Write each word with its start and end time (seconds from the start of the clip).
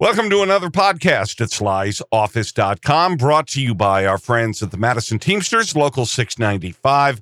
Welcome 0.00 0.30
to 0.30 0.42
another 0.42 0.68
podcast 0.68 1.40
at 1.40 1.48
slysoffice.com, 1.48 3.16
brought 3.16 3.48
to 3.48 3.60
you 3.60 3.74
by 3.74 4.06
our 4.06 4.16
friends 4.16 4.62
at 4.62 4.70
the 4.70 4.76
Madison 4.76 5.18
Teamsters, 5.18 5.74
Local 5.74 6.06
695, 6.06 7.20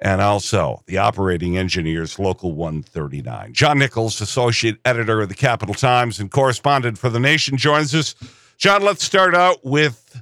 and 0.00 0.20
also 0.20 0.82
the 0.86 0.98
Operating 0.98 1.56
Engineers, 1.56 2.18
Local 2.18 2.52
139. 2.52 3.52
John 3.52 3.78
Nichols, 3.78 4.20
Associate 4.20 4.76
Editor 4.84 5.20
of 5.20 5.28
the 5.28 5.36
Capital 5.36 5.72
Times 5.72 6.18
and 6.18 6.32
correspondent 6.32 6.98
for 6.98 7.10
The 7.10 7.20
Nation, 7.20 7.56
joins 7.56 7.94
us. 7.94 8.16
John, 8.56 8.82
let's 8.82 9.04
start 9.04 9.36
out 9.36 9.64
with 9.64 10.20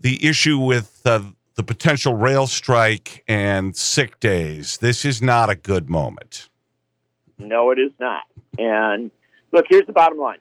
the 0.00 0.26
issue 0.26 0.58
with 0.58 1.02
uh, 1.04 1.20
the 1.56 1.62
potential 1.62 2.14
rail 2.14 2.46
strike 2.46 3.22
and 3.28 3.76
sick 3.76 4.18
days. 4.18 4.78
This 4.78 5.04
is 5.04 5.20
not 5.20 5.50
a 5.50 5.56
good 5.56 5.90
moment. 5.90 6.48
No, 7.36 7.70
it 7.70 7.78
is 7.78 7.92
not. 8.00 8.22
And 8.56 9.10
look, 9.52 9.66
here's 9.68 9.86
the 9.86 9.92
bottom 9.92 10.16
line 10.16 10.38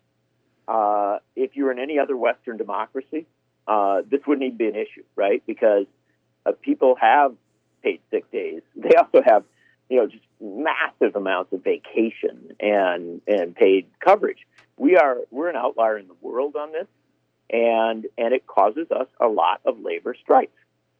uh, 0.67 1.19
if 1.35 1.55
you 1.55 1.65
were 1.65 1.71
in 1.71 1.79
any 1.79 1.99
other 1.99 2.15
Western 2.15 2.57
democracy, 2.57 3.25
uh, 3.67 4.01
this 4.09 4.21
wouldn't 4.27 4.45
even 4.45 4.57
be 4.57 4.67
an 4.67 4.75
issue, 4.75 5.03
right? 5.15 5.43
Because 5.45 5.85
uh, 6.45 6.51
people 6.61 6.95
have 6.99 7.35
paid 7.83 8.01
sick 8.11 8.29
days. 8.31 8.61
They 8.75 8.95
also 8.95 9.21
have, 9.25 9.43
you 9.89 9.97
know, 9.97 10.07
just 10.07 10.23
massive 10.39 11.15
amounts 11.15 11.53
of 11.53 11.63
vacation 11.63 12.55
and 12.59 13.21
and 13.27 13.55
paid 13.55 13.87
coverage. 13.99 14.45
We 14.77 14.97
are 14.97 15.17
we're 15.31 15.49
an 15.49 15.55
outlier 15.55 15.97
in 15.97 16.07
the 16.07 16.15
world 16.21 16.55
on 16.55 16.71
this, 16.71 16.87
and 17.49 18.05
and 18.17 18.33
it 18.33 18.45
causes 18.45 18.91
us 18.91 19.07
a 19.19 19.27
lot 19.27 19.61
of 19.65 19.79
labor 19.79 20.15
strikes. 20.21 20.51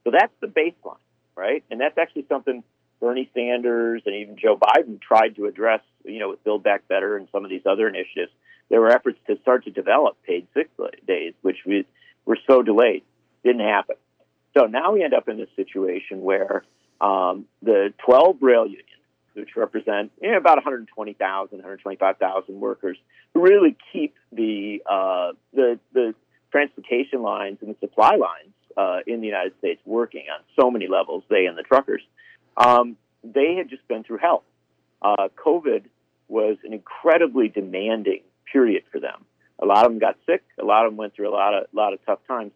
So 0.04 0.12
that's 0.12 0.34
the 0.40 0.48
baseline, 0.48 0.98
right? 1.36 1.64
And 1.70 1.80
that's 1.80 1.98
actually 1.98 2.26
something 2.30 2.64
Bernie 3.00 3.30
Sanders 3.34 4.02
and 4.06 4.16
even 4.16 4.38
Joe 4.38 4.58
Biden 4.58 5.02
tried 5.02 5.36
to 5.36 5.46
address, 5.46 5.82
you 6.04 6.20
know, 6.20 6.30
with 6.30 6.44
Build 6.44 6.64
Back 6.64 6.88
Better 6.88 7.18
and 7.18 7.28
some 7.32 7.44
of 7.44 7.50
these 7.50 7.66
other 7.66 7.88
initiatives 7.88 8.32
there 8.70 8.82
were 8.82 8.92
efforts 8.92 9.20
to 9.28 9.38
start 9.42 9.66
to 9.66 9.72
develop 9.72 10.18
paid 10.26 10.48
sick 10.54 10.70
days, 11.06 11.34
which 11.42 11.58
we 11.66 11.86
were 12.26 12.38
so 12.48 12.62
delayed, 12.62 13.04
didn't 13.44 13.62
happen. 13.62 13.96
So 14.58 14.66
now 14.66 14.94
we 14.94 15.04
end 15.04 15.14
up 15.14 15.30
in 15.30 15.38
this 15.38 15.50
situation 15.56 16.22
where 16.22 16.64
um, 17.00 17.46
the 17.62 17.94
12 18.06 18.38
rail 18.42 18.66
unions, 18.66 18.84
which 19.34 19.56
represent 19.56 20.12
you 20.22 20.32
know, 20.32 20.38
about 20.38 20.58
120,000, 20.58 21.58
125,000 21.58 22.60
workers, 22.60 22.98
really 23.34 23.78
keep 23.94 24.16
the, 24.32 24.82
uh, 24.90 25.34
the 25.54 25.80
the 25.94 26.16
transportation 26.52 27.22
lines 27.22 27.60
and 27.62 27.70
the 27.70 27.80
supply 27.80 28.16
lines 28.16 28.54
uh, 28.76 29.00
in 29.06 29.22
the 29.22 29.28
United 29.28 29.54
States 29.60 29.82
working 29.86 30.26
on 30.34 30.44
so 30.60 30.72
many 30.72 30.88
levels. 30.88 31.24
They 31.30 31.46
and 31.46 31.58
the 31.58 31.64
truckers, 31.64 32.02
um, 32.56 32.98
they 33.24 33.56
had 33.56 33.70
just 33.70 33.88
been 33.88 34.04
through 34.04 34.20
hell. 34.20 34.44
Uh, 35.02 35.28
COVID 35.36 35.84
was 36.28 36.58
an 36.64 36.74
incredibly 36.74 37.48
demanding 37.48 38.22
period 38.52 38.84
for 38.92 39.00
them. 39.00 39.26
A 39.60 39.66
lot 39.66 39.86
of 39.86 39.92
them 39.92 40.00
got 40.00 40.18
sick. 40.26 40.44
A 40.60 40.66
lot 40.66 40.86
of 40.86 40.92
them 40.92 40.98
went 40.98 41.16
through 41.16 41.30
a 41.30 41.34
lot 41.34 41.54
of 41.54 41.64
a 41.74 41.76
lot 41.76 41.94
of 41.94 42.00
tough 42.06 42.20
times, 42.28 42.52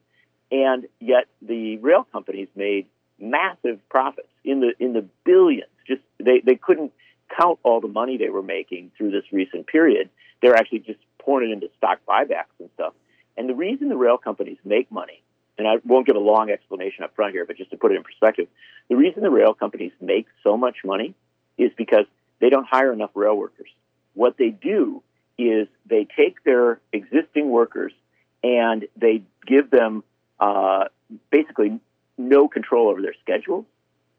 and 0.52 0.88
yet 1.00 1.26
the 1.42 1.78
rail 1.78 2.06
companies 2.12 2.48
made 2.56 2.88
massive 3.20 3.80
profits 3.90 4.28
in 4.44 4.60
the 4.60 4.74
in 4.80 4.94
the 4.94 5.06
billions. 5.26 5.72
Just 5.88 6.02
they 6.20 6.42
they 6.46 6.56
couldn't 6.56 6.92
count 7.40 7.60
all 7.64 7.82
the 7.82 7.88
money 7.88 8.18
they 8.18 8.30
were 8.30 8.44
making 8.44 8.92
through 8.98 9.12
this 9.12 9.24
recent 9.32 9.68
period. 9.68 10.10
They're 10.42 10.56
actually 10.56 10.80
just 10.80 11.00
pouring 11.20 11.52
it 11.52 11.54
into 11.54 11.70
stock 11.78 12.00
buybacks 12.08 12.54
and 12.60 12.70
stuff. 12.74 12.94
And 13.38 13.48
the 13.50 13.56
reason 13.56 13.90
the 13.90 13.98
rail 13.98 14.18
companies 14.18 14.58
make 14.66 14.92
money, 14.92 15.24
and 15.58 15.68
I 15.68 15.76
won't 15.86 16.06
give 16.06 16.16
a 16.16 16.20
long 16.20 16.50
explanation 16.50 17.04
up 17.04 17.16
front 17.16 17.34
here, 17.34 17.46
but 17.46 17.58
just 17.58 17.72
to 17.72 17.78
put 17.78 17.92
it 17.92 17.96
in 17.96 18.04
perspective, 18.04 18.48
the 18.90 18.96
reason 18.96 19.24
the 19.24 19.30
rail 19.30 19.54
companies 19.54 19.94
make 20.02 20.28
so 20.44 20.58
much 20.58 20.78
money 20.84 21.16
is 21.58 21.72
because 21.78 22.06
they 22.40 22.50
don't 22.50 22.68
hire 22.68 22.92
enough 22.92 23.12
rail 23.14 23.36
workers. 23.36 23.70
What 24.14 24.38
they 24.38 24.50
do 24.50 25.02
is 25.50 25.68
they 25.86 26.08
take 26.18 26.44
their 26.44 26.80
existing 26.92 27.50
workers 27.50 27.94
and 28.44 28.88
they 28.96 29.24
give 29.46 29.70
them 29.70 30.04
uh, 30.40 30.86
basically 31.32 31.80
no 32.18 32.48
control 32.48 32.90
over 32.90 33.02
their 33.02 33.16
schedule 33.22 33.66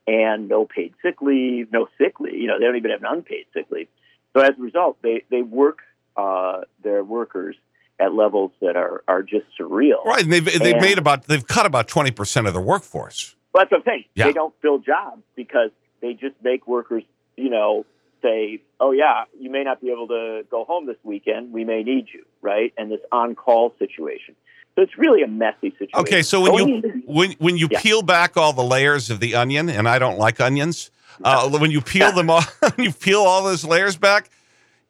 and 0.07 0.49
no 0.49 0.65
paid 0.65 0.95
sick 1.03 1.21
leave, 1.21 1.73
no 1.73 1.89
sick 1.99 2.21
leave. 2.21 2.35
You 2.35 2.49
know, 2.49 2.59
they 2.59 2.65
don't 2.65 2.77
even 2.77 2.91
have 2.91 3.03
an 3.03 3.09
unpaid 3.11 3.47
sick 3.53 3.67
leave. 3.71 3.89
So 4.35 4.41
as 4.41 4.53
a 4.59 4.63
result, 4.63 4.99
they 5.03 5.25
they 5.31 5.43
work 5.43 5.79
uh, 6.17 6.63
their 6.83 7.05
workers 7.05 7.57
at 8.01 8.15
levels 8.15 8.51
that 8.61 8.77
are 8.77 9.05
are 9.07 9.23
just 9.23 9.47
surreal. 9.59 10.05
Right, 10.05 10.23
and 10.23 10.33
they've 10.33 10.45
they've 10.45 10.75
and, 10.75 10.81
made 10.81 10.99
about 10.99 11.25
they've 11.25 11.47
cut 11.47 11.67
about 11.67 11.89
twenty 11.89 12.11
percent 12.11 12.47
of 12.47 12.55
their 12.55 12.63
workforce. 12.63 13.37
Well, 13.53 13.63
that's 13.63 13.73
what 13.73 13.79
I'm 13.79 13.85
saying. 13.85 14.05
Yeah. 14.15 14.27
They 14.27 14.33
don't 14.33 14.55
fill 14.63 14.79
jobs 14.79 15.23
because 15.37 15.71
they 16.01 16.15
just 16.15 16.35
make 16.43 16.67
workers, 16.67 17.03
you 17.37 17.51
know, 17.51 17.85
say, 18.23 18.63
oh, 18.81 18.93
yeah, 18.93 19.25
you 19.39 19.51
may 19.51 19.65
not 19.65 19.81
be 19.81 19.91
able 19.91 20.09
to 20.09 20.43
go 20.51 20.65
home 20.65 20.87
this 20.87 20.97
weekend. 21.03 21.53
We 21.53 21.65
may 21.65 21.83
need 21.83 22.07
you, 22.13 22.25
right? 22.41 22.73
And 22.77 22.91
this 22.91 23.01
on 23.11 23.35
call 23.35 23.75
situation. 23.79 24.35
So 24.75 24.83
it's 24.83 24.97
really 24.97 25.23
a 25.23 25.29
messy 25.29 25.71
situation. 25.71 25.97
Okay, 25.97 26.23
so 26.23 26.41
when 26.41 26.69
you 26.69 27.03
when 27.05 27.33
when 27.33 27.59
you 27.59 27.69
yeah. 27.71 27.81
peel 27.81 28.01
back 28.01 28.39
all 28.39 28.55
the 28.55 28.65
layers 28.65 29.11
of 29.11 29.21
the 29.21 29.35
onion, 29.35 29.69
and 29.69 29.87
I 29.87 29.99
don't 29.99 30.19
like 30.19 30.41
onions, 30.41 30.91
uh, 31.23 31.51
when 31.51 31.71
you 31.71 31.83
peel 31.83 32.13
them 32.13 32.31
all, 32.31 32.43
you 32.79 32.91
peel 32.91 33.21
all 33.21 33.45
those 33.45 33.65
layers 33.65 33.97
back. 33.97 34.31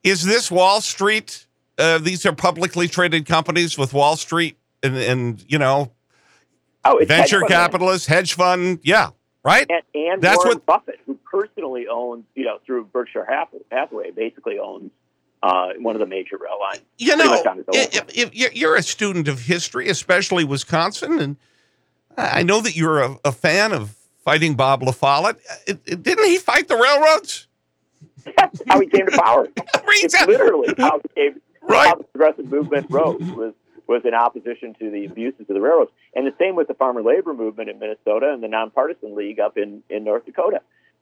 Is 0.04 0.25
this 0.25 0.50
Wall 0.50 0.81
Street? 0.81 1.47
Uh, 1.78 1.98
these 1.98 2.25
are 2.26 2.32
publicly 2.32 2.87
traded 2.87 3.26
companies 3.26 3.76
with 3.76 3.92
Wall 3.92 4.16
Street 4.16 4.56
and, 4.82 4.97
and 4.97 5.44
you 5.48 5.59
know, 5.59 5.91
oh, 6.84 7.04
venture 7.04 7.41
capitalists, 7.42 8.06
hedge 8.06 8.34
fund. 8.34 8.78
Yeah, 8.82 9.10
right? 9.42 9.66
And, 9.69 9.82
and 9.94 10.22
That's 10.22 10.38
Warren 10.38 10.58
what, 10.58 10.66
Buffett, 10.66 11.00
who 11.06 11.14
personally 11.30 11.86
owns, 11.88 12.25
you 12.34 12.44
know, 12.44 12.58
through 12.64 12.84
Berkshire 12.86 13.26
Hathaway, 13.70 14.10
basically 14.10 14.58
owns 14.58 14.91
uh, 15.42 15.70
one 15.78 15.97
of 15.97 16.00
the 16.00 16.06
major 16.06 16.36
rail 16.36 16.58
lines. 16.60 16.82
You 16.98 17.16
know, 17.16 17.42
if, 17.72 18.10
if 18.34 18.54
you're 18.54 18.76
a 18.76 18.82
student 18.82 19.28
of 19.28 19.41
history, 19.41 19.88
especially 19.88 20.44
Wisconsin, 20.44 21.19
and 21.19 21.36
I 22.16 22.42
know 22.42 22.60
that 22.60 22.76
you're 22.76 23.00
a, 23.00 23.16
a 23.25 23.32
fan 23.32 23.72
of 23.72 23.97
fighting 24.25 24.54
Bob 24.54 24.82
La 24.82 24.92
Follette. 24.92 25.38
Didn't 25.66 26.24
he 26.24 26.38
fight 26.38 26.69
the 26.69 26.76
railroads? 26.76 27.48
That's 28.36 28.62
how 28.69 28.80
he 28.80 28.86
came 28.86 29.06
to 29.06 29.19
power. 29.19 29.48
it's 29.56 30.26
literally 30.26 30.74
how 30.78 31.00
he 31.00 31.09
came. 31.14 31.41
Right. 31.62 31.88
How 31.88 31.94
the 31.97 32.04
progressive 32.04 32.50
movement 32.50 32.86
rose 32.91 33.20
was 33.20 33.54
was 33.92 34.03
in 34.04 34.14
opposition 34.14 34.75
to 34.78 34.91
the 34.91 35.04
abuses 35.04 35.42
of 35.42 35.54
the 35.54 35.60
railroads. 35.60 35.91
And 36.14 36.26
the 36.26 36.34
same 36.38 36.56
with 36.56 36.66
the 36.66 36.75
farmer 36.75 37.03
labor 37.03 37.34
movement 37.34 37.69
in 37.69 37.78
Minnesota 37.78 38.32
and 38.32 38.42
the 38.42 38.48
nonpartisan 38.48 39.14
league 39.14 39.38
up 39.38 39.58
in, 39.58 39.82
in 39.91 40.04
North 40.04 40.25
Dakota. 40.25 40.60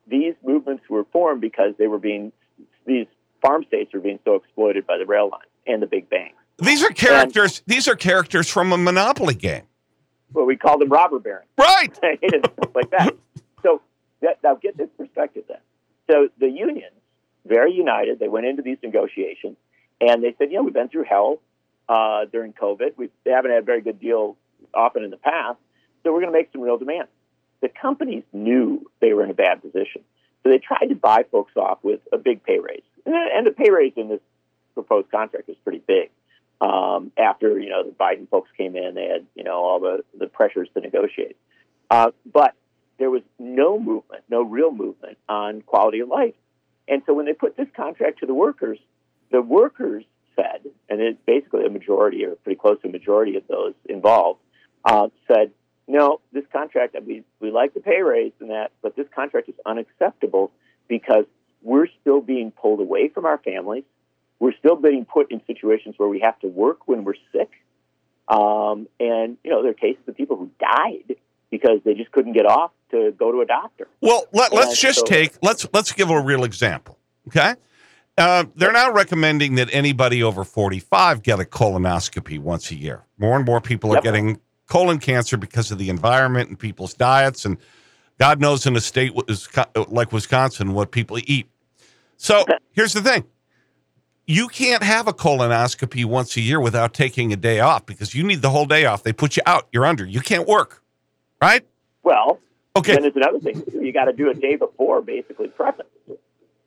These 0.08 0.34
movements 0.44 0.82
were 0.90 1.04
formed 1.12 1.40
because 1.40 1.74
they 1.78 1.86
were 1.86 1.98
being, 1.98 2.32
these 2.86 3.06
farm 3.40 3.64
states 3.68 3.92
were 3.94 4.00
being 4.00 4.18
so 4.24 4.34
exploited 4.34 4.86
by 4.86 4.98
the 4.98 5.06
rail 5.06 5.28
lines 5.30 5.44
and 5.66 5.80
the 5.80 5.86
big 5.86 6.10
banks. 6.10 6.36
These 6.58 6.82
are 6.82 6.90
characters, 6.90 7.58
and, 7.58 7.74
these 7.74 7.86
are 7.86 7.94
characters 7.94 8.50
from 8.50 8.72
a 8.72 8.76
monopoly 8.76 9.34
game. 9.34 9.62
Well, 10.32 10.44
we 10.44 10.56
call 10.56 10.78
them 10.78 10.88
robber 10.88 11.20
barons. 11.20 11.48
Right. 11.56 11.96
like 12.74 12.90
that. 12.90 13.14
So 13.62 13.80
that, 14.20 14.38
now 14.42 14.56
get 14.56 14.76
this 14.76 14.90
perspective 14.98 15.44
then. 15.48 15.58
So 16.10 16.28
the 16.38 16.48
unions, 16.48 16.92
very 17.46 17.72
united, 17.72 18.18
they 18.18 18.28
went 18.28 18.46
into 18.46 18.62
these 18.62 18.78
negotiations 18.82 19.56
and 20.00 20.22
they 20.22 20.34
said, 20.38 20.50
"You 20.50 20.58
know, 20.58 20.62
we've 20.64 20.74
been 20.74 20.88
through 20.88 21.04
hell 21.04 21.40
uh, 21.90 22.24
during 22.26 22.52
COVID. 22.52 22.96
We 22.96 23.10
haven't 23.26 23.50
had 23.50 23.66
very 23.66 23.80
good 23.80 24.00
deals 24.00 24.36
often 24.72 25.02
in 25.02 25.10
the 25.10 25.16
past, 25.16 25.58
so 26.02 26.12
we're 26.12 26.20
going 26.20 26.32
to 26.32 26.38
make 26.38 26.50
some 26.52 26.62
real 26.62 26.78
demands. 26.78 27.10
The 27.60 27.68
companies 27.68 28.22
knew 28.32 28.88
they 29.00 29.12
were 29.12 29.24
in 29.24 29.30
a 29.30 29.34
bad 29.34 29.60
position, 29.60 30.02
so 30.42 30.50
they 30.50 30.58
tried 30.58 30.86
to 30.86 30.94
buy 30.94 31.24
folks 31.30 31.52
off 31.56 31.80
with 31.82 32.00
a 32.12 32.16
big 32.16 32.44
pay 32.44 32.60
raise, 32.60 32.84
and 33.04 33.44
the 33.44 33.50
pay 33.50 33.70
raise 33.70 33.92
in 33.96 34.08
this 34.08 34.20
proposed 34.74 35.10
contract 35.10 35.48
was 35.48 35.56
pretty 35.64 35.82
big. 35.84 36.10
Um, 36.60 37.10
after 37.18 37.58
you 37.58 37.70
know 37.70 37.82
the 37.82 37.90
Biden 37.90 38.28
folks 38.28 38.50
came 38.56 38.76
in, 38.76 38.94
they 38.94 39.08
had 39.08 39.26
you 39.34 39.42
know 39.42 39.64
all 39.64 39.80
the 39.80 40.04
the 40.16 40.28
pressures 40.28 40.68
to 40.74 40.80
negotiate, 40.80 41.36
uh, 41.90 42.12
but 42.30 42.54
there 42.98 43.10
was 43.10 43.22
no 43.38 43.80
movement, 43.80 44.22
no 44.30 44.42
real 44.42 44.70
movement 44.70 45.18
on 45.28 45.62
quality 45.62 46.00
of 46.00 46.08
life. 46.08 46.34
And 46.86 47.02
so 47.06 47.14
when 47.14 47.24
they 47.26 47.32
put 47.32 47.56
this 47.56 47.68
contract 47.74 48.20
to 48.20 48.26
the 48.26 48.34
workers, 48.34 48.78
the 49.32 49.40
workers 49.42 50.04
said, 50.40 50.70
and 50.88 51.00
it 51.00 51.24
basically 51.26 51.64
a 51.66 51.70
majority 51.70 52.24
or 52.24 52.34
pretty 52.36 52.58
close 52.58 52.81
to 52.82 52.88
a 52.88 52.90
majority 52.90 53.37
of 53.37 53.46
those 53.48 53.75
involved 53.88 54.40
uh, 54.84 55.08
said, 55.28 55.52
no, 55.87 56.20
this 56.32 56.44
contract, 56.52 56.96
we, 57.04 57.25
we 57.40 57.50
like 57.50 57.75
the 57.75 57.81
pay 57.81 58.02
raise 58.02 58.32
and 58.40 58.50
that, 58.50 58.70
but 58.82 58.96
this 58.96 59.06
contract 59.14 59.48
is 59.48 59.54
unacceptable 59.66 60.52
because 60.88 61.25
we're 61.62 61.88
still 62.00 62.20
being 62.20 62.50
pulled 62.50 62.81
away 62.81 63.08
from 63.08 63.26
our 63.26 63.38
families. 63.38 63.84
We're 64.38 64.54
still 64.58 64.76
being 64.76 65.04
put 65.04 65.31
in 65.31 65.42
situations 65.46 65.96
where 65.98 66.08
we 66.08 66.20
have 66.20 66.38
to 66.40 66.46
work 66.46 66.88
when 66.88 67.04
we're 67.04 67.14
sick. 67.32 67.50
Um, 68.28 68.88
and, 68.98 69.36
you 69.43 69.50
know, 69.50 69.62
there 69.62 69.72
are 69.72 69.75
cases 69.75 70.02
of 70.06 70.16
people 70.16 70.36
who 70.36 70.50
died 70.60 71.16
because 71.50 71.81
they 71.84 71.94
just 71.94 72.12
couldn't 72.12 72.32
get 72.32 72.46
off 72.46 72.70
to 72.93 73.12
go 73.19 73.32
to 73.32 73.40
a 73.40 73.46
doctor. 73.46 73.88
Well, 74.00 74.26
let, 74.32 74.52
us 74.52 74.78
just 74.78 75.00
so, 75.00 75.04
take, 75.04 75.34
let's, 75.43 75.66
let's 75.72 75.93
give 75.93 76.10
a 76.10 76.20
real 76.20 76.44
example. 76.44 76.98
Okay. 77.28 77.54
Uh, 78.18 78.44
they're 78.54 78.72
now 78.72 78.92
recommending 78.92 79.54
that 79.54 79.68
anybody 79.72 80.22
over 80.22 80.44
45 80.44 81.22
get 81.22 81.40
a 81.40 81.44
colonoscopy 81.44 82.38
once 82.38 82.70
a 82.70 82.74
year. 82.74 83.02
More 83.18 83.36
and 83.36 83.46
more 83.46 83.60
people 83.60 83.92
are 83.92 83.96
yep. 83.96 84.04
getting 84.04 84.40
colon 84.66 84.98
cancer 84.98 85.36
because 85.36 85.70
of 85.70 85.78
the 85.78 85.88
environment 85.88 86.48
and 86.48 86.58
people's 86.58 86.94
diets. 86.94 87.44
And 87.44 87.56
God 88.18 88.40
knows 88.40 88.66
in 88.66 88.76
a 88.76 88.80
state 88.80 89.12
like 89.88 90.12
Wisconsin 90.12 90.74
what 90.74 90.90
people 90.90 91.18
eat. 91.24 91.48
So 92.16 92.44
here's 92.72 92.92
the 92.92 93.00
thing 93.00 93.24
you 94.26 94.46
can't 94.48 94.82
have 94.82 95.08
a 95.08 95.12
colonoscopy 95.12 96.04
once 96.04 96.36
a 96.36 96.40
year 96.40 96.60
without 96.60 96.94
taking 96.94 97.32
a 97.32 97.36
day 97.36 97.58
off 97.58 97.84
because 97.86 98.14
you 98.14 98.22
need 98.22 98.42
the 98.42 98.50
whole 98.50 98.66
day 98.66 98.84
off. 98.84 99.02
They 99.02 99.12
put 99.12 99.36
you 99.36 99.42
out. 99.46 99.66
You're 99.72 99.86
under. 99.86 100.04
You 100.04 100.20
can't 100.20 100.46
work. 100.46 100.82
Right? 101.40 101.66
Well, 102.02 102.38
Okay. 102.76 102.92
then 102.92 103.02
there's 103.02 103.16
another 103.16 103.40
thing. 103.40 103.62
You 103.72 103.92
got 103.92 104.04
to 104.04 104.12
do 104.12 104.30
a 104.30 104.34
day 104.34 104.54
before, 104.54 105.02
basically 105.02 105.48
prepping. 105.48 105.80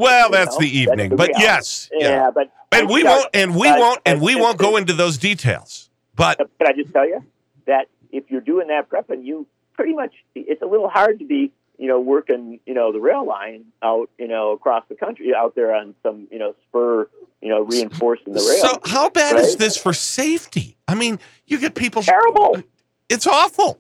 Well, 0.03 0.29
that's 0.29 0.53
know, 0.55 0.59
the 0.59 0.65
that's 0.65 0.91
evening. 0.91 1.09
the 1.09 1.15
But 1.15 1.31
yes. 1.38 1.89
Yeah, 1.94 2.09
Yeah. 2.09 2.31
but 2.33 2.51
And 2.71 2.89
we 2.89 3.03
won't 3.03 3.27
and 3.33 3.55
we 3.55 3.67
won't 3.71 4.00
and 4.05 4.21
we 4.21 4.35
won't 4.35 4.57
go 4.57 4.77
into 4.77 4.94
those 4.94 5.17
details. 5.17 5.89
But 6.15 6.38
Can 6.38 6.67
I 6.67 6.73
just 6.73 6.94
tell 6.94 7.07
you 7.07 7.23
that 7.65 7.88
if 8.11 8.29
you're 8.29 8.41
doing 8.41 8.67
that 8.67 8.89
prepping, 8.89 9.25
you 9.25 9.47
pretty 9.73 9.94
much 9.94 10.13
it's 10.35 10.61
a 10.61 10.65
little 10.67 10.89
hard 10.89 11.19
to 11.19 11.25
be 11.25 11.51
you 11.79 11.88
know 11.88 12.00
working 12.00 12.59
you 12.67 12.73
know 12.75 12.91
the 12.91 13.00
rail 13.00 13.25
line 13.25 13.65
out 13.81 14.09
you 14.19 14.27
know 14.27 14.51
across 14.51 14.83
the 14.89 14.95
country 14.95 15.33
out 15.35 15.55
there 15.55 15.73
on 15.73 15.95
some 16.03 16.27
you 16.31 16.38
know 16.38 16.53
spur 16.69 17.09
you 17.41 17.50
know 17.50 17.61
reinforcing 17.63 18.31
the 18.33 18.39
rail. 18.39 18.61
so 18.73 18.79
how 18.85 19.09
bad 19.09 19.35
is 19.38 19.55
this 19.57 19.75
for 19.75 19.91
safety? 19.94 20.77
I 20.88 20.94
mean, 20.95 21.19
you 21.47 21.57
get 21.57 21.73
people 21.75 22.03
terrible. 22.03 22.61
It's 23.09 23.25
awful. 23.27 23.79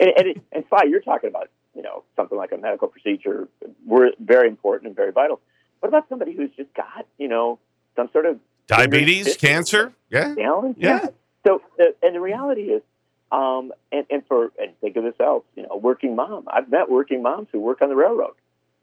and 0.00 0.10
and, 0.16 0.26
it, 0.28 0.40
and 0.52 0.64
Sly, 0.68 0.84
you're 0.88 1.00
talking 1.00 1.28
about 1.30 1.48
you 1.74 1.82
know 1.82 2.04
something 2.16 2.36
like 2.36 2.52
a 2.52 2.56
medical 2.56 2.88
procedure, 2.88 3.48
we're 3.86 4.10
very 4.18 4.48
important 4.48 4.88
and 4.88 4.96
very 4.96 5.12
vital. 5.12 5.40
What 5.80 5.88
about 5.88 6.08
somebody 6.08 6.34
who's 6.34 6.50
just 6.56 6.72
got 6.74 7.06
you 7.18 7.28
know 7.28 7.58
some 7.96 8.08
sort 8.12 8.26
of 8.26 8.38
Diabetes, 8.66 9.36
cancer? 9.36 9.92
Yeah. 10.10 10.34
challenge? 10.34 10.76
Yeah. 10.78 11.08
So 11.46 11.60
the, 11.76 11.94
and 12.02 12.14
the 12.14 12.20
reality 12.20 12.62
is, 12.62 12.82
um, 13.30 13.72
and, 13.92 14.06
and 14.10 14.22
for 14.26 14.52
and 14.58 14.78
think 14.80 14.96
of 14.96 15.04
this 15.04 15.14
else, 15.20 15.44
you 15.54 15.62
know, 15.62 15.76
working 15.76 16.16
mom. 16.16 16.44
I've 16.46 16.70
met 16.70 16.90
working 16.90 17.22
moms 17.22 17.48
who 17.52 17.60
work 17.60 17.82
on 17.82 17.88
the 17.88 17.96
railroad. 17.96 18.34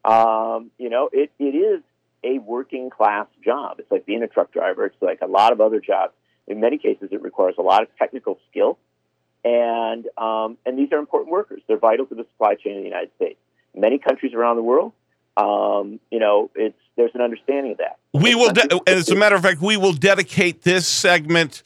Um, 0.03 0.71
you 0.77 0.89
know, 0.89 1.09
it, 1.11 1.31
it 1.39 1.55
is 1.55 1.81
a 2.23 2.39
working 2.39 2.89
class 2.89 3.27
job. 3.43 3.79
It's 3.79 3.91
like 3.91 4.05
being 4.05 4.23
a 4.23 4.27
truck 4.27 4.51
driver. 4.51 4.85
It's 4.85 5.01
like 5.01 5.21
a 5.21 5.27
lot 5.27 5.51
of 5.51 5.61
other 5.61 5.79
jobs. 5.79 6.13
In 6.47 6.59
many 6.59 6.77
cases, 6.77 7.09
it 7.11 7.21
requires 7.21 7.55
a 7.57 7.61
lot 7.61 7.81
of 7.83 7.88
technical 7.97 8.39
skill, 8.49 8.77
and 9.43 10.05
um, 10.17 10.57
and 10.65 10.77
these 10.77 10.91
are 10.91 10.99
important 10.99 11.31
workers. 11.31 11.61
They're 11.67 11.77
vital 11.77 12.05
to 12.07 12.15
the 12.15 12.25
supply 12.31 12.55
chain 12.55 12.73
in 12.73 12.79
the 12.79 12.88
United 12.88 13.11
States. 13.15 13.39
Many 13.75 13.97
countries 13.97 14.33
around 14.33 14.57
the 14.57 14.63
world, 14.63 14.93
um, 15.38 15.99
you 16.11 16.19
know, 16.19 16.51
it's 16.55 16.77
there's 16.97 17.11
an 17.15 17.21
understanding 17.21 17.73
of 17.73 17.77
that. 17.79 17.97
We 18.13 18.35
will, 18.35 18.51
de- 18.51 18.71
and 18.71 18.81
as 18.88 19.09
a 19.09 19.15
matter 19.15 19.35
of 19.35 19.41
fact, 19.41 19.61
we 19.61 19.77
will 19.77 19.93
dedicate 19.93 20.63
this 20.63 20.88
segment 20.88 21.63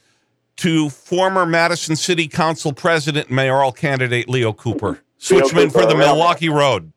to 0.58 0.90
former 0.90 1.46
Madison 1.46 1.96
City 1.96 2.28
Council 2.28 2.72
President 2.72 3.28
and 3.28 3.36
mayoral 3.36 3.72
candidate 3.72 4.30
Leo 4.30 4.54
Cooper, 4.54 5.02
switchman 5.20 5.72
for 5.72 5.86
the 5.86 5.96
Milwaukee 5.96 6.50
Road. 6.50 6.94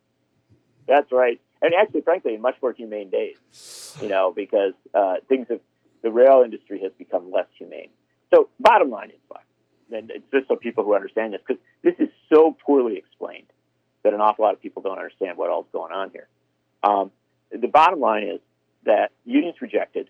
That's 0.86 1.10
right. 1.10 1.40
And 1.60 1.75
actually, 1.75 2.02
frankly, 2.02 2.34
in 2.34 2.40
much 2.40 2.54
more 2.62 2.72
humane 2.72 3.10
days, 3.10 3.96
you 4.00 4.08
know, 4.08 4.32
because 4.34 4.75
uh, 4.94 5.16
things 5.28 5.48
have, 5.48 5.60
the 6.02 6.10
rail 6.10 6.42
industry 6.44 6.80
has 6.82 6.92
become 6.98 7.32
less 7.32 7.46
humane. 7.58 7.88
So, 8.32 8.48
bottom 8.60 8.90
line 8.90 9.10
is, 9.10 9.16
and 9.93 10.11
it's 10.11 10.25
just 10.32 10.49
so 10.49 10.56
people 10.56 10.85
who 10.85 10.94
understand 10.94 11.32
this, 11.32 11.40
because 11.46 11.62
this 11.82 11.94
is 11.99 12.08
so 12.32 12.56
poorly 12.64 12.96
explained 12.96 13.46
that 14.05 14.14
an 14.14 14.20
awful 14.20 14.44
lot 14.44 14.55
of 14.55 14.62
people 14.62 14.82
don't 14.82 14.99
understand 14.99 15.37
what 15.37 15.50
all's 15.50 15.67
going 15.73 15.93
on 15.93 16.11
here. 16.11 16.29
Um, 16.82 17.11
the 17.50 17.69
bottom 17.69 18.00
line 18.00 18.25
is 18.25 18.40
that 18.85 19.11
unions 19.25 19.56
rejected, 19.61 20.08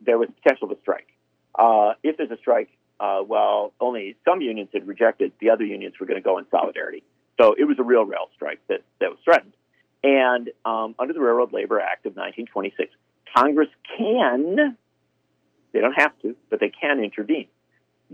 there 0.00 0.18
was 0.18 0.28
potential 0.42 0.70
of 0.70 0.76
a 0.76 0.80
strike. 0.80 1.08
Uh, 1.54 1.94
if 2.02 2.16
there's 2.16 2.30
a 2.30 2.36
strike, 2.36 2.68
uh, 2.98 3.22
well, 3.26 3.72
only 3.80 4.16
some 4.24 4.40
unions 4.40 4.68
had 4.72 4.86
rejected, 4.86 5.32
the 5.40 5.50
other 5.50 5.64
unions 5.64 5.94
were 5.98 6.06
going 6.06 6.20
to 6.20 6.24
go 6.24 6.38
in 6.38 6.46
solidarity. 6.50 7.02
So 7.40 7.54
it 7.58 7.64
was 7.64 7.78
a 7.78 7.82
real 7.82 8.04
rail 8.04 8.28
strike 8.34 8.60
that, 8.68 8.82
that 9.00 9.10
was 9.10 9.18
threatened. 9.24 9.52
And 10.02 10.50
um, 10.64 10.94
under 10.98 11.12
the 11.12 11.20
Railroad 11.20 11.52
Labor 11.52 11.80
Act 11.80 12.06
of 12.06 12.16
1926, 12.16 12.92
Congress 13.34 13.68
can, 13.96 14.76
they 15.72 15.80
don't 15.80 15.94
have 15.94 16.12
to, 16.22 16.36
but 16.48 16.60
they 16.60 16.70
can 16.70 17.02
intervene. 17.02 17.48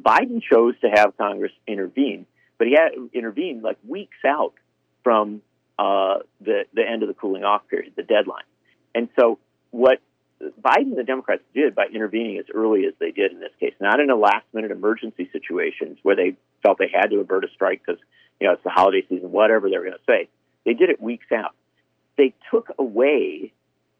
Biden 0.00 0.42
chose 0.42 0.74
to 0.80 0.88
have 0.88 1.16
Congress 1.16 1.52
intervene, 1.66 2.26
but 2.58 2.66
he 2.66 2.74
had 2.74 2.92
intervened 3.12 3.62
like 3.62 3.78
weeks 3.86 4.18
out 4.26 4.54
from 5.02 5.42
uh, 5.78 6.18
the, 6.40 6.64
the 6.74 6.82
end 6.86 7.02
of 7.02 7.08
the 7.08 7.14
cooling 7.14 7.44
off 7.44 7.62
period, 7.68 7.92
the 7.96 8.02
deadline. 8.02 8.44
And 8.94 9.08
so 9.18 9.38
what 9.70 10.00
Biden 10.40 10.90
and 10.90 10.98
the 10.98 11.04
Democrats 11.04 11.42
did 11.54 11.74
by 11.74 11.86
intervening 11.86 12.38
as 12.38 12.46
early 12.54 12.86
as 12.86 12.94
they 12.98 13.10
did 13.10 13.32
in 13.32 13.40
this 13.40 13.52
case, 13.60 13.74
not 13.80 14.00
in 14.00 14.10
a 14.10 14.16
last 14.16 14.44
minute 14.52 14.70
emergency 14.70 15.28
situations 15.32 15.98
where 16.02 16.16
they 16.16 16.36
felt 16.62 16.78
they 16.78 16.90
had 16.92 17.10
to 17.10 17.20
avert 17.20 17.44
a 17.44 17.48
strike 17.54 17.82
because, 17.84 18.00
you 18.40 18.46
know, 18.46 18.54
it's 18.54 18.64
the 18.64 18.70
holiday 18.70 19.04
season, 19.08 19.30
whatever 19.32 19.68
they 19.70 19.76
were 19.76 19.84
going 19.84 19.96
to 19.96 20.04
say. 20.06 20.28
They 20.64 20.74
did 20.74 20.90
it 20.90 21.00
weeks 21.00 21.26
out. 21.32 21.54
They 22.18 22.34
took 22.50 22.70
away 22.78 23.52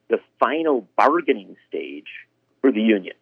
the 0.08 0.18
final 0.38 0.86
bargaining 0.96 1.56
stage 1.68 2.08
for 2.60 2.72
the 2.72 2.80
union, 2.80 3.16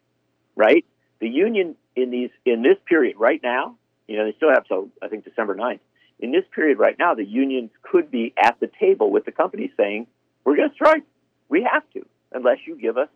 right? 0.55 0.85
The 1.19 1.29
union 1.29 1.75
in 1.95 2.11
these 2.11 2.29
in 2.45 2.61
this 2.61 2.77
period 2.85 3.15
right 3.17 3.41
now, 3.41 3.75
you 4.07 4.17
know, 4.17 4.25
they 4.25 4.33
still 4.37 4.49
have 4.49 4.65
till 4.67 4.89
I 5.01 5.07
think 5.07 5.23
December 5.23 5.55
9th. 5.55 5.79
In 6.19 6.31
this 6.31 6.43
period 6.53 6.79
right 6.79 6.97
now, 6.97 7.13
the 7.13 7.25
unions 7.25 7.71
could 7.81 8.09
be 8.09 8.33
at 8.41 8.59
the 8.59 8.69
table 8.79 9.11
with 9.11 9.25
the 9.25 9.31
company 9.31 9.71
saying, 9.77 10.07
"We're 10.43 10.55
going 10.55 10.69
to 10.69 10.75
strike. 10.75 11.03
We 11.49 11.63
have 11.71 11.83
to, 11.93 12.05
unless 12.31 12.59
you 12.65 12.75
give 12.75 12.97
us 12.97 13.09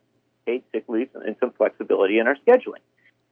paid 0.45 0.63
sick 0.71 0.85
leave 0.87 1.09
and 1.13 1.35
some 1.39 1.51
flexibility 1.51 2.19
in 2.19 2.27
our 2.27 2.35
scheduling." 2.47 2.83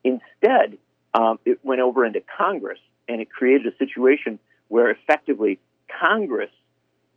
Instead, 0.04 0.78
um, 1.14 1.40
it 1.46 1.60
went 1.64 1.82
over 1.82 2.06
into 2.06 2.22
Congress, 2.22 2.80
and 3.08 3.22
it 3.22 3.30
created 3.30 3.72
a 3.74 3.76
situation 3.78 4.40
where 4.68 4.90
effectively 4.90 5.60
Congress 6.00 6.52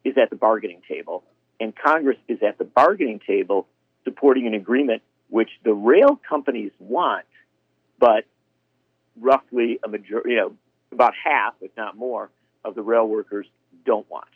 is 0.05 0.17
at 0.17 0.31
the 0.31 0.37
bargaining 0.37 0.83
table, 0.89 1.25
and 1.61 1.75
Congress 1.77 2.17
is 2.29 2.43
at 2.43 2.59
the 2.59 2.65
bargaining 2.65 3.21
table 3.27 3.67
supporting 4.05 4.47
an 4.47 4.55
agreement 4.55 5.03
which 5.29 5.51
the 5.63 5.75
rail 5.75 6.19
companies 6.29 6.73
want, 6.79 7.25
but 8.01 8.25
roughly 9.21 9.79
a 9.85 9.89
majority, 9.89 10.31
you 10.31 10.37
know, 10.37 10.57
about 10.91 11.13
half, 11.23 11.55
if 11.61 11.71
not 11.77 11.97
more, 11.97 12.31
of 12.65 12.75
the 12.75 12.83
rail 12.83 13.07
workers 13.07 13.47
don't 13.85 14.09
want. 14.11 14.27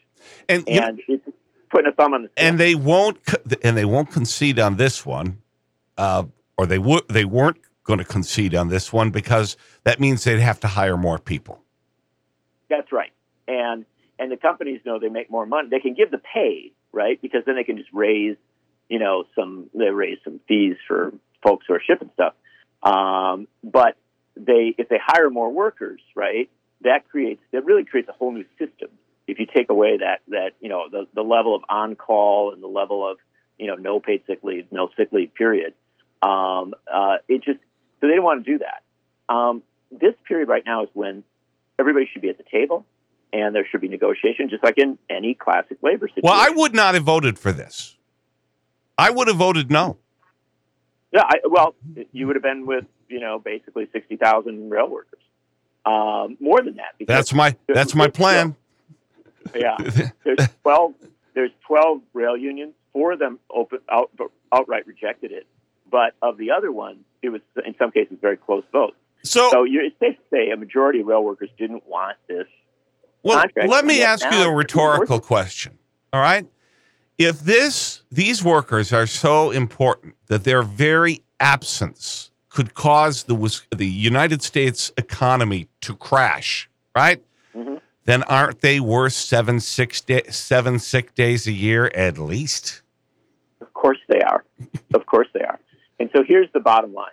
And 0.49 0.65
you 0.69 0.81
know, 0.81 0.97
it's 1.09 1.27
putting 1.71 1.91
a 1.91 1.95
thumb 1.95 2.15
on 2.15 2.23
the 2.23 2.29
scale. 2.29 2.49
and 2.49 2.61
they 2.61 2.75
won't 2.75 3.19
and 3.65 3.77
they 3.77 3.85
won't 3.85 4.11
concede 4.11 4.59
on 4.61 4.77
this 4.77 5.05
one, 5.05 5.39
uh, 5.99 6.25
or 6.57 6.67
they 6.67 6.79
would 6.79 7.09
they 7.09 7.25
weren't 7.25 7.59
going 7.83 7.99
to 7.99 8.05
concede 8.05 8.55
on 8.55 8.69
this 8.69 8.93
one 8.93 9.11
because 9.11 9.57
that 9.83 10.01
means 10.01 10.25
they'd 10.25 10.39
have 10.39 10.61
to 10.61 10.69
hire 10.69 10.97
more 10.97 11.19
people. 11.19 11.61
That's 12.71 12.93
right. 12.93 13.13
And 13.49 13.85
and 14.19 14.31
the 14.31 14.37
companies 14.37 14.81
know 14.87 14.99
they 14.99 15.09
make 15.09 15.31
more 15.31 15.47
money. 15.47 15.69
They 15.69 15.81
can 15.81 15.95
give 15.95 16.11
the 16.11 16.21
pay, 16.33 16.73
right? 16.93 17.21
Because 17.21 17.43
then 17.45 17.57
they 17.57 17.65
can 17.65 17.77
just 17.77 17.91
raise, 17.93 18.37
you 18.89 18.99
know, 18.99 19.25
some 19.35 19.69
they 19.75 19.91
raise 19.91 20.19
some 20.25 20.41
fees 20.47 20.77
for 20.87 21.13
folks 21.43 21.67
who 21.69 21.75
are 21.75 21.83
shipping 21.85 22.11
stuff. 22.15 22.35
Um, 22.85 23.49
but 23.63 23.97
they 24.37 24.75
if 24.77 24.89
they 24.89 24.99
hire 25.05 25.31
more 25.31 25.51
workers, 25.51 26.01
right? 26.15 26.51
That 26.83 27.09
creates 27.09 27.41
that 27.53 27.65
really 27.65 27.85
creates 27.85 28.09
a 28.09 28.13
whole 28.13 28.33
new 28.33 28.45
system. 28.59 28.91
If 29.27 29.39
you 29.39 29.47
take 29.47 29.71
away 29.71 29.99
that 29.99 30.21
that 30.29 30.53
you 30.61 30.69
know 30.69 30.89
the 30.91 31.07
the 31.15 31.23
level 31.23 31.55
of 31.55 31.63
on 31.69 31.97
call 31.97 32.53
and 32.53 32.63
the 32.63 32.69
level 32.69 33.09
of 33.09 33.19
you 33.59 33.67
know 33.67 33.77
no 33.77 34.01
paid 34.01 34.23
sick 34.27 34.41
leave, 34.43 34.67
no 34.71 34.91
sick 34.97 35.09
leave 35.13 35.35
period, 35.35 35.73
um, 36.23 36.75
uh, 36.93 37.17
it 37.29 37.43
just 37.43 37.59
so 38.01 38.07
they 38.07 38.09
didn't 38.09 38.25
want 38.25 38.45
to 38.45 38.53
do 38.53 38.59
that. 38.59 38.83
Um, 39.33 39.63
this 39.91 40.15
period 40.29 40.49
right 40.49 40.65
now 40.67 40.83
is 40.83 40.91
when 40.93 41.25
everybody 41.79 42.09
should 42.13 42.23
be 42.23 42.29
at 42.29 42.37
the 42.37 42.45
table 42.45 42.85
and 43.33 43.55
there 43.55 43.67
should 43.71 43.81
be 43.81 43.89
negotiation, 43.89 44.49
just 44.49 44.63
like 44.63 44.79
in 44.79 44.99
any 45.09 45.35
classic 45.35 45.79
labor 45.83 46.07
situation. 46.09 46.23
Well, 46.25 46.35
I 46.35 46.51
would 46.51 46.75
not 46.75 46.95
have 46.95 47.05
voted 47.05 47.39
for 47.39 47.53
this. 47.53 47.97
I 48.97 49.11
would 49.11 49.29
have 49.29 49.37
voted 49.37 49.71
no. 49.71 49.97
Yeah, 51.15 51.23
I, 51.23 51.35
well, 51.49 51.77
you 52.13 52.27
would 52.27 52.35
have 52.35 52.43
been 52.43 52.67
with 52.67 52.85
you 53.09 53.21
know 53.21 53.39
basically 53.39 53.89
sixty 53.93 54.17
thousand 54.17 54.69
rail 54.69 54.89
workers, 54.89 55.21
um, 55.87 56.37
more 56.41 56.61
than 56.61 56.77
that. 56.77 56.95
That's 57.07 57.33
my 57.33 57.57
that's 57.69 57.95
my 57.95 58.09
plan. 58.09 58.57
yeah. 59.55 59.77
There's 60.25 60.49
twelve. 60.63 60.95
There's 61.35 61.53
twelve 61.67 62.01
rail 62.13 62.37
unions. 62.37 62.75
Four 62.93 63.13
of 63.13 63.21
them 63.21 63.39
open 63.49 63.79
out, 63.91 64.11
outright 64.53 64.87
rejected 64.87 65.31
it, 65.31 65.47
but 65.91 66.15
of 66.21 66.37
the 66.37 66.51
other 66.51 66.73
ones, 66.73 66.99
it 67.23 67.29
was 67.29 67.41
in 67.65 67.75
some 67.79 67.93
cases 67.93 68.19
very 68.21 68.37
close 68.37 68.65
votes. 68.73 68.97
So, 69.25 69.49
So 69.51 69.65
you're, 69.65 69.85
it's 69.85 69.99
safe 69.99 70.17
to 70.17 70.23
say 70.31 70.51
a 70.51 70.57
majority 70.57 71.01
of 71.01 71.07
rail 71.07 71.25
workers 71.25 71.49
didn't 71.57 71.89
want 71.89 72.19
this 72.29 72.47
well, 73.23 73.39
contract, 73.41 73.69
let 73.69 73.85
me 73.85 74.03
ask 74.03 74.23
now 74.23 74.43
you 74.43 74.49
a 74.49 74.55
rhetorical 74.55 75.19
question. 75.19 75.79
All 76.13 76.21
right, 76.21 76.47
if 77.19 77.41
this 77.41 78.03
these 78.11 78.43
workers 78.43 78.93
are 78.93 79.07
so 79.07 79.51
important 79.51 80.15
that 80.27 80.45
their 80.45 80.63
very 80.63 81.23
absence 81.41 82.31
could 82.49 82.75
cause 82.75 83.25
the 83.25 83.63
the 83.77 83.87
United 83.87 84.43
States 84.43 84.93
economy 84.97 85.69
to 85.81 85.95
crash, 85.97 86.69
right? 86.95 87.23
Mhm. 87.55 87.81
Then 88.05 88.23
aren't 88.25 88.61
they 88.61 88.81
worth 88.81 89.13
seven 89.13 89.61
six 89.61 90.01
day, 90.01 90.23
seven 90.31 90.79
sick 90.79 91.15
days 91.15 91.47
a 91.47 91.53
year 91.53 91.91
at 91.95 92.19
least? 92.19 92.83
Of 93.61 93.73
course 93.73 93.99
they 94.09 94.21
are. 94.21 94.45
of 94.95 95.07
course 95.07 95.29
they 95.33 95.43
are. 95.43 95.59
And 96.01 96.11
so 96.15 96.23
here's 96.27 96.51
the 96.53 96.61
bottom 96.61 96.93
line. 96.93 97.13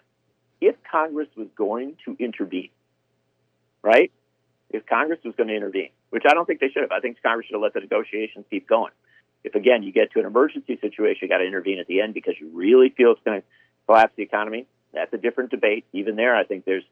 If 0.59 0.75
Congress 0.83 1.29
was 1.35 1.47
going 1.55 1.97
to 2.05 2.15
intervene, 2.19 2.69
right? 3.81 4.11
If 4.69 4.85
Congress 4.85 5.19
was 5.23 5.35
going 5.35 5.49
to 5.49 5.55
intervene, 5.55 5.89
which 6.11 6.23
I 6.29 6.33
don't 6.33 6.45
think 6.45 6.59
they 6.59 6.69
should 6.69 6.83
have. 6.83 6.91
I 6.91 6.99
think 6.99 7.17
Congress 7.21 7.47
should 7.47 7.55
have 7.55 7.61
let 7.61 7.73
the 7.73 7.79
negotiations 7.81 8.45
keep 8.49 8.67
going. 8.67 8.91
If 9.43 9.55
again 9.55 9.83
you 9.83 9.91
get 9.91 10.11
to 10.13 10.19
an 10.19 10.25
emergency 10.25 10.77
situation, 10.79 11.19
you 11.23 11.29
got 11.29 11.39
to 11.39 11.47
intervene 11.47 11.79
at 11.79 11.87
the 11.87 12.01
end 12.01 12.13
because 12.13 12.35
you 12.39 12.49
really 12.53 12.89
feel 12.89 13.11
it's 13.11 13.21
going 13.25 13.41
to 13.41 13.47
collapse 13.87 14.13
the 14.15 14.23
economy. 14.23 14.67
That's 14.93 15.13
a 15.13 15.17
different 15.17 15.51
debate. 15.51 15.85
Even 15.93 16.15
there, 16.15 16.35
I 16.35 16.43
think 16.43 16.65
there's 16.65 16.83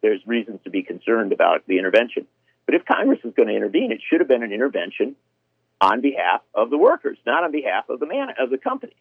there's 0.00 0.20
reasons 0.26 0.60
to 0.64 0.70
be 0.70 0.82
concerned 0.82 1.32
about 1.32 1.66
the 1.66 1.78
intervention. 1.78 2.26
But 2.66 2.74
if 2.74 2.84
Congress 2.84 3.20
is 3.24 3.32
going 3.34 3.48
to 3.48 3.56
intervene, 3.56 3.92
it 3.92 4.00
should 4.08 4.20
have 4.20 4.28
been 4.28 4.42
an 4.42 4.52
intervention 4.52 5.16
on 5.80 6.00
behalf 6.00 6.42
of 6.54 6.70
the 6.70 6.78
workers, 6.78 7.18
not 7.26 7.44
on 7.44 7.52
behalf 7.52 7.88
of 7.88 8.00
the 8.00 8.06
man 8.06 8.28
of 8.38 8.50
the 8.50 8.58
companies. 8.58 8.96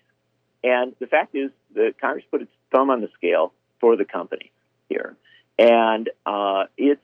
And 0.64 0.96
the 1.00 1.08
fact 1.08 1.36
is, 1.36 1.52
the 1.74 1.94
Congress 2.00 2.26
put 2.32 2.42
its 2.42 2.52
thumb 2.72 2.90
on 2.90 3.02
the 3.02 3.10
scale 3.14 3.54
for 3.80 3.96
the 3.96 4.06
company 4.06 4.52
here, 4.90 5.16
and 5.60 6.10
uh, 6.26 6.66
it's 6.78 7.02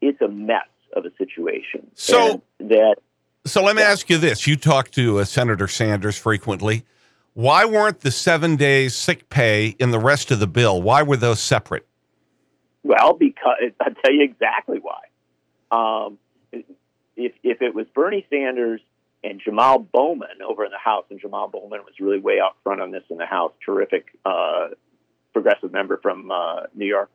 it's 0.00 0.20
a 0.20 0.28
mess 0.28 0.68
of 0.94 1.04
a 1.04 1.10
situation. 1.16 1.90
So 1.94 2.42
and 2.58 2.70
that. 2.70 2.96
So 3.44 3.62
let 3.62 3.74
me 3.76 3.82
Yeah. 3.82 3.88
ask 3.88 4.10
you 4.10 4.18
this: 4.18 4.46
You 4.46 4.56
talk 4.56 4.90
to 4.92 5.18
uh, 5.20 5.24
Senator 5.24 5.68
Sanders 5.68 6.16
frequently. 6.18 6.84
Why 7.34 7.64
weren't 7.64 8.00
the 8.00 8.10
seven 8.10 8.56
days 8.56 8.94
sick 8.94 9.28
pay 9.30 9.68
in 9.78 9.92
the 9.92 9.98
rest 9.98 10.30
of 10.30 10.40
the 10.40 10.46
bill? 10.46 10.82
Why 10.82 11.02
were 11.02 11.16
those 11.16 11.40
separate? 11.40 11.86
Well, 12.82 13.14
because 13.14 13.72
I'll 13.80 13.94
tell 13.94 14.12
you 14.12 14.24
exactly 14.24 14.78
why. 14.80 15.00
Um, 15.70 16.18
if 17.16 17.32
if 17.42 17.62
it 17.62 17.74
was 17.74 17.86
Bernie 17.94 18.26
Sanders 18.30 18.80
and 19.22 19.40
Jamal 19.40 19.78
Bowman 19.78 20.42
over 20.46 20.64
in 20.64 20.70
the 20.70 20.78
House, 20.78 21.04
and 21.10 21.20
Jamal 21.20 21.48
Bowman 21.48 21.80
was 21.84 21.94
really 22.00 22.18
way 22.18 22.40
out 22.40 22.56
front 22.62 22.80
on 22.80 22.90
this 22.90 23.04
in 23.10 23.18
the 23.18 23.26
House, 23.26 23.52
terrific 23.64 24.06
uh, 24.24 24.68
progressive 25.32 25.72
member 25.72 25.98
from 25.98 26.30
uh, 26.30 26.62
New 26.74 26.86
York. 26.86 27.10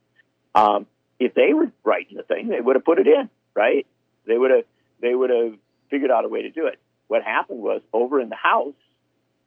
Um, 0.54 0.86
if 1.20 1.34
they 1.34 1.54
were 1.54 1.72
writing 1.84 2.18
the 2.18 2.24
thing, 2.24 2.48
they 2.48 2.62
would 2.62 2.76
have 2.76 2.86
put 2.86 3.00
it 3.00 3.08
in, 3.08 3.30
right? 3.56 3.86
They 4.26 4.38
would 4.38 4.52
have 4.52 4.66
they 5.02 5.14
would 5.14 5.30
have 5.30 5.54
figured 5.90 6.12
out 6.12 6.26
a 6.26 6.28
way 6.28 6.44
to 6.44 6.50
do 6.50 6.68
it. 6.68 6.80
What 7.08 7.24
happened 7.24 7.60
was 7.62 7.82
over 7.94 8.20
in 8.20 8.30
the 8.30 8.36
House, 8.36 8.74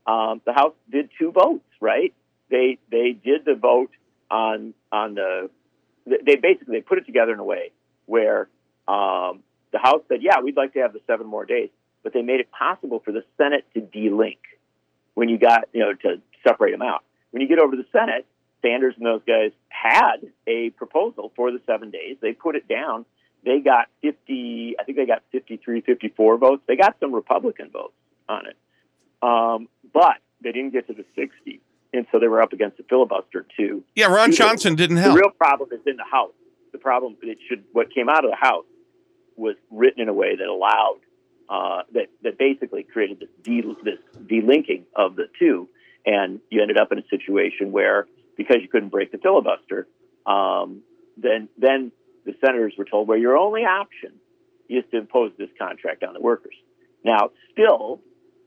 um, 0.07 0.41
the 0.45 0.53
House 0.53 0.75
did 0.91 1.11
two 1.19 1.33
votes, 1.33 1.65
right? 1.81 2.15
They 2.51 2.79
they 2.91 3.13
did 3.13 3.45
the 3.45 3.55
vote 3.55 3.91
on 4.31 4.75
on 4.91 5.15
the 5.15 5.51
they 6.07 6.37
basically 6.37 6.79
they 6.79 6.81
put 6.81 6.99
it 6.99 7.07
together 7.07 7.33
in 7.33 7.39
a 7.39 7.45
way 7.45 7.73
where 8.07 8.49
um, 8.87 9.43
the 9.73 9.79
House 9.79 10.03
said, 10.09 10.23
"Yeah, 10.23 10.41
we'd 10.43 10.57
like 10.57 10.73
to 10.75 10.81
have 10.81 10.93
the 10.93 11.01
seven 11.07 11.27
more 11.27 11.45
days," 11.45 11.71
but 12.03 12.13
they 12.13 12.23
made 12.23 12.41
it 12.41 12.51
possible 12.51 13.01
for 13.05 13.13
the 13.13 13.23
Senate 13.37 13.67
to 13.75 13.81
delink 13.81 14.39
when 15.15 15.29
you 15.29 15.39
got 15.39 15.69
you 15.73 15.81
know 15.81 15.93
to 15.93 16.23
separate 16.47 16.73
them 16.73 16.83
out. 16.83 17.05
When 17.31 17.43
you 17.43 17.49
get 17.49 17.59
over 17.59 17.77
to 17.77 17.83
the 17.83 17.89
Senate, 17.93 18.27
Sanders 18.63 18.95
and 18.97 19.07
those 19.07 19.23
guys 19.27 19.53
had 19.69 20.17
a 20.47 20.71
proposal 20.71 21.33
for 21.37 21.53
the 21.53 21.61
seven 21.67 21.91
days. 21.91 22.17
They 22.21 22.33
put 22.33 22.57
it 22.57 22.67
down. 22.67 23.05
They 23.45 23.61
got 23.61 23.87
50, 24.03 24.77
I 24.79 24.85
think 24.85 24.99
they 24.99 25.07
got 25.07 25.23
53, 25.33 25.81
54 25.83 26.39
votes. 26.39 26.63
They 26.67 26.77
got 26.77 26.97
some 27.01 27.15
Republican 27.15 27.71
votes 27.71 27.95
on 28.29 28.47
it. 28.47 28.57
Um, 29.23 29.69
but 29.93 30.17
they 30.43 30.53
didn't 30.53 30.73
get 30.73 30.87
to 30.89 30.95
the 30.95 31.05
60. 31.15 31.61
And 31.93 32.07
so 32.13 32.19
they 32.19 32.29
were 32.29 32.43
up 32.43 32.53
against 32.53 32.77
the 32.77 32.85
filibuster 32.89 33.47
too. 33.57 33.83
Yeah, 33.95 34.07
Ron 34.07 34.29
Either- 34.29 34.37
Johnson 34.37 34.75
didn't 34.75 34.99
help. 34.99 35.15
The 35.15 35.21
real 35.21 35.31
problem 35.31 35.71
is 35.73 35.81
in 35.87 35.97
the 35.97 36.05
House. 36.05 36.33
The 36.73 36.79
problem 36.79 37.17
it 37.23 37.39
should 37.49 37.65
what 37.73 37.93
came 37.95 38.09
out 38.11 38.25
of 38.25 38.31
the 38.31 38.37
House 38.37 38.67
was 39.37 39.57
written 39.71 40.03
in 40.03 40.09
a 40.09 40.13
way 40.13 40.37
that 40.37 40.47
allowed 40.47 40.99
uh, 41.49 41.83
that 41.95 42.09
that 42.23 42.39
basically 42.39 42.83
created 42.83 43.21
this 43.21 43.29
de, 43.43 43.63
this 43.83 43.99
delinking 44.27 44.83
of 44.95 45.17
the 45.17 45.29
two, 45.39 45.67
and 46.05 46.41
you 46.51 46.61
ended 46.61 46.77
up 46.79 46.93
in 46.93 46.99
a 46.99 47.09
situation 47.09 47.73
where 47.73 48.07
because 48.37 48.59
you 48.61 48.69
couldn't 48.69 48.91
break 48.91 49.11
the 49.13 49.19
filibuster, 49.19 49.89
um, 50.27 50.83
then 51.17 51.49
then 51.57 51.91
the 52.29 52.35
senators 52.45 52.75
were 52.77 52.85
told, 52.85 53.09
well, 53.09 53.17
your 53.17 53.39
only 53.39 53.63
option 53.63 54.13
is 54.69 54.85
to 54.91 54.99
impose 54.99 55.33
this 55.39 55.49
contract 55.59 56.05
on 56.05 56.13
the 56.13 56.21
workers. 56.21 56.55
Now, 57.03 57.31
still, 57.53 58.03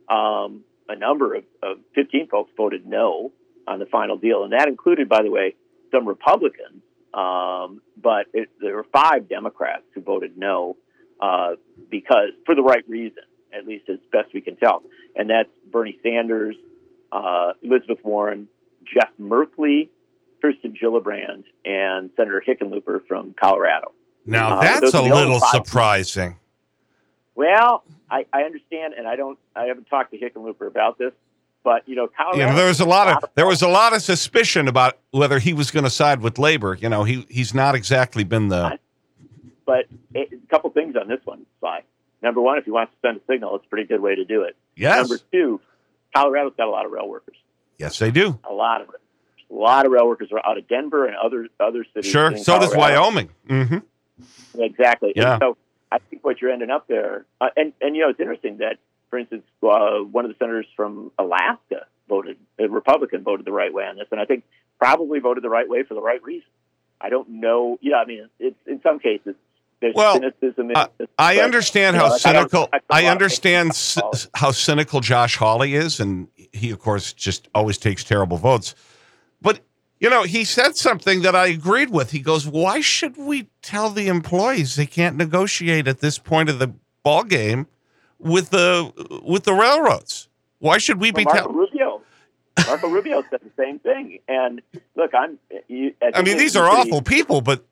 um, 0.07 0.63
a 0.87 0.95
number 0.95 1.33
of, 1.33 1.43
of 1.63 1.77
15 1.95 2.27
folks 2.27 2.51
voted 2.55 2.85
no 2.85 3.31
on 3.67 3.79
the 3.79 3.87
final 3.87 4.17
deal, 4.17 4.43
and 4.43 4.53
that 4.53 4.67
included, 4.67 5.09
by 5.09 5.23
the 5.23 5.31
way, 5.31 5.55
some 5.91 6.07
Republicans, 6.07 6.83
um, 7.11 7.81
but 7.97 8.27
it, 8.33 8.49
there 8.61 8.75
were 8.75 8.85
five 8.93 9.27
Democrats 9.27 9.83
who 9.95 10.01
voted 10.01 10.37
no 10.37 10.77
uh, 11.19 11.55
because 11.89 12.29
for 12.45 12.53
the 12.53 12.61
right 12.61 12.87
reason, 12.87 13.23
at 13.51 13.65
least 13.65 13.89
as 13.89 13.97
best 14.11 14.31
we 14.31 14.41
can 14.41 14.57
tell, 14.57 14.83
and 15.15 15.31
that's 15.31 15.49
Bernie 15.71 15.97
Sanders, 16.03 16.55
uh, 17.11 17.53
Elizabeth 17.63 17.99
Warren, 18.03 18.47
Jeff 18.83 19.09
Merkley, 19.19 19.89
Kirsten 20.41 20.73
Gillibrand, 20.81 21.43
and 21.65 22.09
Senator 22.17 22.43
Hickenlooper 22.45 23.05
from 23.07 23.33
Colorado. 23.39 23.91
Now 24.25 24.57
Uh, 24.57 24.61
that's 24.61 24.81
a 24.81 24.85
are 24.87 24.91
the 24.91 24.97
only 24.99 25.11
little 25.11 25.39
surprising. 25.39 26.37
Well, 27.35 27.83
I, 28.09 28.25
I 28.33 28.43
understand, 28.43 28.93
and 28.97 29.07
I 29.07 29.15
don't. 29.15 29.39
I 29.55 29.65
haven't 29.65 29.85
talked 29.85 30.11
to 30.11 30.17
Hickenlooper 30.19 30.67
about 30.67 30.97
this, 30.97 31.13
but 31.63 31.87
you 31.87 31.95
know, 31.95 32.07
Colorado. 32.07 32.55
There 32.55 32.67
was 32.67 32.79
a 32.81 32.85
lot 32.85 33.07
of 33.07 33.29
there 33.35 33.47
was 33.47 33.61
a 33.61 33.67
lot 33.69 33.93
of 33.93 34.01
suspicion 34.01 34.67
about 34.67 34.97
whether 35.11 35.39
he 35.39 35.53
was 35.53 35.71
going 35.71 35.85
to 35.85 35.89
side 35.89 36.21
with 36.21 36.37
labor. 36.37 36.77
You 36.79 36.89
know, 36.89 37.03
he 37.03 37.25
he's 37.29 37.53
not 37.53 37.73
exactly 37.73 38.23
been 38.23 38.49
the 38.49 38.77
But 39.65 39.85
a 40.13 40.19
a 40.21 40.47
couple 40.49 40.69
things 40.71 40.95
on 40.95 41.07
this 41.07 41.21
one, 41.23 41.45
Sly. 41.59 41.83
Number 42.21 42.41
one, 42.41 42.57
if 42.59 42.67
you 42.67 42.73
want 42.73 42.91
to 42.91 42.97
send 43.07 43.17
a 43.17 43.21
signal, 43.31 43.55
it's 43.55 43.65
a 43.65 43.69
pretty 43.69 43.87
good 43.87 44.01
way 44.01 44.13
to 44.15 44.25
do 44.25 44.43
it. 44.43 44.55
yes, 44.75 44.97
Number 45.09 45.17
two, 45.31 45.59
Colorado's 46.13 46.53
got 46.57 46.67
a 46.67 46.69
lot 46.69 46.85
of 46.85 46.91
rail 46.91 47.07
workers. 47.09 47.37
yes 47.79 47.97
they 47.97 48.11
do. 48.11 48.37
A 48.47 48.53
lot 48.53 48.81
of 48.81 48.89
it. 48.89 49.00
A 49.51 49.53
lot 49.53 49.85
of 49.85 49.91
rail 49.91 50.07
workers 50.07 50.29
are 50.31 50.41
out 50.45 50.57
of 50.57 50.67
Denver 50.67 51.05
and 51.05 51.15
other 51.15 51.47
other 51.59 51.85
cities. 51.93 52.09
Sure, 52.09 52.37
so 52.37 52.59
does 52.59 52.73
Colorado. 52.73 53.01
Wyoming. 53.01 53.29
hmm 53.47 53.77
Exactly. 54.57 55.13
Yeah. 55.15 55.33
And 55.33 55.41
so 55.41 55.57
I 55.91 55.99
think 56.09 56.23
what 56.23 56.41
you're 56.41 56.51
ending 56.51 56.69
up 56.69 56.87
there, 56.87 57.25
uh, 57.39 57.49
and 57.55 57.73
and 57.81 57.95
you 57.95 58.03
know, 58.03 58.09
it's 58.09 58.19
interesting 58.19 58.57
that, 58.57 58.77
for 59.09 59.19
instance, 59.19 59.43
uh, 59.63 59.99
one 59.99 60.25
of 60.25 60.31
the 60.31 60.37
senators 60.39 60.67
from 60.75 61.11
Alaska 61.19 61.85
voted, 62.07 62.37
a 62.59 62.67
Republican 62.67 63.23
voted 63.23 63.45
the 63.45 63.51
right 63.51 63.73
way 63.73 63.83
on 63.83 63.97
this, 63.97 64.07
and 64.11 64.19
I 64.19 64.25
think 64.25 64.43
probably 64.79 65.19
voted 65.19 65.43
the 65.43 65.49
right 65.49 65.67
way 65.67 65.83
for 65.83 65.93
the 65.93 66.01
right 66.01 66.23
reason. 66.23 66.47
I 66.99 67.09
don't 67.09 67.27
know. 67.29 67.77
Yeah, 67.81 67.97
I 67.97 68.05
mean, 68.05 68.29
it's 68.39 68.55
in 68.67 68.81
some 68.81 68.99
cases 68.99 69.35
there's 69.81 69.95
Well, 69.95 70.13
cynicism. 70.13 70.69
In 70.69 70.75
uh, 70.77 70.87
this, 70.97 71.07
I 71.17 71.35
but, 71.35 71.43
understand 71.43 71.95
you 71.95 72.01
know, 72.01 72.05
how 72.07 72.11
like, 72.13 72.25
I 72.25 72.31
cynical. 72.31 72.69
I 72.89 73.01
of 73.01 73.07
understand 73.07 73.75
c- 73.75 74.01
how 74.35 74.51
cynical 74.51 74.99
Josh 75.01 75.35
Hawley 75.37 75.73
is, 75.73 75.99
and 75.99 76.27
he, 76.53 76.69
of 76.69 76.79
course, 76.79 77.11
just 77.13 77.49
always 77.55 77.77
takes 77.77 78.03
terrible 78.03 78.37
votes. 78.37 78.75
You 80.01 80.09
know, 80.09 80.23
he 80.23 80.43
said 80.45 80.75
something 80.75 81.21
that 81.21 81.35
I 81.35 81.45
agreed 81.45 81.91
with. 81.91 82.09
He 82.09 82.19
goes, 82.19 82.47
"Why 82.47 82.81
should 82.81 83.17
we 83.17 83.49
tell 83.61 83.91
the 83.91 84.07
employees 84.07 84.75
they 84.75 84.87
can't 84.87 85.15
negotiate 85.15 85.87
at 85.87 85.99
this 85.99 86.17
point 86.17 86.49
of 86.49 86.57
the 86.57 86.73
ball 87.03 87.23
game 87.23 87.67
with 88.17 88.49
the 88.49 88.91
with 89.23 89.43
the 89.43 89.53
railroads? 89.53 90.27
Why 90.57 90.79
should 90.79 90.99
we 90.99 91.11
be 91.11 91.23
Well, 91.23 91.35
Marco 91.35 91.41
telling?" 91.49 91.55
Rubio. 91.55 92.01
Marco 92.65 92.87
Rubio 92.89 93.23
said 93.29 93.41
the 93.43 93.51
same 93.63 93.77
thing. 93.77 94.17
And 94.27 94.63
look, 94.95 95.11
I'm. 95.13 95.37
You, 95.67 95.93
I 96.01 96.23
mean, 96.23 96.37
these 96.37 96.55
are 96.55 96.67
awful 96.67 97.03
people, 97.03 97.41
but 97.41 97.63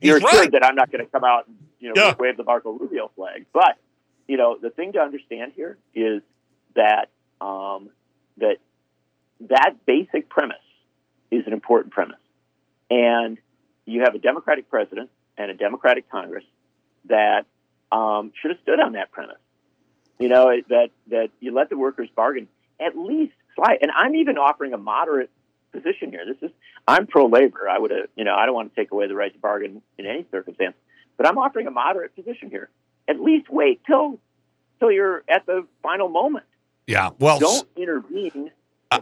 you're 0.00 0.18
right. 0.18 0.34
assured 0.34 0.52
that 0.52 0.64
I'm 0.64 0.74
not 0.74 0.90
going 0.90 1.04
to 1.04 1.10
come 1.10 1.22
out 1.22 1.46
and 1.46 1.56
you 1.78 1.94
know 1.94 2.02
Yeah. 2.02 2.14
wave 2.18 2.36
the 2.36 2.42
Marco 2.42 2.72
Rubio 2.72 3.12
flag. 3.14 3.46
But 3.52 3.76
you 4.26 4.36
know, 4.36 4.58
the 4.60 4.70
thing 4.70 4.92
to 4.94 4.98
understand 4.98 5.52
here 5.54 5.78
is 5.94 6.20
that 6.74 7.10
um, 7.40 7.90
that 8.38 8.56
that 9.48 9.74
basic 9.86 10.28
premise 10.28 10.56
is 11.30 11.46
an 11.46 11.52
important 11.52 11.92
premise, 11.92 12.18
and 12.90 13.38
you 13.84 14.02
have 14.02 14.14
a 14.14 14.18
Democratic 14.18 14.68
president 14.70 15.10
and 15.36 15.50
a 15.50 15.54
Democratic 15.54 16.10
Congress 16.10 16.44
that 17.06 17.46
um, 17.92 18.32
should 18.40 18.50
have 18.50 18.60
stood 18.62 18.80
on 18.80 18.92
that 18.92 19.12
premise. 19.12 19.38
You 20.18 20.28
know 20.28 20.50
that 20.68 20.90
that 21.10 21.30
you 21.40 21.54
let 21.54 21.70
the 21.70 21.78
workers 21.78 22.08
bargain 22.14 22.48
at 22.80 22.96
least 22.96 23.34
slight. 23.54 23.78
And 23.82 23.90
I'm 23.90 24.14
even 24.16 24.36
offering 24.38 24.72
a 24.72 24.78
moderate 24.78 25.30
position 25.72 26.10
here. 26.10 26.24
This 26.26 26.36
is 26.42 26.54
I'm 26.86 27.06
pro 27.06 27.26
labor. 27.26 27.68
I 27.68 27.78
would 27.78 27.90
have, 27.90 28.08
you 28.16 28.24
know, 28.24 28.34
I 28.34 28.46
don't 28.46 28.54
want 28.54 28.74
to 28.74 28.80
take 28.80 28.90
away 28.90 29.06
the 29.06 29.14
right 29.14 29.32
to 29.32 29.38
bargain 29.38 29.82
in 29.98 30.06
any 30.06 30.26
circumstance, 30.30 30.74
but 31.16 31.26
I'm 31.26 31.38
offering 31.38 31.66
a 31.66 31.70
moderate 31.70 32.14
position 32.16 32.50
here. 32.50 32.68
At 33.06 33.20
least 33.20 33.48
wait 33.48 33.80
till 33.86 34.18
till 34.80 34.90
you're 34.90 35.22
at 35.28 35.46
the 35.46 35.66
final 35.82 36.08
moment. 36.08 36.46
yeah. 36.86 37.10
Well, 37.18 37.38
Don't 37.38 37.68
intervene 37.76 38.50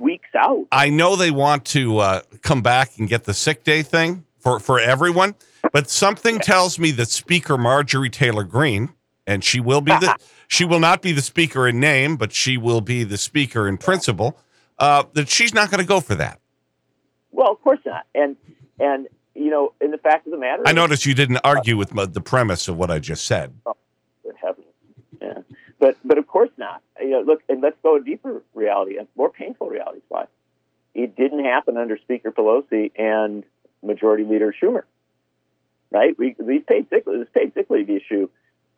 weeks 0.00 0.28
out. 0.37 0.66
I 0.73 0.90
know 0.90 1.16
they 1.16 1.31
want 1.31 1.64
to 1.66 1.99
uh, 1.99 2.21
come 2.43 2.62
back 2.62 2.99
and 2.99 3.09
get 3.09 3.25
the 3.25 3.35
sick 3.35 3.64
day 3.64 3.83
thing 3.83 4.25
for, 4.38 4.61
for 4.61 4.78
everyone, 4.81 5.35
but 5.73 5.90
something 5.90 6.38
tells 6.38 6.78
me 6.78 6.90
that 6.93 7.09
Speaker 7.09 7.57
Marjorie 7.57 8.11
Taylor 8.11 8.45
Greene, 8.45 8.90
and 9.26 9.43
she 9.43 9.61
will 9.61 9.81
be 9.81 9.93
the 9.93 10.16
she 10.49 10.64
will 10.64 10.81
not 10.81 11.02
be 11.02 11.12
the 11.12 11.23
speaker 11.23 11.66
in 11.66 11.81
name, 11.81 12.16
but 12.16 12.33
she 12.33 12.57
will 12.57 12.81
be 12.81 13.05
the 13.05 13.19
speaker 13.19 13.69
in 13.69 13.78
principle. 13.78 14.38
Uh, 14.78 15.05
that 15.14 15.28
she's 15.28 15.55
not 15.55 15.71
going 15.71 15.81
to 15.81 15.87
go 15.87 16.00
for 16.00 16.14
that. 16.14 16.38
Well, 17.33 17.50
of 17.50 17.62
course 17.62 17.81
not. 17.87 18.07
And 18.14 18.37
and 18.78 19.09
you 19.35 19.50
know, 19.50 19.73
and 19.81 19.93
the 19.93 19.99
fact 19.99 20.26
of 20.26 20.33
the 20.33 20.38
matter 20.38 20.62
I 20.66 20.71
is, 20.71 20.76
noticed 20.76 21.07
you 21.07 21.14
didn't 21.14 21.38
argue 21.45 21.76
with 21.76 21.95
my, 21.95 22.07
the 22.07 22.21
premise 22.21 22.69
of 22.69 22.76
what 22.76 22.90
I 22.90 22.99
just 22.99 23.26
said. 23.26 23.55
Oh, 23.66 23.75
Good 24.23 24.35
heavens. 24.40 24.66
Yeah. 25.21 25.56
But 25.78 25.97
but 26.04 26.18
of 26.18 26.26
course 26.26 26.50
not. 26.56 26.83
You 27.00 27.11
know, 27.11 27.21
look, 27.21 27.42
and 27.49 27.61
let's 27.61 27.76
go 27.83 27.97
a 27.97 28.00
deeper 28.02 28.42
reality, 28.54 28.97
a 28.97 29.06
more 29.16 29.30
painful 29.30 29.68
reality. 29.68 30.00
Why? 30.09 30.26
It 30.95 31.16
didn't 31.16 31.45
happen 31.45 31.76
under 31.76 31.99
Speaker 31.99 32.33
Pelosi 32.33 32.92
and 32.97 33.45
Majority 33.83 34.25
Leader 34.25 34.54
Schumer. 34.61 34.85
Right? 35.90 36.16
We 36.18 36.35
these 36.38 36.62
paid 36.66 36.88
sick 36.88 37.04
this 37.04 37.28
paid 37.35 37.52
sick 37.54 37.68
leave 37.68 37.90
issue 37.90 38.28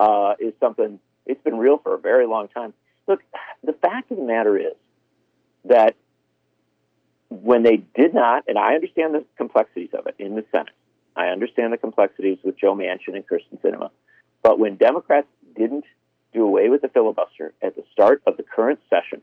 uh, 0.00 0.34
is 0.40 0.52
something 0.60 0.98
it's 1.26 1.42
been 1.42 1.58
real 1.58 1.78
for 1.78 1.94
a 1.94 1.98
very 1.98 2.26
long 2.26 2.48
time. 2.48 2.74
Look, 3.06 3.20
the 3.62 3.72
fact 3.72 4.10
of 4.10 4.18
the 4.18 4.24
matter 4.24 4.58
is 4.58 4.74
that 5.64 5.94
when 7.30 7.62
they 7.62 7.76
did 7.76 8.14
not, 8.14 8.44
and 8.48 8.58
I 8.58 8.74
understand 8.74 9.14
the 9.14 9.24
complexities 9.36 9.90
of 9.92 10.06
it 10.06 10.16
in 10.18 10.34
the 10.34 10.44
Senate. 10.50 10.72
I 11.14 11.28
understand 11.28 11.72
the 11.72 11.78
complexities 11.78 12.38
with 12.44 12.56
Joe 12.56 12.74
Manchin 12.74 13.14
and 13.14 13.26
Kyrsten 13.26 13.60
Sinema. 13.60 13.90
But 14.42 14.58
when 14.58 14.76
Democrats 14.76 15.26
didn't 15.56 15.84
do 16.38 16.44
away 16.44 16.68
with 16.68 16.82
the 16.82 16.88
filibuster 16.88 17.52
at 17.62 17.74
the 17.74 17.84
start 17.92 18.22
of 18.26 18.36
the 18.36 18.42
current 18.42 18.80
session, 18.88 19.20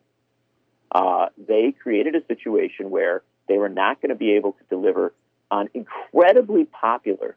uh, 0.92 1.28
they 1.48 1.72
created 1.72 2.16
a 2.16 2.26
situation 2.26 2.90
where 2.90 3.24
they 3.48 3.58
were 3.58 3.70
not 3.70 4.02
going 4.02 4.10
to 4.10 4.16
be 4.16 4.32
able 4.34 4.54
to 4.54 4.64
deliver 4.70 5.14
on 5.50 5.70
incredibly 5.74 6.66
popular 6.66 7.36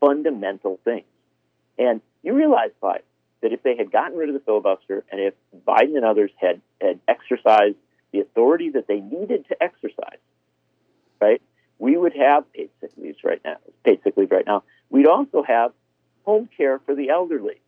fundamental 0.00 0.80
things. 0.84 1.04
And 1.78 2.00
you 2.22 2.34
realize, 2.34 2.70
Sly, 2.80 3.00
that 3.42 3.52
if 3.52 3.62
they 3.62 3.76
had 3.76 3.90
gotten 3.90 4.18
rid 4.18 4.28
of 4.28 4.34
the 4.34 4.40
filibuster 4.40 5.04
and 5.10 5.20
if 5.20 5.34
Biden 5.66 5.96
and 5.96 6.04
others 6.04 6.30
had, 6.36 6.60
had 6.80 7.00
exercised 7.08 7.76
the 8.12 8.20
authority 8.20 8.70
that 8.70 8.86
they 8.86 9.00
needed 9.00 9.46
to 9.48 9.62
exercise, 9.62 10.18
right, 11.20 11.40
we 11.78 11.96
would 11.96 12.14
have 12.16 12.50
paid 12.52 12.70
sick 12.80 12.90
leaves 12.96 13.18
right 13.24 13.40
now, 13.44 13.56
paid 13.84 14.00
sick 14.02 14.16
leave 14.16 14.30
right 14.30 14.46
now. 14.46 14.62
We'd 14.90 15.06
also 15.06 15.42
have 15.42 15.72
home 16.24 16.48
care 16.56 16.80
for 16.80 16.94
the 16.94 17.10
elderly. 17.10 17.60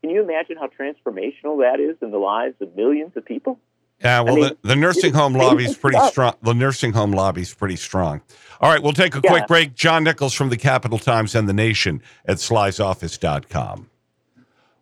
Can 0.00 0.10
you 0.10 0.22
imagine 0.22 0.56
how 0.56 0.68
transformational 0.68 1.60
that 1.60 1.78
is 1.80 1.96
in 2.00 2.10
the 2.10 2.18
lives 2.18 2.54
of 2.60 2.74
millions 2.74 3.12
of 3.16 3.24
people? 3.24 3.58
Yeah, 4.02 4.20
well, 4.20 4.32
I 4.32 4.36
mean, 4.36 4.44
the, 4.62 4.68
the, 4.68 4.76
nursing 4.76 5.12
home 5.12 5.34
lobby 5.34 5.66
is 5.66 5.76
pretty 5.76 5.98
strong. 6.08 6.34
The 6.40 6.54
nursing 6.54 6.94
home 6.94 7.12
lobby 7.12 7.42
is 7.42 7.52
pretty 7.52 7.76
strong. 7.76 8.22
All 8.60 8.70
right, 8.70 8.82
we'll 8.82 8.94
take 8.94 9.14
a 9.14 9.20
yeah. 9.22 9.30
quick 9.30 9.46
break. 9.46 9.74
John 9.74 10.04
Nichols 10.04 10.32
from 10.32 10.48
the 10.48 10.56
Capital 10.56 10.98
Times 10.98 11.34
and 11.34 11.46
the 11.46 11.52
Nation 11.52 12.02
at 12.24 12.38
slysoffice.com. 12.38 13.90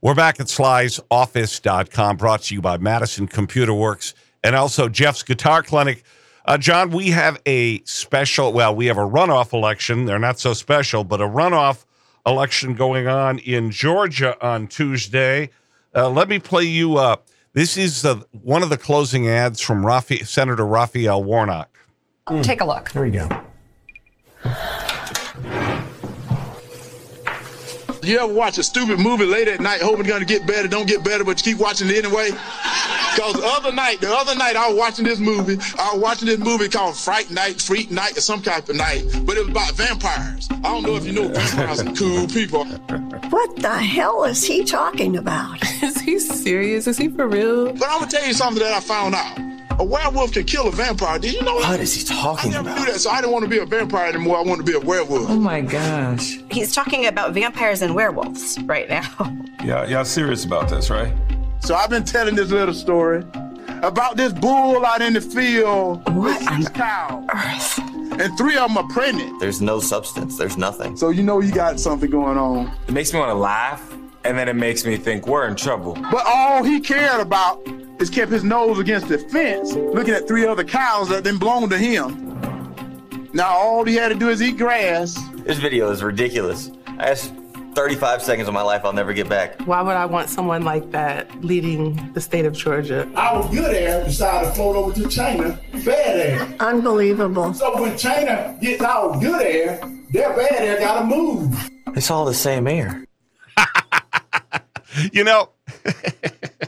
We're 0.01 0.15
back 0.15 0.39
at 0.39 0.47
slysoffice.com, 0.47 2.17
brought 2.17 2.43
to 2.43 2.55
you 2.55 2.61
by 2.61 2.77
Madison 2.77 3.27
Computer 3.27 3.75
Works 3.75 4.15
and 4.45 4.55
also 4.55 4.89
Jeff's 4.89 5.25
Guitar 5.25 5.65
Clinic. 5.65 6.05
Uh, 6.45 6.57
John, 6.57 6.91
we 6.91 7.11
have 7.11 7.43
a 7.45 7.83
special, 7.83 8.53
well, 8.53 8.75
we 8.75 8.87
have 8.87 8.99
a 8.99 9.03
runoff 9.03 9.53
election. 9.53 10.05
They're 10.05 10.21
not 10.21 10.39
so 10.39 10.53
special, 10.53 11.03
but 11.03 11.21
a 11.21 11.27
runoff 11.27 11.85
election 12.29 12.75
going 12.75 13.09
on 13.09 13.39
in 13.41 13.71
Georgia 13.71 14.37
on 14.45 14.67
Tuesday. 14.69 15.51
Uh, 15.95 16.09
let 16.11 16.29
me 16.29 16.39
play 16.39 16.65
you 16.65 16.97
up. 16.97 17.27
This 17.55 17.77
is 17.77 18.05
uh, 18.05 18.21
one 18.43 18.63
of 18.63 18.71
the 18.71 18.77
closing 18.79 19.29
ads 19.29 19.61
from 19.61 19.83
Rafi- 19.83 20.27
Senator 20.27 20.67
Raphael 20.67 21.25
Warnock. 21.25 21.77
Mm. 22.29 22.43
Take 22.43 22.61
a 22.61 22.65
look. 22.65 22.91
Here 22.93 23.03
we 23.03 23.11
go. 23.11 23.29
You 28.09 28.19
ever 28.21 28.33
watch 28.33 28.57
a 28.57 28.63
stupid 28.63 28.99
movie 28.99 29.27
late 29.27 29.49
at 29.49 29.61
night, 29.61 29.83
hoping 29.83 30.01
it's 30.01 30.09
gonna 30.09 30.25
get 30.25 30.47
better, 30.47 30.67
don't 30.67 30.89
get 30.89 31.05
better, 31.05 31.25
but 31.25 31.45
you 31.45 31.53
keep 31.53 31.61
watching 31.61 31.91
it 31.91 32.03
anyway? 32.03 32.31
Because 32.31 33.35
the 33.35 33.45
other 33.45 33.71
night, 33.71 34.01
the 34.01 34.11
other 34.11 34.35
night 34.35 34.57
I 34.57 34.67
was 34.71 34.79
watching 34.79 35.05
this 35.05 35.19
movie. 35.19 35.59
I 35.79 35.93
was 35.93 36.01
watching 36.01 36.27
this 36.27 36.39
movie 36.39 36.71
called 36.71 36.97
Fright 36.97 37.31
Night, 37.31 37.61
Freak 37.61 37.91
Night, 37.91 38.17
or 38.17 38.23
some 38.23 38.41
type 38.41 38.67
of 38.71 38.77
night, 38.77 39.05
but 39.27 39.37
it 39.37 39.41
was 39.41 39.51
about 39.51 39.73
vampires. 39.73 40.49
I 40.51 40.57
don't 40.63 40.85
know 40.85 40.97
if 40.97 41.05
you 41.05 41.13
know 41.13 41.29
vampires 41.29 41.81
are 41.81 41.93
cool 41.93 42.27
people. 42.29 42.65
What 43.29 43.57
the 43.57 43.77
hell 43.77 44.25
is 44.25 44.43
he 44.43 44.65
talking 44.65 45.19
about? 45.19 45.63
Is 45.83 46.01
he 46.01 46.19
serious? 46.19 46.87
Is 46.87 46.97
he 46.97 47.09
for 47.09 47.29
real? 47.29 47.75
But 47.75 47.91
I'm 47.91 47.99
gonna 48.01 48.11
tell 48.11 48.27
you 48.27 48.33
something 48.33 48.63
that 48.63 48.73
I 48.73 48.81
found 48.81 49.15
out. 49.15 49.58
A 49.81 49.85
werewolf 49.85 50.33
can 50.33 50.45
kill 50.45 50.67
a 50.67 50.73
vampire. 50.73 51.19
Did 51.21 51.35
you 51.35 51.43
know 51.43 51.61
that? 51.61 51.69
What 51.71 51.81
is 51.81 51.95
he 51.95 52.05
talking 52.05 52.51
I 52.51 52.55
never 52.57 52.69
about? 52.71 52.81
knew 52.81 52.93
that, 52.93 52.99
so 53.01 53.11
I 53.11 53.21
didn't 53.21 53.33
want 53.33 53.45
to 53.45 53.49
be 53.51 53.59
a 53.59 53.65
vampire 53.67 54.09
anymore. 54.09 54.37
I 54.39 54.43
want 54.43 54.59
to 54.59 54.65
be 54.65 54.73
a 54.77 54.81
werewolf. 54.81 55.31
Oh 55.31 55.37
my 55.39 55.61
gosh. 55.61 56.39
He's 56.51 56.75
talking 56.75 57.07
about 57.07 57.33
vampires 57.33 57.81
and 57.83 57.95
werewolves 57.95 58.59
right 58.65 58.89
now. 58.89 59.09
Yeah, 59.65 59.85
y'all 59.87 60.05
serious 60.05 60.45
about 60.45 60.69
this, 60.69 60.89
right? 60.89 61.13
So 61.61 61.75
I've 61.75 61.91
been 61.91 62.05
telling 62.05 62.37
this 62.37 62.51
little 62.51 62.73
story 62.73 63.25
about 63.83 64.17
this 64.17 64.33
bull 64.33 64.87
out 64.87 65.03
in 65.03 65.15
the 65.15 65.21
field 65.21 66.05
what 66.15 66.41
with 66.41 66.49
six 66.49 66.69
cows. 66.69 67.25
Earth. 67.35 67.79
And 68.21 68.39
three 68.39 68.57
of 68.57 68.69
them 68.69 68.79
are 68.79 68.87
pregnant. 68.89 69.41
There's 69.41 69.61
no 69.61 69.81
substance. 69.81 70.39
There's 70.39 70.57
nothing. 70.57 70.97
So 70.97 71.11
you 71.11 71.25
know 71.25 71.41
you 71.41 71.53
got 71.53 71.81
something 71.81 72.09
going 72.09 72.39
on. 72.39 72.73
It 72.87 72.93
makes 72.93 73.13
me 73.13 73.19
want 73.19 73.31
to 73.31 73.35
laugh, 73.35 73.93
and 74.25 74.39
then 74.39 74.49
it 74.49 74.55
makes 74.55 74.87
me 74.87 74.97
think 74.97 75.27
we're 75.27 75.49
in 75.49 75.57
trouble. 75.57 75.95
But 76.11 76.25
all 76.25 76.63
he 76.63 76.79
cared 76.81 77.21
about 77.21 77.61
is 78.01 78.11
kept 78.11 78.31
his 78.31 78.45
nose 78.45 78.79
against 78.79 79.09
the 79.09 79.19
fence, 79.19 79.75
looking 79.75 80.15
at 80.15 80.29
three 80.29 80.47
other 80.47 80.65
cows 80.65 81.09
that 81.09 81.25
then 81.25 81.39
belonged 81.39 81.71
to 81.71 81.79
him. 81.79 82.29
Now 83.33 83.49
all 83.49 83.85
he 83.85 83.95
had 83.95 84.09
to 84.09 84.15
do 84.15 84.29
is 84.29 84.41
eat 84.41 84.57
grass. 84.57 85.19
This 85.45 85.59
video 85.59 85.91
is 85.91 86.03
ridiculous. 86.03 86.71
That's 86.97 87.31
35 87.75 88.23
seconds 88.23 88.49
of 88.49 88.55
my 88.55 88.63
life 88.63 88.85
I'll 88.85 88.93
never 88.93 89.13
get 89.13 89.29
back. 89.29 89.61
Why 89.63 89.83
would 89.83 89.97
I 89.97 90.07
want 90.07 90.29
someone 90.31 90.63
like 90.63 90.91
that 90.91 91.45
leading 91.45 92.13
the 92.13 92.21
state 92.21 92.45
of 92.45 92.53
Georgia? 92.55 93.09
Our 93.15 93.49
good 93.51 93.75
air 93.75 94.05
decided 94.05 94.49
to 94.49 94.55
float 94.55 94.77
over 94.77 94.93
to 94.95 95.09
China, 95.09 95.61
bad 95.85 96.17
air. 96.17 96.57
Unbelievable. 96.61 97.55
So 97.55 97.81
when 97.81 97.97
China 97.97 98.59
gets 98.61 98.83
our 98.83 99.21
good 99.21 99.43
air, 99.43 99.81
their 100.11 100.35
bad 100.35 100.61
air 100.61 100.81
gotta 100.81 101.07
move. 101.07 101.71
It's 101.95 102.11
all 102.11 102.25
the 102.25 102.35
same 102.35 102.67
air. 102.67 103.05
you 105.13 105.23
know, 105.25 105.51
that's 105.85 105.97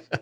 a 0.13 0.21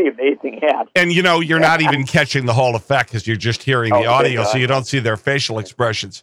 pretty 0.00 0.22
amazing 0.22 0.62
ad. 0.64 0.88
And 0.94 1.12
you 1.12 1.22
know, 1.22 1.40
you're 1.40 1.60
not 1.60 1.80
even 1.80 2.04
catching 2.04 2.46
the 2.46 2.52
whole 2.52 2.76
effect 2.76 3.10
because 3.10 3.26
you're 3.26 3.36
just 3.36 3.62
hearing 3.62 3.90
the 3.92 4.06
oh, 4.06 4.12
audio, 4.12 4.44
so 4.44 4.58
you 4.58 4.66
don't 4.66 4.86
see 4.86 4.98
their 4.98 5.16
facial 5.16 5.58
expressions. 5.58 6.22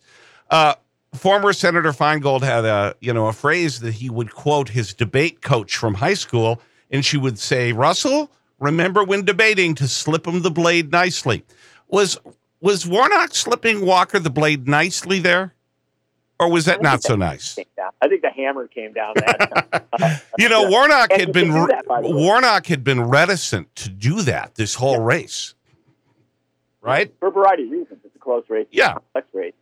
Uh, 0.49 0.75
former 1.13 1.53
Senator 1.53 1.91
Feingold 1.91 2.41
had 2.41 2.65
a 2.65 2.95
you 2.99 3.13
know 3.13 3.27
a 3.27 3.33
phrase 3.33 3.79
that 3.81 3.95
he 3.95 4.09
would 4.09 4.33
quote 4.33 4.69
his 4.69 4.93
debate 4.93 5.41
coach 5.41 5.75
from 5.75 5.95
high 5.95 6.13
school, 6.13 6.61
and 6.91 7.05
she 7.05 7.17
would 7.17 7.39
say, 7.39 7.71
"Russell, 7.71 8.31
remember 8.59 9.03
when 9.03 9.25
debating 9.25 9.75
to 9.75 9.87
slip 9.87 10.27
him 10.27 10.41
the 10.41 10.51
blade 10.51 10.91
nicely." 10.91 11.43
Was 11.89 12.17
was 12.59 12.87
Warnock 12.87 13.33
slipping 13.35 13.85
Walker 13.85 14.19
the 14.19 14.29
blade 14.29 14.67
nicely 14.67 15.19
there? 15.19 15.53
Or 16.39 16.49
was 16.49 16.65
that 16.65 16.81
not 16.81 17.03
so 17.03 17.15
nice? 17.15 17.57
I 18.01 18.07
think 18.07 18.21
the 18.21 18.29
hammer 18.29 18.67
came 18.67 18.93
down. 18.93 19.13
That 19.15 20.23
you 20.37 20.49
know, 20.49 20.69
Warnock 20.69 21.11
had 21.11 21.31
been 21.31 21.51
that, 21.51 21.85
Warnock 21.87 22.67
had 22.67 22.83
been 22.83 23.03
reticent 23.03 23.75
to 23.77 23.89
do 23.89 24.21
that 24.23 24.55
this 24.55 24.75
whole 24.75 24.97
yeah. 24.97 25.05
race, 25.05 25.55
right? 26.81 27.13
For 27.19 27.29
a 27.29 27.31
variety 27.31 27.63
of 27.63 27.71
reasons, 27.71 27.99
it's 28.03 28.15
a 28.15 28.19
close 28.19 28.43
race, 28.49 28.67
yeah, 28.71 28.93
complex 28.93 29.27
race. 29.33 29.53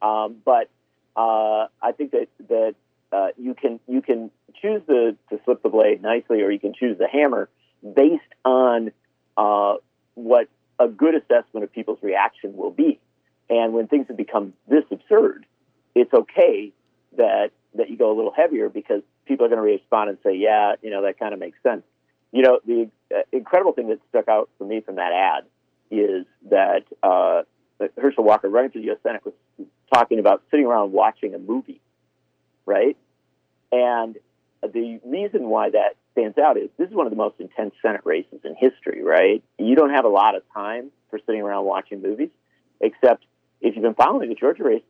Um, 0.00 0.36
but 0.44 0.70
uh, 1.16 1.68
I 1.82 1.92
think 1.96 2.12
that 2.12 2.28
that 2.48 2.74
uh, 3.12 3.28
you 3.36 3.54
can 3.54 3.80
you 3.86 4.00
can 4.00 4.30
choose 4.60 4.82
the 4.86 5.16
to 5.30 5.40
slip 5.44 5.62
the 5.62 5.68
blade 5.68 6.02
nicely, 6.02 6.42
or 6.42 6.50
you 6.50 6.60
can 6.60 6.74
choose 6.74 6.98
the 6.98 7.08
hammer 7.08 7.48
based 7.82 8.22
on 8.44 8.92
uh, 9.36 9.74
what 10.14 10.48
a 10.78 10.88
good 10.88 11.14
assessment 11.14 11.64
of 11.64 11.72
people's 11.72 12.02
reaction 12.02 12.56
will 12.56 12.70
be. 12.70 12.98
And 13.50 13.74
when 13.74 13.88
things 13.88 14.06
have 14.08 14.16
become 14.16 14.54
this 14.68 14.84
absurd, 14.90 15.46
it's 15.94 16.12
okay 16.12 16.72
that 17.16 17.50
that 17.74 17.90
you 17.90 17.96
go 17.96 18.12
a 18.12 18.16
little 18.16 18.32
heavier 18.32 18.68
because 18.68 19.02
people 19.26 19.46
are 19.46 19.48
going 19.48 19.60
to 19.60 19.72
respond 19.72 20.10
and 20.10 20.18
say, 20.22 20.36
yeah, 20.36 20.74
you 20.82 20.90
know, 20.90 21.02
that 21.02 21.18
kind 21.18 21.34
of 21.34 21.40
makes 21.40 21.58
sense. 21.62 21.82
You 22.32 22.42
know, 22.42 22.60
the 22.64 22.90
uh, 23.14 23.20
incredible 23.32 23.72
thing 23.72 23.88
that 23.88 23.98
stuck 24.10 24.28
out 24.28 24.48
for 24.58 24.64
me 24.64 24.80
from 24.80 24.96
that 24.96 25.12
ad 25.12 25.44
is 25.90 26.26
that 26.50 26.84
uh, 27.02 27.42
Herschel 28.00 28.24
Walker, 28.24 28.48
running 28.48 28.70
for 28.70 28.78
the 28.78 28.84
U.S. 28.86 28.98
Senate, 29.02 29.22
was 29.24 29.34
talking 29.92 30.18
about 30.18 30.42
sitting 30.50 30.66
around 30.66 30.92
watching 30.92 31.34
a 31.34 31.38
movie, 31.38 31.80
right? 32.66 32.96
And 33.72 34.16
the 34.62 35.00
reason 35.04 35.48
why 35.48 35.70
that 35.70 35.96
stands 36.12 36.38
out 36.38 36.56
is 36.56 36.70
this 36.78 36.88
is 36.88 36.94
one 36.94 37.06
of 37.06 37.10
the 37.10 37.16
most 37.16 37.36
intense 37.38 37.74
Senate 37.82 38.02
races 38.04 38.40
in 38.44 38.54
history, 38.54 39.02
right? 39.02 39.42
You 39.58 39.74
don't 39.74 39.90
have 39.90 40.04
a 40.04 40.08
lot 40.08 40.36
of 40.36 40.42
time 40.52 40.90
for 41.10 41.18
sitting 41.26 41.42
around 41.42 41.64
watching 41.64 42.02
movies, 42.02 42.30
except 42.80 43.24
if 43.60 43.74
you've 43.74 43.82
been 43.82 43.94
following 43.94 44.28
the 44.28 44.34
Georgia 44.34 44.64
race, 44.64 44.82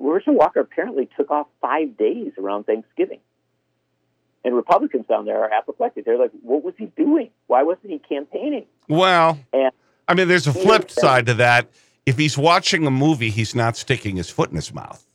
Herschel 0.00 0.34
Walker 0.34 0.60
apparently 0.60 1.08
took 1.16 1.30
off 1.30 1.46
five 1.60 1.96
days 1.96 2.32
around 2.38 2.64
Thanksgiving. 2.64 3.20
And 4.44 4.54
Republicans 4.54 5.06
down 5.06 5.24
there 5.24 5.42
are 5.42 5.52
apoplectic. 5.52 6.04
They're 6.04 6.18
like, 6.18 6.32
what 6.42 6.62
was 6.62 6.74
he 6.76 6.86
doing? 6.96 7.30
Why 7.46 7.62
wasn't 7.62 7.90
he 7.90 7.98
campaigning? 7.98 8.66
Well, 8.88 9.38
and 9.52 9.70
I 10.06 10.14
mean, 10.14 10.28
there's 10.28 10.46
a 10.46 10.52
flip 10.52 10.90
side 10.90 11.26
to 11.26 11.34
that. 11.34 11.68
If 12.04 12.18
he's 12.18 12.36
watching 12.36 12.86
a 12.86 12.90
movie, 12.90 13.30
he's 13.30 13.54
not 13.54 13.76
sticking 13.76 14.16
his 14.16 14.28
foot 14.28 14.50
in 14.50 14.56
his 14.56 14.74
mouth. 14.74 15.06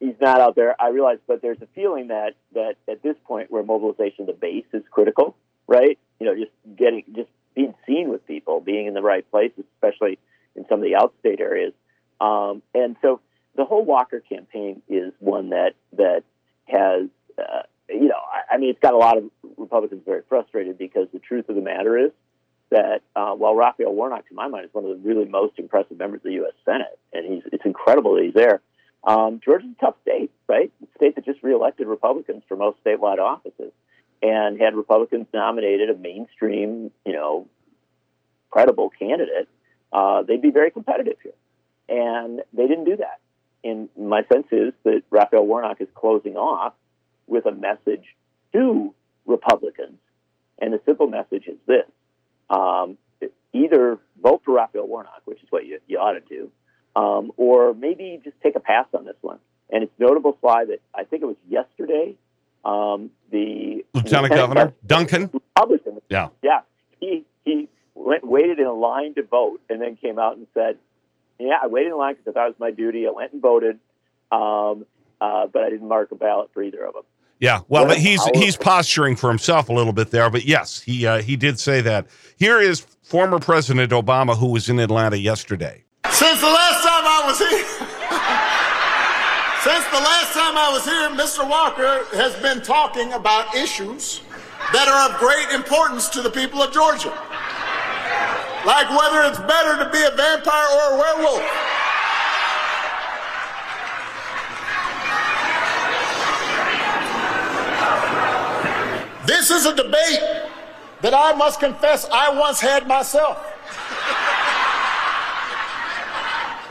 He's 0.00 0.16
not 0.20 0.40
out 0.40 0.54
there. 0.54 0.76
I 0.78 0.88
realize, 0.88 1.18
but 1.26 1.40
there's 1.40 1.62
a 1.62 1.66
feeling 1.74 2.08
that 2.08 2.34
that 2.52 2.74
at 2.86 3.02
this 3.02 3.16
point, 3.24 3.50
where 3.50 3.62
mobilization 3.62 4.22
of 4.22 4.26
the 4.26 4.32
base 4.34 4.66
is 4.74 4.82
critical, 4.90 5.34
right? 5.66 5.98
You 6.20 6.26
know, 6.26 6.34
just 6.34 6.52
getting, 6.76 7.04
just 7.16 7.30
being 7.54 7.74
seen 7.86 8.10
with 8.10 8.26
people, 8.26 8.60
being 8.60 8.86
in 8.86 8.92
the 8.92 9.00
right 9.00 9.28
places, 9.30 9.64
especially 9.76 10.18
in 10.54 10.66
some 10.68 10.80
of 10.80 10.84
the 10.84 10.92
outstate 10.92 11.40
areas. 11.40 11.72
Um, 12.20 12.62
and 12.74 12.96
so 13.00 13.20
the 13.56 13.64
whole 13.64 13.84
Walker 13.84 14.20
campaign 14.20 14.82
is 14.88 15.12
one 15.18 15.50
that 15.50 15.74
that 15.92 16.24
has, 16.66 17.08
uh, 17.38 17.62
you 17.88 18.08
know, 18.08 18.16
I, 18.16 18.54
I, 18.54 18.58
mean, 18.58 18.70
it's 18.70 18.80
got 18.80 18.94
a 18.94 18.98
lot 18.98 19.16
of 19.16 19.24
Republicans 19.56 20.02
very 20.04 20.22
frustrated 20.28 20.78
because 20.78 21.08
the 21.12 21.18
truth 21.18 21.48
of 21.48 21.54
the 21.54 21.62
matter 21.62 21.98
is 21.98 22.10
that 22.70 23.02
uh, 23.14 23.32
while 23.32 23.54
Raphael 23.54 23.94
Warnock, 23.94 24.28
to 24.28 24.34
my 24.34 24.48
mind, 24.48 24.64
is 24.64 24.74
one 24.74 24.84
of 24.84 24.90
the 24.90 25.08
really 25.08 25.26
most 25.26 25.58
impressive 25.58 25.98
members 25.98 26.18
of 26.18 26.24
the 26.24 26.32
U.S. 26.32 26.54
Senate, 26.64 26.98
and 27.12 27.32
he's 27.32 27.42
it's 27.52 27.64
incredible 27.64 28.14
that 28.14 28.24
he's 28.24 28.34
there. 28.34 28.60
Um, 29.04 29.40
Georgia's 29.44 29.70
a 29.78 29.84
tough 29.84 29.96
state, 30.02 30.30
right? 30.48 30.72
A 30.82 30.86
state 30.96 31.14
that 31.16 31.24
just 31.24 31.42
reelected 31.42 31.86
Republicans 31.86 32.42
for 32.48 32.56
most 32.56 32.82
statewide 32.84 33.18
offices, 33.18 33.72
and 34.22 34.60
had 34.60 34.74
Republicans 34.74 35.26
nominated 35.32 35.90
a 35.90 35.94
mainstream, 35.94 36.90
you 37.04 37.12
know, 37.12 37.46
credible 38.50 38.90
candidate, 38.90 39.48
uh, 39.92 40.22
they'd 40.22 40.42
be 40.42 40.50
very 40.50 40.70
competitive 40.70 41.16
here. 41.22 41.32
and 41.88 42.40
they 42.52 42.66
didn't 42.66 42.84
do 42.84 42.96
that. 42.96 43.20
And 43.64 43.88
my 43.98 44.22
sense 44.32 44.46
is 44.52 44.74
that 44.84 45.02
Raphael 45.10 45.46
Warnock 45.46 45.80
is 45.80 45.88
closing 45.94 46.36
off 46.36 46.74
with 47.26 47.46
a 47.46 47.52
message 47.52 48.04
to 48.52 48.94
Republicans. 49.26 49.98
And 50.60 50.72
the 50.72 50.80
simple 50.84 51.06
message 51.06 51.46
is 51.48 51.56
this 51.66 51.86
um, 52.50 52.98
either 53.52 53.98
vote 54.22 54.42
for 54.44 54.54
Raphael 54.54 54.86
Warnock, 54.86 55.22
which 55.24 55.42
is 55.42 55.46
what 55.50 55.64
you, 55.64 55.80
you 55.86 55.98
ought 55.98 56.12
to 56.12 56.20
do, 56.20 56.50
um, 56.94 57.32
or 57.36 57.72
maybe 57.74 58.20
just 58.22 58.36
take 58.42 58.56
a 58.56 58.60
pass 58.60 58.86
on 58.92 59.04
this 59.04 59.16
one. 59.22 59.38
And 59.70 59.82
it's 59.82 59.92
notable, 59.98 60.36
Sly, 60.40 60.66
that 60.66 60.80
I 60.94 61.04
think 61.04 61.22
it 61.22 61.26
was 61.26 61.36
yesterday, 61.48 62.16
um, 62.64 63.10
the 63.30 63.84
Lieutenant 63.94 64.34
Governor 64.34 64.74
Duncan, 64.86 65.30
Republican, 65.32 66.00
yeah, 66.08 66.28
yeah, 66.42 66.60
he 67.00 67.24
he 67.44 67.68
went 67.94 68.26
waited 68.26 68.58
in 68.58 68.66
a 68.66 68.72
line 68.72 69.14
to 69.14 69.22
vote, 69.22 69.60
and 69.68 69.80
then 69.80 69.96
came 69.96 70.18
out 70.18 70.36
and 70.36 70.46
said, 70.54 70.78
"Yeah, 71.38 71.58
I 71.62 71.66
waited 71.66 71.92
in 71.92 71.98
line 71.98 72.14
because 72.14 72.28
I 72.28 72.32
thought 72.32 72.46
it 72.46 72.50
was 72.50 72.60
my 72.60 72.70
duty. 72.70 73.06
I 73.06 73.10
went 73.10 73.32
and 73.32 73.42
voted, 73.42 73.78
um, 74.30 74.86
uh, 75.20 75.46
but 75.46 75.62
I 75.62 75.70
didn't 75.70 75.88
mark 75.88 76.12
a 76.12 76.16
ballot 76.16 76.50
for 76.52 76.62
either 76.62 76.84
of 76.84 76.94
them." 76.94 77.02
Yeah, 77.40 77.60
well, 77.68 77.86
What 77.86 77.96
a 77.96 78.00
he's 78.00 78.24
he's 78.34 78.56
posturing 78.56 79.16
for 79.16 79.28
himself 79.28 79.68
a 79.68 79.72
little 79.72 79.92
bit 79.92 80.10
there, 80.10 80.30
but 80.30 80.44
yes, 80.44 80.80
he 80.80 81.06
uh, 81.06 81.20
he 81.20 81.36
did 81.36 81.58
say 81.58 81.80
that. 81.82 82.06
Here 82.36 82.60
is 82.60 82.86
former 83.02 83.38
President 83.38 83.92
Obama, 83.92 84.36
who 84.36 84.46
was 84.46 84.68
in 84.68 84.78
Atlanta 84.78 85.18
yesterday. 85.18 85.84
Since 86.10 86.40
the 86.40 86.46
last 86.46 86.84
time 86.84 87.04
I 87.04 87.22
was 87.26 87.38
here, 87.38 87.64
since 89.64 89.84
the 89.90 90.00
last 90.00 90.32
time 90.32 90.56
I 90.56 90.70
was 90.72 90.84
here, 90.84 91.08
Mr. 91.10 91.48
Walker 91.48 92.04
has 92.16 92.34
been 92.40 92.62
talking 92.62 93.12
about 93.12 93.54
issues 93.54 94.20
that 94.72 94.88
are 94.88 95.10
of 95.12 95.18
great 95.18 95.50
importance 95.54 96.08
to 96.10 96.22
the 96.22 96.30
people 96.30 96.62
of 96.62 96.72
Georgia. 96.72 97.12
Like 98.66 98.88
whether 98.88 99.28
it's 99.28 99.38
better 99.40 99.84
to 99.84 99.90
be 99.90 100.02
a 100.02 100.10
vampire 100.16 100.66
or 100.72 100.94
a 100.94 100.98
werewolf. 100.98 101.42
This 109.26 109.50
is 109.50 109.66
a 109.66 109.74
debate 109.74 110.20
that 111.02 111.12
I 111.12 111.34
must 111.34 111.60
confess 111.60 112.08
I 112.10 112.30
once 112.38 112.60
had 112.60 112.86
myself. 112.86 113.36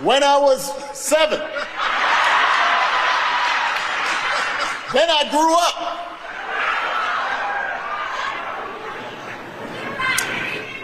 When 0.01 0.23
I 0.23 0.37
was 0.37 0.73
seven. 0.97 1.39
Then 4.93 5.09
I 5.09 5.29
grew 5.29 5.53
up. 5.53 6.12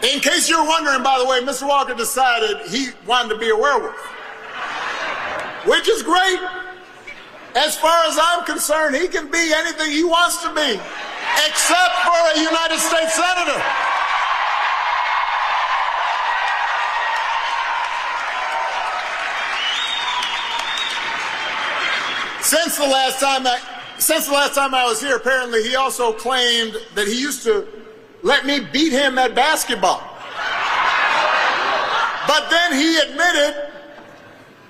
In 0.03 0.21
case 0.21 0.49
you're 0.49 0.65
wondering, 0.65 1.03
by 1.03 1.19
the 1.19 1.25
way, 1.25 1.41
Mr. 1.41 1.67
Walker 1.67 1.93
decided 1.93 2.67
he 2.69 2.88
wanted 3.05 3.33
to 3.33 3.38
be 3.38 3.49
a 3.49 3.55
werewolf, 3.55 3.95
which 5.65 5.89
is 5.89 6.03
great. 6.03 6.39
As 7.55 7.77
far 7.77 8.05
as 8.05 8.17
I'm 8.21 8.45
concerned, 8.45 8.95
he 8.95 9.09
can 9.09 9.29
be 9.29 9.51
anything 9.53 9.91
he 9.91 10.05
wants 10.05 10.41
to 10.43 10.53
be, 10.55 10.79
except 11.47 11.95
for 12.05 12.19
a 12.33 12.39
United 12.39 12.79
States 12.79 13.13
Senator. 13.13 13.62
Since 22.41 22.77
the 22.77 22.88
last 22.88 23.19
time 23.19 23.45
I, 23.45 23.59
since 23.97 24.27
the 24.27 24.33
last 24.33 24.55
time 24.55 24.73
I 24.73 24.85
was 24.85 25.01
here, 25.01 25.17
apparently 25.17 25.62
he 25.62 25.75
also 25.75 26.13
claimed 26.13 26.77
that 26.95 27.05
he 27.05 27.19
used 27.19 27.43
to 27.43 27.67
let 28.21 28.45
me 28.45 28.60
beat 28.60 28.91
him 28.91 29.17
at 29.17 29.36
basketball. 29.36 30.03
But 32.27 32.49
then 32.49 32.73
he 32.73 32.97
admitted 32.97 33.71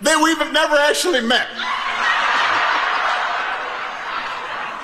that 0.01 0.21
we've 0.23 0.53
never 0.53 0.75
actually 0.75 1.21
met. 1.21 1.47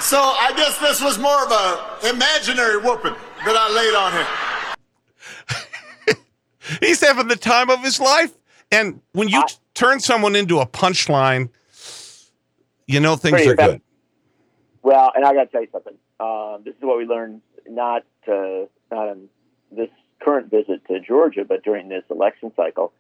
So 0.01 0.17
I 0.17 0.53
guess 0.55 0.77
this 0.79 1.01
was 1.01 1.17
more 1.17 1.45
of 1.45 1.51
a 1.51 2.09
imaginary 2.09 2.77
whooping 2.77 3.15
that 3.45 3.55
I 3.57 3.69
laid 3.73 3.95
on 3.95 4.11
him. 6.07 6.17
He's 6.81 7.01
having 7.01 7.27
the 7.27 7.35
time 7.35 7.69
of 7.69 7.81
his 7.81 7.99
life, 7.99 8.31
and 8.71 9.01
when 9.13 9.29
you 9.29 9.41
t- 9.47 9.55
turn 9.73 9.99
someone 9.99 10.35
into 10.35 10.59
a 10.59 10.65
punchline, 10.65 11.49
you 12.87 12.99
know 12.99 13.15
things 13.15 13.33
Pretty 13.33 13.49
are 13.49 13.55
good. 13.55 13.81
Well, 14.83 15.11
and 15.15 15.25
I 15.25 15.33
got 15.33 15.45
to 15.45 15.47
tell 15.47 15.61
you 15.61 15.69
something. 15.71 15.95
Uh, 16.19 16.57
this 16.63 16.75
is 16.75 16.81
what 16.81 16.97
we 16.97 17.05
learned 17.05 17.41
not 17.67 18.03
uh, 18.27 18.65
not 18.93 19.09
on 19.09 19.29
this 19.71 19.89
current 20.21 20.49
visit 20.49 20.85
to 20.87 20.99
Georgia, 20.99 21.45
but 21.47 21.63
during 21.63 21.89
this 21.89 22.03
election 22.09 22.51
cycle. 22.55 22.93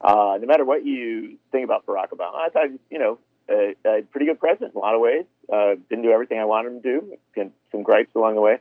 Uh, 0.00 0.38
no 0.40 0.46
matter 0.46 0.64
what 0.64 0.84
you 0.84 1.36
think 1.52 1.64
about 1.64 1.84
Barack 1.84 2.10
Obama, 2.10 2.36
I 2.36 2.48
thought 2.48 2.68
you 2.90 2.98
know 2.98 3.18
a, 3.50 3.74
a 3.84 4.02
pretty 4.02 4.26
good 4.26 4.40
president 4.40 4.72
in 4.74 4.78
a 4.78 4.80
lot 4.80 4.94
of 4.94 5.00
ways. 5.00 5.24
Uh, 5.52 5.74
didn't 5.88 6.04
do 6.04 6.10
everything 6.10 6.38
I 6.38 6.44
wanted 6.44 6.72
him 6.72 6.82
to 6.82 7.00
do. 7.00 7.50
Some 7.70 7.82
gripes 7.82 8.14
along 8.14 8.34
the 8.34 8.40
way, 8.40 8.58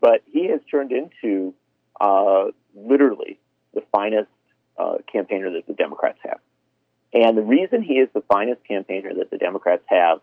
but 0.00 0.22
he 0.30 0.48
has 0.48 0.60
turned 0.70 0.92
into 0.92 1.54
uh, 2.00 2.46
literally 2.74 3.38
the 3.74 3.82
finest 3.92 4.30
uh, 4.78 4.96
campaigner 5.12 5.52
that 5.52 5.66
the 5.66 5.74
Democrats 5.74 6.18
have. 6.24 6.40
And 7.12 7.36
the 7.36 7.42
reason 7.42 7.82
he 7.82 7.94
is 7.94 8.08
the 8.14 8.22
finest 8.22 8.64
campaigner 8.64 9.12
that 9.14 9.30
the 9.30 9.38
Democrats 9.38 9.82
have 9.86 10.20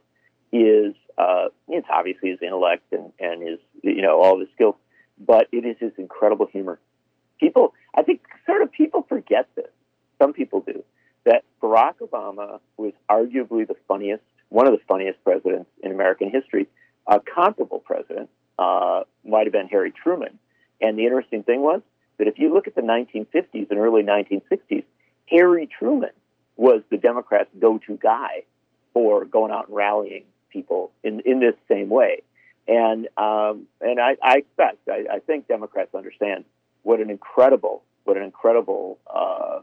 is 0.51 0.95
uh, 1.17 1.47
it's 1.67 1.88
obviously 1.89 2.29
his 2.29 2.39
intellect 2.41 2.83
and, 2.91 3.12
and 3.19 3.41
his 3.41 3.60
you 3.83 4.01
know 4.01 4.21
all 4.21 4.36
of 4.36 4.39
his 4.39 4.49
skills, 4.55 4.75
but 5.19 5.47
it 5.51 5.65
is 5.65 5.75
his 5.80 5.91
incredible 5.97 6.47
humor. 6.47 6.80
People, 7.39 7.73
I 7.95 8.03
think, 8.03 8.21
sort 8.45 8.62
of 8.62 8.71
people 8.71 9.06
forget 9.08 9.47
this. 9.56 9.69
Some 10.19 10.34
people 10.34 10.62
do 10.62 10.84
that 11.25 11.43
Barack 11.62 11.95
Obama 12.01 12.60
was 12.77 12.93
arguably 13.10 13.67
the 13.67 13.75
funniest, 13.88 14.23
one 14.49 14.67
of 14.67 14.73
the 14.73 14.84
funniest 14.88 15.23
presidents 15.23 15.69
in 15.84 15.91
American 15.91 16.30
history. 16.30 16.67
A 17.06 17.19
comparable 17.19 17.80
president 17.80 18.30
uh, 18.58 19.01
might 19.25 19.45
have 19.45 19.53
been 19.53 19.67
Harry 19.67 19.91
Truman. 19.91 20.39
And 20.82 20.97
the 20.97 21.03
interesting 21.03 21.43
thing 21.43 21.62
was 21.62 21.82
that 22.17 22.27
if 22.27 22.39
you 22.39 22.53
look 22.53 22.67
at 22.67 22.75
the 22.75 22.82
1950s 22.82 23.69
and 23.69 23.80
early 23.80 24.03
1960s, 24.03 24.84
Harry 25.30 25.67
Truman 25.67 26.12
was 26.56 26.82
the 26.89 26.97
Democrats' 26.97 27.49
go-to 27.60 27.97
guy 27.97 28.43
for 28.93 29.25
going 29.25 29.51
out 29.51 29.67
and 29.67 29.75
rallying 29.75 30.23
people 30.49 30.91
in 31.03 31.19
in 31.21 31.39
this 31.39 31.53
same 31.67 31.89
way. 31.89 32.23
And 32.67 33.08
um, 33.17 33.67
and 33.82 33.99
I, 33.99 34.17
I 34.21 34.38
expect, 34.38 34.88
I, 34.89 35.06
I 35.15 35.19
think 35.19 35.47
Democrats 35.47 35.95
understand 35.95 36.43
what 36.84 36.99
an 36.99 37.10
incredible, 37.10 37.84
what 38.03 38.17
an 38.17 38.23
incredible 38.23 38.99
uh, 39.08 39.60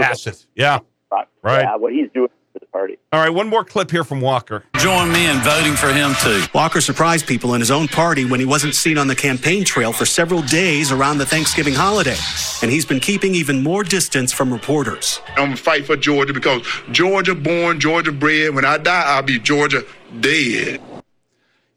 Asset, 0.00 0.44
yeah. 0.54 0.80
Barack- 1.10 1.26
Right. 1.42 1.62
yeah, 1.62 1.76
what 1.76 1.92
he's 1.92 2.10
doing 2.12 2.28
for 2.52 2.58
the 2.58 2.66
party. 2.66 2.98
All 3.12 3.20
right, 3.20 3.30
one 3.30 3.48
more 3.48 3.64
clip 3.64 3.90
here 3.90 4.04
from 4.04 4.20
Walker. 4.20 4.64
Join 4.76 5.10
me 5.10 5.26
in 5.30 5.38
voting 5.38 5.72
for 5.74 5.88
him 5.90 6.12
too. 6.20 6.42
Walker 6.54 6.82
surprised 6.82 7.26
people 7.26 7.54
in 7.54 7.60
his 7.60 7.70
own 7.70 7.88
party 7.88 8.26
when 8.26 8.38
he 8.40 8.44
wasn't 8.44 8.74
seen 8.74 8.98
on 8.98 9.06
the 9.08 9.16
campaign 9.16 9.64
trail 9.64 9.92
for 9.92 10.04
several 10.04 10.42
days 10.42 10.92
around 10.92 11.16
the 11.18 11.24
Thanksgiving 11.26 11.72
holiday. 11.74 12.16
And 12.60 12.70
he's 12.70 12.84
been 12.84 13.00
keeping 13.00 13.34
even 13.34 13.62
more 13.62 13.82
distance 13.82 14.30
from 14.32 14.52
reporters. 14.52 15.20
I'm 15.30 15.44
gonna 15.46 15.56
fight 15.56 15.86
for 15.86 15.96
Georgia 15.96 16.34
because 16.34 16.66
Georgia 16.90 17.34
born, 17.34 17.80
Georgia 17.80 18.12
bred. 18.12 18.54
When 18.54 18.66
I 18.66 18.76
die, 18.76 19.04
I'll 19.06 19.22
be 19.22 19.38
Georgia 19.38 19.84
dead. 20.20 20.80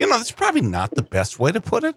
You 0.01 0.07
know, 0.07 0.17
that's 0.17 0.31
probably 0.31 0.61
not 0.61 0.95
the 0.95 1.03
best 1.03 1.39
way 1.39 1.51
to 1.51 1.61
put 1.61 1.83
it. 1.83 1.95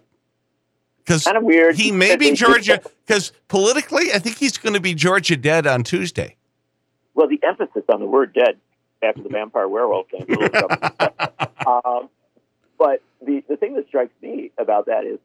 Because 0.99 1.23
Kind 1.23 1.37
of 1.37 1.43
weird. 1.43 1.75
he 1.75 1.91
may 1.91 2.15
be 2.15 2.33
Georgia, 2.33 2.79
because 3.05 3.31
politically, 3.47 4.11
I 4.13 4.19
think 4.19 4.37
he's 4.37 4.57
going 4.59 4.73
to 4.75 4.79
be 4.79 4.93
Georgia 4.93 5.35
dead 5.35 5.65
on 5.65 5.83
Tuesday. 5.83 6.35
Well, 7.15 7.27
the 7.27 7.39
emphasis 7.43 7.83
on 7.89 7.99
the 7.99 8.05
word 8.05 8.33
dead 8.33 8.57
after 9.01 9.23
the 9.23 9.29
vampire 9.29 9.67
werewolf 9.67 10.09
thing. 10.11 10.21
is 10.27 10.35
a 10.35 10.39
little 10.39 10.69
something. 10.69 11.47
um, 11.67 12.09
but 12.77 13.01
the, 13.25 13.43
the 13.49 13.57
thing 13.57 13.73
that 13.73 13.87
strikes 13.87 14.13
me 14.21 14.51
about 14.59 14.85
that 14.85 15.03
is 15.05 15.17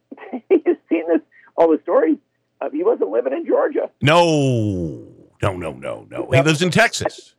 he's 0.49 0.77
seen 0.89 1.07
this, 1.09 1.21
all 1.57 1.71
the 1.71 1.81
stories. 1.83 2.17
Uh, 2.63 2.71
he 2.71 2.83
wasn't 2.83 3.11
living 3.11 3.33
in 3.35 3.47
Georgia. 3.47 3.91
No, 4.01 5.07
no, 5.43 5.53
no, 5.57 5.73
no, 5.73 6.07
no. 6.11 6.31
He 6.33 6.41
lives 6.41 6.63
in 6.63 6.71
Texas. 6.71 7.35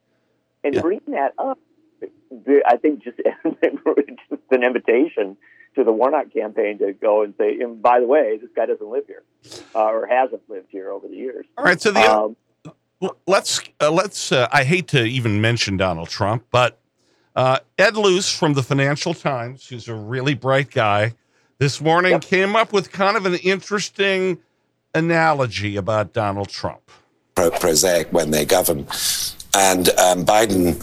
And 0.63 0.75
Yeah. 0.75 0.81
bringing 0.81 1.13
that 1.13 1.33
up, 1.39 1.57
I 2.67 2.77
think 2.77 3.03
just, 3.03 3.17
just 3.45 4.41
an 4.51 4.63
invitation 4.63 5.37
to 5.75 5.83
the 5.83 5.91
Warnock 5.91 6.33
campaign 6.33 6.79
to 6.79 6.93
go 6.93 7.23
and 7.23 7.33
say, 7.37 7.59
and 7.59 7.81
by 7.81 7.99
the 7.99 8.07
way, 8.07 8.37
this 8.41 8.49
guy 8.55 8.65
doesn't 8.65 8.89
live 8.89 9.05
here 9.07 9.23
uh, 9.75 9.85
or 9.85 10.07
hasn't 10.07 10.41
lived 10.49 10.67
here 10.69 10.91
over 10.91 11.07
the 11.07 11.15
years. 11.15 11.45
All 11.57 11.63
right, 11.63 11.79
so 11.79 11.91
the 11.91 11.99
Um, 12.01 12.35
let's 13.27 13.61
uh, 13.79 13.91
let's. 13.91 14.31
Uh, 14.31 14.47
I 14.51 14.63
hate 14.63 14.87
to 14.89 15.03
even 15.03 15.41
mention 15.41 15.77
Donald 15.77 16.09
Trump, 16.09 16.45
but 16.51 16.79
uh, 17.35 17.59
Ed 17.77 17.95
Luce 17.95 18.35
from 18.35 18.53
the 18.53 18.63
Financial 18.63 19.13
Times, 19.13 19.67
who's 19.67 19.87
a 19.87 19.95
really 19.95 20.33
bright 20.33 20.71
guy, 20.71 21.13
this 21.57 21.79
morning 21.79 22.19
came 22.19 22.55
up 22.55 22.73
with 22.73 22.91
kind 22.91 23.15
of 23.15 23.25
an 23.25 23.35
interesting 23.35 24.39
analogy 24.93 25.77
about 25.77 26.13
Donald 26.13 26.49
Trump. 26.49 26.91
pro- 27.35 27.51
prosaic 27.51 28.11
when 28.11 28.31
they 28.31 28.45
govern. 28.45 28.79
And 29.53 29.89
um, 29.99 30.25
Biden, 30.25 30.81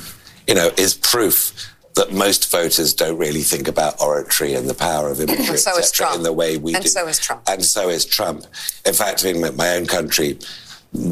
you 0.49 0.55
know, 0.55 0.71
is 0.77 0.95
proof 0.95 1.53
that 1.95 2.13
most 2.13 2.51
voters 2.51 2.95
don't 2.95 3.19
really 3.19 3.43
think 3.43 3.69
about 3.69 4.01
oratory 4.01 4.55
and 4.55 4.69
the 4.69 4.75
power 4.75 5.11
of 5.11 5.21
imagery, 5.21 5.47
And 5.47 5.59
so 5.69 5.73
is 5.73 5.79
etc., 5.87 5.93
Trump. 6.07 6.17
in 6.17 6.23
the 6.23 6.33
way 6.33 6.57
we 6.57 6.75
And 6.75 6.83
do. 6.83 6.89
so 6.89 7.07
is 7.07 7.19
Trump. 7.19 7.43
And 7.49 7.65
so 7.65 7.89
is 7.89 8.05
Trump. 8.05 8.47
In 8.87 8.95
fact, 8.95 9.25
in 9.25 9.41
my- 9.41 9.51
my 9.51 9.75
own 9.77 9.87
country, 9.87 10.39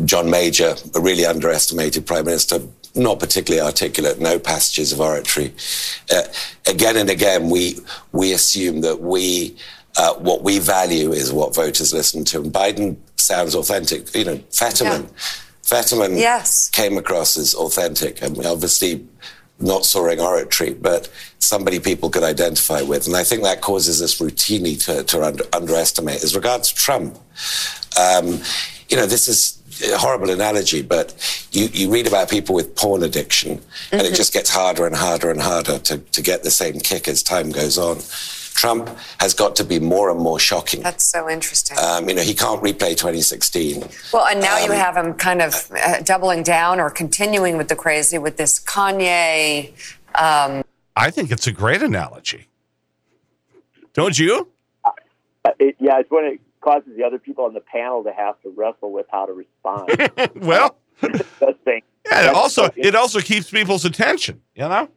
John 0.04 0.30
Major, 0.30 0.74
a 0.94 1.00
really 1.00 1.26
underestimated 1.26 2.06
prime 2.06 2.24
minister, 2.24 2.60
not 2.94 3.18
particularly 3.20 3.64
articulate, 3.64 4.20
no 4.20 4.38
passages 4.38 4.90
of 4.92 5.00
oratory. 5.00 5.52
Uh, 6.10 6.22
again 6.66 6.96
and 6.96 7.10
again, 7.10 7.50
we 7.50 7.78
we 8.12 8.32
assume 8.32 8.80
that 8.80 9.02
we 9.02 9.54
uh, 9.98 10.14
what 10.14 10.42
we 10.42 10.58
value 10.60 11.12
is 11.12 11.30
what 11.32 11.54
voters 11.54 11.92
listen 11.92 12.24
to, 12.24 12.40
and 12.40 12.52
Biden 12.52 12.96
sounds 13.16 13.54
authentic. 13.54 14.14
You 14.14 14.24
know, 14.24 14.40
Fetterman. 14.50 15.02
Yeah. 15.02 15.08
Fetterman 15.66 16.16
yes. 16.16 16.70
came 16.70 16.96
across 16.96 17.36
as 17.36 17.52
authentic, 17.54 18.22
and 18.22 18.38
obviously 18.46 19.04
not 19.58 19.84
soaring 19.84 20.20
oratory, 20.20 20.74
but 20.74 21.10
somebody 21.40 21.80
people 21.80 22.08
could 22.08 22.22
identify 22.22 22.82
with. 22.82 23.08
And 23.08 23.16
I 23.16 23.24
think 23.24 23.42
that 23.42 23.62
causes 23.62 24.00
us 24.00 24.20
routinely 24.20 24.80
to, 24.84 25.02
to 25.02 25.24
under, 25.24 25.44
underestimate. 25.52 26.22
As 26.22 26.36
regards 26.36 26.70
Trump, 26.70 27.18
um, 27.98 28.40
you 28.88 28.96
know, 28.96 29.06
this 29.06 29.26
is 29.26 29.60
a 29.92 29.98
horrible 29.98 30.30
analogy, 30.30 30.82
but 30.82 31.14
you, 31.50 31.66
you 31.72 31.90
read 31.90 32.06
about 32.06 32.30
people 32.30 32.54
with 32.54 32.76
porn 32.76 33.02
addiction, 33.02 33.58
mm-hmm. 33.58 33.94
and 33.94 34.02
it 34.02 34.06
mm-hmm. 34.06 34.14
just 34.14 34.32
gets 34.32 34.50
harder 34.50 34.86
and 34.86 34.94
harder 34.94 35.32
and 35.32 35.40
harder 35.40 35.80
to, 35.80 35.98
to 35.98 36.22
get 36.22 36.44
the 36.44 36.50
same 36.50 36.78
kick 36.78 37.08
as 37.08 37.24
time 37.24 37.50
goes 37.50 37.76
on. 37.76 37.96
Trump 38.56 38.88
has 39.20 39.34
got 39.34 39.54
to 39.56 39.64
be 39.64 39.78
more 39.78 40.10
and 40.10 40.18
more 40.18 40.38
shocking. 40.38 40.82
That's 40.82 41.04
so 41.04 41.28
interesting. 41.28 41.76
Um, 41.78 42.08
you 42.08 42.14
know, 42.14 42.22
he 42.22 42.34
can't 42.34 42.62
replay 42.62 42.96
2016. 42.96 43.84
Well, 44.12 44.26
and 44.26 44.40
now 44.40 44.56
um, 44.56 44.64
you 44.64 44.72
have 44.72 44.96
him 44.96 45.14
kind 45.14 45.42
of 45.42 45.70
uh, 45.72 46.00
doubling 46.00 46.42
down 46.42 46.80
or 46.80 46.90
continuing 46.90 47.56
with 47.58 47.68
the 47.68 47.76
crazy 47.76 48.18
with 48.18 48.38
this 48.38 48.58
Kanye. 48.58 49.72
Um... 50.14 50.64
I 50.96 51.10
think 51.10 51.30
it's 51.30 51.46
a 51.46 51.52
great 51.52 51.82
analogy. 51.82 52.48
Don't 53.92 54.18
you? 54.18 54.48
Uh, 54.84 54.90
it, 55.58 55.76
yeah, 55.78 56.00
it's 56.00 56.10
when 56.10 56.24
it 56.24 56.40
causes 56.60 56.96
the 56.96 57.04
other 57.04 57.18
people 57.18 57.44
on 57.44 57.54
the 57.54 57.60
panel 57.60 58.02
to 58.04 58.12
have 58.12 58.40
to 58.42 58.52
wrestle 58.56 58.92
with 58.92 59.06
how 59.10 59.26
to 59.26 59.32
respond. 59.32 60.10
well, 60.36 60.76
that's 61.00 61.58
thing. 61.64 61.82
yeah, 62.10 62.30
it 62.30 62.34
also 62.34 62.70
it 62.74 62.94
also 62.94 63.20
keeps 63.20 63.50
people's 63.50 63.84
attention. 63.84 64.40
You 64.54 64.68
know, 64.68 64.88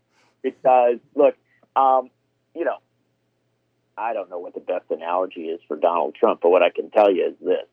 it 0.43 0.61
does. 0.63 0.99
Look, 1.15 1.35
um, 1.75 2.09
you 2.55 2.65
know, 2.65 2.77
I 3.99 4.13
don't 4.13 4.29
know 4.29 4.39
what 4.39 4.53
the 4.53 4.61
best 4.61 4.85
analogy 4.89 5.41
is 5.41 5.59
for 5.67 5.75
Donald 5.75 6.15
Trump, 6.15 6.39
but 6.41 6.49
what 6.49 6.63
I 6.63 6.69
can 6.69 6.89
tell 6.89 7.11
you 7.11 7.27
is 7.27 7.33
this: 7.41 7.67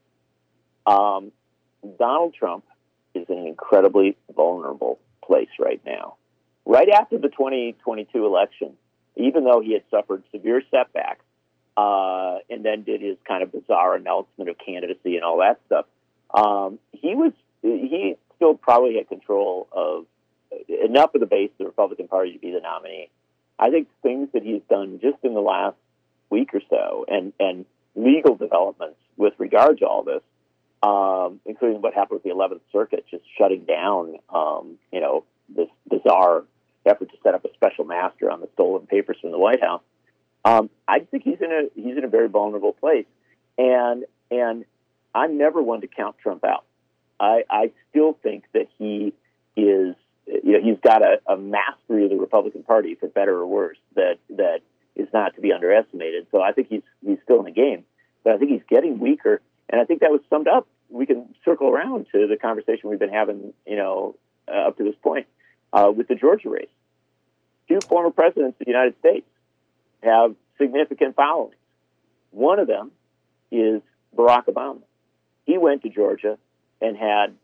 um, 0.86 1.32
Donald 1.98 2.34
Trump 2.34 2.64
is 3.14 3.26
in 3.28 3.38
an 3.38 3.46
incredibly 3.46 4.16
vulnerable 4.34 4.98
place 5.24 5.48
right 5.58 5.80
now. 5.86 6.16
Right 6.64 6.88
after 6.88 7.16
the 7.16 7.28
2022 7.28 8.26
election, 8.26 8.72
even 9.14 9.44
though 9.44 9.60
he 9.60 9.72
had 9.72 9.82
suffered 9.90 10.24
severe 10.32 10.62
setbacks, 10.70 11.24
uh, 11.76 12.38
and 12.50 12.64
then 12.64 12.82
did 12.82 13.00
his 13.00 13.16
kind 13.26 13.42
of 13.42 13.52
bizarre 13.52 13.94
announcement 13.94 14.50
of 14.50 14.56
candidacy 14.58 15.16
and 15.16 15.24
all 15.24 15.38
that 15.38 15.60
stuff, 15.66 15.86
um, 16.34 16.78
he 16.92 17.14
was 17.14 17.32
he 17.62 18.16
still 18.34 18.54
probably 18.54 18.96
had 18.96 19.08
control 19.08 19.68
of 19.72 20.06
enough 20.68 21.14
of 21.14 21.20
the 21.20 21.26
base 21.26 21.50
of 21.52 21.58
the 21.58 21.64
Republican 21.66 22.08
Party 22.08 22.32
to 22.32 22.38
be 22.38 22.50
the 22.50 22.60
nominee. 22.60 23.10
I 23.58 23.70
think 23.70 23.88
things 24.02 24.28
that 24.34 24.42
he's 24.42 24.62
done 24.68 24.98
just 25.00 25.16
in 25.22 25.34
the 25.34 25.40
last 25.40 25.76
week 26.36 26.50
or 26.54 26.60
so, 26.68 27.04
and 27.08 27.32
and 27.40 27.64
legal 27.94 28.36
developments 28.36 28.98
with 29.16 29.32
regard 29.38 29.78
to 29.78 29.86
all 29.86 30.02
this, 30.02 30.22
um, 30.82 31.40
including 31.46 31.80
what 31.80 31.94
happened 31.94 32.20
with 32.22 32.24
the 32.24 32.30
11th 32.30 32.60
Circuit 32.70 33.06
just 33.10 33.24
shutting 33.38 33.64
down, 33.64 34.16
um, 34.28 34.76
you 34.92 35.00
know, 35.00 35.24
this 35.48 35.68
bizarre 35.88 36.44
effort 36.84 37.10
to 37.10 37.16
set 37.22 37.34
up 37.34 37.44
a 37.44 37.52
special 37.54 37.84
master 37.84 38.30
on 38.30 38.40
the 38.40 38.48
stolen 38.52 38.86
papers 38.86 39.16
from 39.20 39.30
the 39.30 39.38
White 39.38 39.62
House. 39.62 39.82
Um, 40.44 40.70
I 40.86 41.00
think 41.00 41.24
he's 41.24 41.40
in 41.40 41.50
a 41.50 41.62
he's 41.74 41.96
in 41.96 42.04
a 42.04 42.08
very 42.08 42.28
vulnerable 42.28 42.72
place, 42.72 43.06
and 43.58 44.04
and 44.30 44.64
I'm 45.14 45.38
never 45.38 45.62
one 45.62 45.80
to 45.80 45.88
count 45.88 46.16
Trump 46.22 46.44
out. 46.44 46.64
I, 47.18 47.44
I 47.50 47.72
still 47.90 48.16
think 48.22 48.44
that 48.52 48.68
he 48.78 49.14
is 49.56 49.96
you 50.26 50.52
know 50.52 50.60
he's 50.62 50.78
got 50.82 51.02
a, 51.02 51.20
a 51.26 51.36
mastery 51.36 52.04
of 52.04 52.10
the 52.10 52.16
Republican 52.16 52.62
Party 52.62 52.94
for 52.94 53.08
better 53.08 53.36
or 53.36 53.46
worse 53.46 53.78
that 53.94 54.18
that 54.30 54.60
is 54.96 55.08
not 55.12 55.34
to 55.34 55.40
be 55.40 55.52
underestimated. 55.52 56.26
So 56.32 56.42
I 56.42 56.52
think 56.52 56.68
he's 56.68 56.82
he's 57.04 57.18
still 57.22 57.38
in 57.38 57.44
the 57.44 57.52
game, 57.52 57.84
but 58.24 58.32
I 58.34 58.38
think 58.38 58.50
he's 58.50 58.62
getting 58.68 58.98
weaker, 58.98 59.40
and 59.68 59.80
I 59.80 59.84
think 59.84 60.00
that 60.00 60.10
was 60.10 60.20
summed 60.28 60.48
up. 60.48 60.66
We 60.88 61.06
can 61.06 61.34
circle 61.44 61.68
around 61.68 62.06
to 62.12 62.26
the 62.26 62.36
conversation 62.36 62.88
we've 62.88 62.98
been 62.98 63.12
having, 63.12 63.52
you 63.66 63.76
know, 63.76 64.16
uh, 64.48 64.68
up 64.68 64.78
to 64.78 64.84
this 64.84 64.94
point 65.02 65.26
uh, 65.72 65.92
with 65.94 66.08
the 66.08 66.14
Georgia 66.14 66.48
race. 66.48 66.68
Two 67.68 67.80
former 67.80 68.10
presidents 68.10 68.56
of 68.60 68.64
the 68.64 68.70
United 68.70 68.98
States 69.00 69.26
have 70.02 70.34
significant 70.58 71.16
followings. 71.16 71.56
One 72.30 72.60
of 72.60 72.68
them 72.68 72.92
is 73.50 73.82
Barack 74.16 74.46
Obama. 74.46 74.82
He 75.44 75.58
went 75.58 75.82
to 75.82 75.88
Georgia 75.88 76.38
and 76.80 76.96
had, 76.96 77.34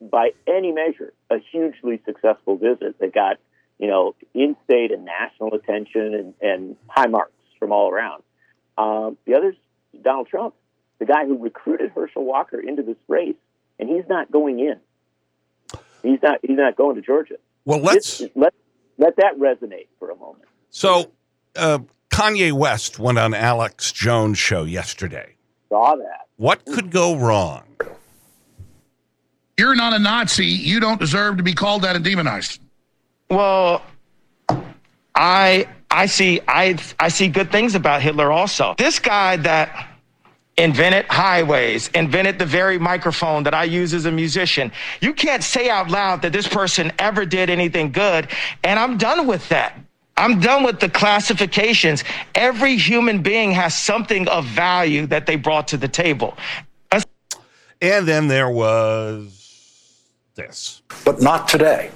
by 0.00 0.30
any 0.46 0.72
measure, 0.72 1.12
a 1.30 1.36
hugely 1.52 2.00
successful 2.04 2.56
visit 2.56 2.98
that 2.98 3.14
got 3.14 3.38
you 3.80 3.88
know, 3.88 4.14
in-state 4.34 4.92
and 4.92 5.06
national 5.06 5.54
attention 5.54 6.14
and, 6.14 6.34
and 6.42 6.76
high 6.86 7.06
marks 7.06 7.32
from 7.58 7.72
all 7.72 7.90
around. 7.90 8.22
Um, 8.76 9.16
the 9.24 9.34
other's 9.34 9.56
Donald 10.02 10.28
Trump, 10.28 10.54
the 10.98 11.06
guy 11.06 11.24
who 11.26 11.38
recruited 11.38 11.90
Herschel 11.92 12.24
Walker 12.24 12.60
into 12.60 12.82
this 12.82 12.96
race, 13.08 13.36
and 13.78 13.88
he's 13.88 14.04
not 14.08 14.30
going 14.30 14.60
in. 14.60 14.76
He's 16.02 16.22
not. 16.22 16.38
He's 16.42 16.56
not 16.56 16.76
going 16.76 16.96
to 16.96 17.02
Georgia. 17.02 17.36
Well, 17.64 17.80
let's 17.80 18.22
let 18.34 18.54
let 18.98 19.16
that 19.16 19.38
resonate 19.38 19.88
for 19.98 20.10
a 20.10 20.16
moment. 20.16 20.44
So, 20.70 21.10
uh, 21.56 21.80
Kanye 22.10 22.52
West 22.52 22.98
went 22.98 23.18
on 23.18 23.34
Alex 23.34 23.92
Jones' 23.92 24.38
show 24.38 24.64
yesterday. 24.64 25.36
Saw 25.68 25.96
that. 25.96 26.26
What 26.36 26.64
could 26.64 26.90
go 26.90 27.16
wrong? 27.16 27.64
You're 29.58 29.74
not 29.74 29.92
a 29.92 29.98
Nazi. 29.98 30.46
You 30.46 30.80
don't 30.80 30.98
deserve 30.98 31.36
to 31.36 31.42
be 31.42 31.52
called 31.52 31.82
that 31.82 31.96
and 31.96 32.04
demonized. 32.04 32.60
Well, 33.30 33.82
I 35.14 35.68
I 35.90 36.06
see 36.06 36.40
I 36.48 36.76
I 36.98 37.08
see 37.08 37.28
good 37.28 37.52
things 37.52 37.74
about 37.76 38.02
Hitler 38.02 38.32
also. 38.32 38.74
This 38.76 38.98
guy 38.98 39.36
that 39.36 39.88
invented 40.58 41.06
highways, 41.06 41.88
invented 41.94 42.38
the 42.38 42.44
very 42.44 42.78
microphone 42.78 43.44
that 43.44 43.54
I 43.54 43.64
use 43.64 43.94
as 43.94 44.04
a 44.04 44.10
musician. 44.10 44.72
You 45.00 45.14
can't 45.14 45.42
say 45.42 45.70
out 45.70 45.90
loud 45.90 46.22
that 46.22 46.32
this 46.32 46.48
person 46.48 46.92
ever 46.98 47.24
did 47.24 47.48
anything 47.48 47.92
good, 47.92 48.28
and 48.64 48.78
I'm 48.78 48.98
done 48.98 49.26
with 49.26 49.48
that. 49.50 49.78
I'm 50.16 50.40
done 50.40 50.64
with 50.64 50.80
the 50.80 50.90
classifications. 50.90 52.04
Every 52.34 52.76
human 52.76 53.22
being 53.22 53.52
has 53.52 53.74
something 53.74 54.28
of 54.28 54.44
value 54.44 55.06
that 55.06 55.24
they 55.24 55.36
brought 55.36 55.68
to 55.68 55.78
the 55.78 55.88
table. 55.88 56.36
And 57.80 58.06
then 58.06 58.28
there 58.28 58.50
was 58.50 60.04
this. 60.34 60.82
But 61.06 61.22
not 61.22 61.48
today 61.48 61.90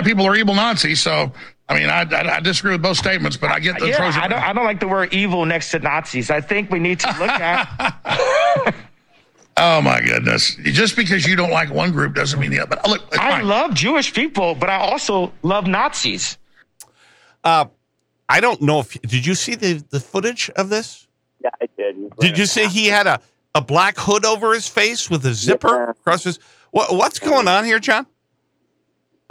people 0.00 0.26
are 0.26 0.34
evil 0.34 0.54
Nazis. 0.54 1.00
So, 1.02 1.32
I 1.68 1.78
mean, 1.78 1.88
I, 1.88 2.02
I, 2.02 2.36
I, 2.36 2.40
disagree 2.40 2.72
with 2.72 2.82
both 2.82 2.96
statements, 2.96 3.36
but 3.36 3.50
I 3.50 3.60
get 3.60 3.78
the 3.78 3.88
yeah, 3.88 3.98
pros. 3.98 4.16
I 4.16 4.28
don't, 4.28 4.42
I 4.42 4.52
don't 4.52 4.64
like 4.64 4.80
the 4.80 4.88
word 4.88 5.12
evil 5.12 5.44
next 5.44 5.70
to 5.72 5.78
Nazis. 5.78 6.30
I 6.30 6.40
think 6.40 6.70
we 6.70 6.78
need 6.78 7.00
to 7.00 7.08
look 7.18 7.30
at. 7.30 8.74
oh 9.58 9.82
my 9.82 10.00
goodness! 10.00 10.56
Just 10.62 10.96
because 10.96 11.26
you 11.26 11.36
don't 11.36 11.50
like 11.50 11.70
one 11.70 11.92
group 11.92 12.14
doesn't 12.14 12.40
mean 12.40 12.50
the 12.50 12.60
other. 12.60 12.76
But 12.76 12.88
look, 12.88 13.18
I 13.18 13.32
fine. 13.32 13.48
love 13.48 13.74
Jewish 13.74 14.14
people, 14.14 14.54
but 14.54 14.70
I 14.70 14.76
also 14.76 15.32
love 15.42 15.66
Nazis. 15.66 16.38
Uh, 17.44 17.66
I 18.28 18.40
don't 18.40 18.62
know 18.62 18.80
if 18.80 19.00
did 19.02 19.26
you 19.26 19.34
see 19.34 19.54
the 19.54 19.84
the 19.90 20.00
footage 20.00 20.48
of 20.56 20.68
this? 20.68 21.06
Yeah, 21.42 21.50
I 21.60 21.68
did. 21.76 22.16
Did 22.18 22.38
you 22.38 22.46
see 22.46 22.66
he 22.66 22.86
had 22.86 23.06
a 23.06 23.20
a 23.54 23.60
black 23.60 23.96
hood 23.98 24.24
over 24.24 24.54
his 24.54 24.68
face 24.68 25.10
with 25.10 25.26
a 25.26 25.34
zipper 25.34 25.68
yeah. 25.68 25.90
across 25.90 26.24
his? 26.24 26.38
What, 26.70 26.94
what's 26.94 27.18
going 27.18 27.48
on 27.48 27.64
here, 27.64 27.78
John? 27.78 28.06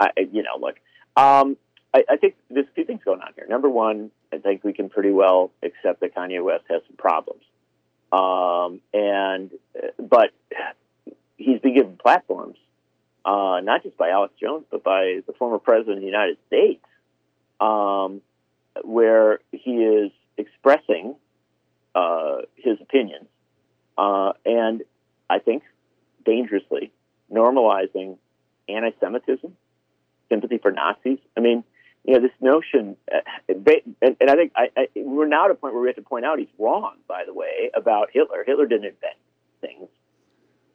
I, 0.02 0.20
you 0.32 0.42
know, 0.42 0.58
look, 0.60 0.76
um, 1.16 1.56
I, 1.94 2.04
I 2.10 2.16
think 2.16 2.34
there's 2.50 2.66
two 2.74 2.84
things 2.84 3.00
going 3.04 3.20
on 3.20 3.32
here. 3.36 3.46
Number 3.48 3.68
one, 3.68 4.10
I 4.32 4.38
think 4.38 4.64
we 4.64 4.72
can 4.72 4.88
pretty 4.88 5.10
well 5.10 5.50
accept 5.62 6.00
that 6.00 6.14
Kanye 6.14 6.42
West 6.42 6.64
has 6.70 6.82
some 6.86 6.96
problems, 6.96 7.42
um, 8.10 8.80
and 8.92 9.50
but 9.98 10.30
he's 11.36 11.60
been 11.60 11.74
given 11.74 11.96
platforms, 11.96 12.56
uh, 13.24 13.60
not 13.62 13.82
just 13.82 13.96
by 13.96 14.10
Alex 14.10 14.34
Jones, 14.40 14.64
but 14.70 14.82
by 14.82 15.20
the 15.26 15.32
former 15.38 15.58
president 15.58 15.98
of 15.98 16.00
the 16.00 16.06
United 16.06 16.38
States, 16.46 16.84
um, 17.60 18.22
where 18.82 19.40
he 19.52 19.72
is 19.72 20.10
expressing 20.36 21.14
uh, 21.94 22.38
his 22.56 22.80
opinions, 22.80 23.26
uh, 23.98 24.32
and 24.46 24.82
I 25.28 25.38
think 25.38 25.62
dangerously 26.24 26.90
normalizing 27.30 28.16
anti-Semitism 28.68 29.56
sympathy 30.32 30.58
for 30.58 30.72
Nazis. 30.72 31.18
I 31.36 31.40
mean, 31.40 31.62
you 32.04 32.14
know, 32.14 32.20
this 32.20 32.32
notion, 32.40 32.96
uh, 33.14 33.20
and, 33.48 34.16
and 34.20 34.30
I 34.30 34.34
think 34.34 34.52
I, 34.56 34.70
I, 34.76 34.86
we're 34.96 35.28
now 35.28 35.44
at 35.44 35.50
a 35.50 35.54
point 35.54 35.74
where 35.74 35.82
we 35.82 35.88
have 35.88 35.96
to 35.96 36.02
point 36.02 36.24
out 36.24 36.38
he's 36.38 36.48
wrong, 36.58 36.96
by 37.06 37.24
the 37.26 37.34
way, 37.34 37.70
about 37.74 38.08
Hitler. 38.12 38.42
Hitler 38.44 38.66
didn't 38.66 38.86
invent 38.86 39.16
things. 39.60 39.88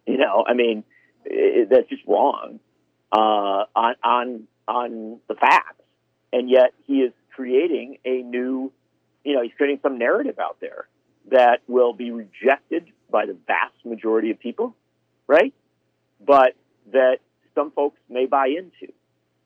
You 0.05 0.17
know, 0.17 0.45
I 0.47 0.53
mean, 0.53 0.83
it, 1.25 1.69
that's 1.69 1.89
just 1.89 2.03
wrong 2.07 2.59
uh, 3.11 3.65
on 3.75 3.95
on 4.03 4.47
on 4.67 5.19
the 5.27 5.35
facts, 5.35 5.83
and 6.31 6.49
yet 6.49 6.73
he 6.85 6.99
is 6.99 7.13
creating 7.33 7.97
a 8.05 8.21
new, 8.21 8.71
you 9.25 9.35
know, 9.35 9.41
he's 9.41 9.51
creating 9.57 9.79
some 9.83 9.97
narrative 9.97 10.39
out 10.39 10.57
there 10.61 10.87
that 11.29 11.59
will 11.67 11.93
be 11.93 12.11
rejected 12.11 12.87
by 13.11 13.25
the 13.25 13.37
vast 13.47 13.75
majority 13.85 14.31
of 14.31 14.39
people, 14.39 14.75
right? 15.27 15.53
But 16.25 16.53
that 16.93 17.17
some 17.53 17.71
folks 17.71 17.99
may 18.09 18.27
buy 18.27 18.47
into. 18.47 18.93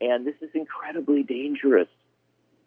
And 0.01 0.25
this 0.25 0.35
is 0.41 0.49
incredibly 0.53 1.23
dangerous. 1.23 1.87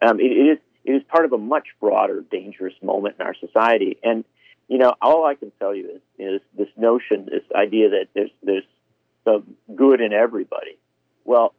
Um, 0.01 0.19
it, 0.19 0.31
it 0.31 0.51
is 0.53 0.57
it 0.85 0.91
is 0.91 1.03
part 1.03 1.25
of 1.25 1.33
a 1.33 1.37
much 1.37 1.67
broader 1.79 2.23
dangerous 2.31 2.73
moment 2.81 3.15
in 3.19 3.25
our 3.25 3.35
society. 3.35 3.97
And 4.03 4.23
you 4.67 4.77
know, 4.77 4.93
all 5.01 5.25
I 5.25 5.35
can 5.35 5.51
tell 5.59 5.75
you 5.75 5.89
is, 5.95 6.01
is 6.17 6.41
this 6.57 6.69
notion, 6.77 7.25
this 7.25 7.43
idea 7.53 7.89
that 7.89 8.07
there's 8.13 8.31
there's 8.41 8.63
some 9.23 9.55
good 9.75 10.01
in 10.01 10.13
everybody. 10.13 10.77
Well, 11.23 11.53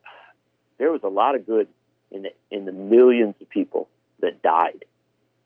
there 0.79 0.91
was 0.91 1.03
a 1.05 1.09
lot 1.09 1.35
of 1.35 1.47
good 1.47 1.69
in 2.11 2.23
the 2.23 2.31
in 2.51 2.65
the 2.65 2.73
millions 2.73 3.35
of 3.41 3.49
people 3.49 3.89
that 4.21 4.43
died 4.43 4.85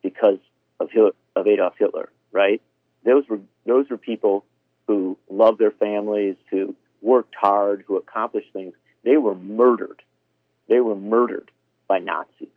because 0.03 0.39
of 0.79 0.91
of 1.37 1.47
Adolf 1.47 1.75
Hitler, 1.79 2.11
right? 2.33 2.63
Those 3.05 3.25
were 3.29 3.41
those 3.67 3.89
were 3.91 3.99
people 3.99 4.45
who 4.87 5.17
loved 5.29 5.59
their 5.59 5.71
families, 5.71 6.37
who 6.51 6.75
worked 7.01 7.35
hard, 7.35 7.85
who 7.87 7.97
accomplished 7.97 8.53
things. 8.53 8.75
They 9.05 9.17
were 9.17 9.35
murdered. 9.35 10.00
Murdered 11.01 11.51
by 11.89 11.99
Nazis. 11.99 12.49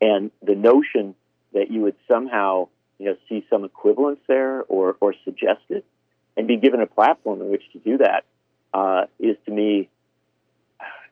And 0.00 0.30
the 0.42 0.54
notion 0.54 1.14
that 1.52 1.70
you 1.70 1.82
would 1.82 1.96
somehow, 2.08 2.68
you 2.98 3.06
know, 3.06 3.16
see 3.28 3.46
some 3.50 3.64
equivalence 3.64 4.20
there 4.26 4.62
or, 4.62 4.96
or 5.00 5.14
suggest 5.24 5.60
it 5.68 5.84
and 6.36 6.46
be 6.46 6.56
given 6.56 6.80
a 6.80 6.86
platform 6.86 7.40
in 7.40 7.50
which 7.50 7.62
to 7.72 7.78
do 7.78 7.98
that 7.98 8.24
uh, 8.72 9.06
is 9.18 9.36
to 9.46 9.52
me, 9.52 9.88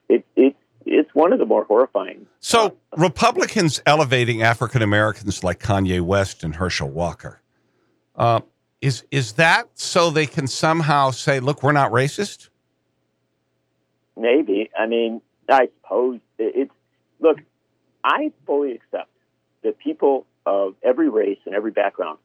it, 0.07 0.25
it, 0.35 0.55
it's 0.85 1.13
one 1.13 1.33
of 1.33 1.39
the 1.39 1.45
more 1.45 1.65
horrifying. 1.65 2.25
So 2.39 2.77
Republicans 2.97 3.81
elevating 3.85 4.41
African 4.41 4.81
Americans 4.81 5.43
like 5.43 5.59
Kanye 5.59 6.01
West 6.01 6.43
and 6.43 6.55
Herschel 6.55 6.89
Walker. 6.89 7.41
Uh, 8.15 8.41
is 8.81 9.03
is 9.11 9.33
that 9.33 9.67
so 9.73 10.09
they 10.09 10.25
can 10.25 10.47
somehow 10.47 11.11
say, 11.11 11.39
"Look, 11.39 11.63
we're 11.63 11.73
not 11.73 11.91
racist"? 11.91 12.49
Maybe. 14.15 14.69
I 14.77 14.87
mean, 14.87 15.21
I 15.49 15.69
suppose 15.81 16.19
it's 16.39 16.71
look. 17.19 17.37
I 18.03 18.31
fully 18.45 18.73
accept 18.73 19.11
that 19.63 19.77
people 19.77 20.25
of 20.45 20.75
every 20.81 21.09
race 21.09 21.39
and 21.45 21.53
every 21.53 21.71
background 21.71 22.17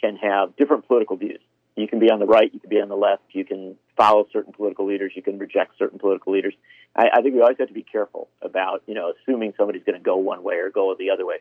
can 0.00 0.16
have 0.16 0.56
different 0.56 0.86
political 0.86 1.16
views. 1.16 1.40
You 1.76 1.86
can 1.86 2.00
be 2.00 2.10
on 2.10 2.18
the 2.18 2.26
right, 2.26 2.52
you 2.52 2.58
can 2.58 2.70
be 2.70 2.80
on 2.80 2.88
the 2.88 2.96
left, 2.96 3.22
you 3.30 3.44
can 3.44 3.76
follow 3.96 4.26
certain 4.32 4.52
political 4.52 4.86
leaders, 4.86 5.12
you 5.14 5.22
can 5.22 5.38
reject 5.38 5.78
certain 5.78 5.98
political 5.98 6.32
leaders. 6.32 6.54
I, 6.96 7.08
I 7.14 7.22
think 7.22 7.34
we 7.34 7.40
always 7.40 7.58
have 7.58 7.68
to 7.68 7.74
be 7.74 7.84
careful 7.84 8.28
about, 8.42 8.82
you 8.86 8.94
know, 8.94 9.12
assuming 9.12 9.54
somebody's 9.56 9.84
going 9.84 9.98
to 9.98 10.04
go 10.04 10.16
one 10.16 10.42
way 10.42 10.56
or 10.56 10.70
go 10.70 10.94
the 10.98 11.10
other 11.10 11.24
way. 11.24 11.36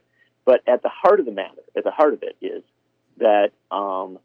But 0.45 0.61
at 0.67 0.83
the 0.83 0.89
heart 0.89 1.19
of 1.19 1.25
the 1.25 1.31
matter, 1.31 1.61
at 1.75 1.83
the 1.83 1.91
heart 1.91 2.13
of 2.13 2.23
it 2.23 2.37
is 2.39 2.63
that 3.17 3.51
um, 3.71 4.19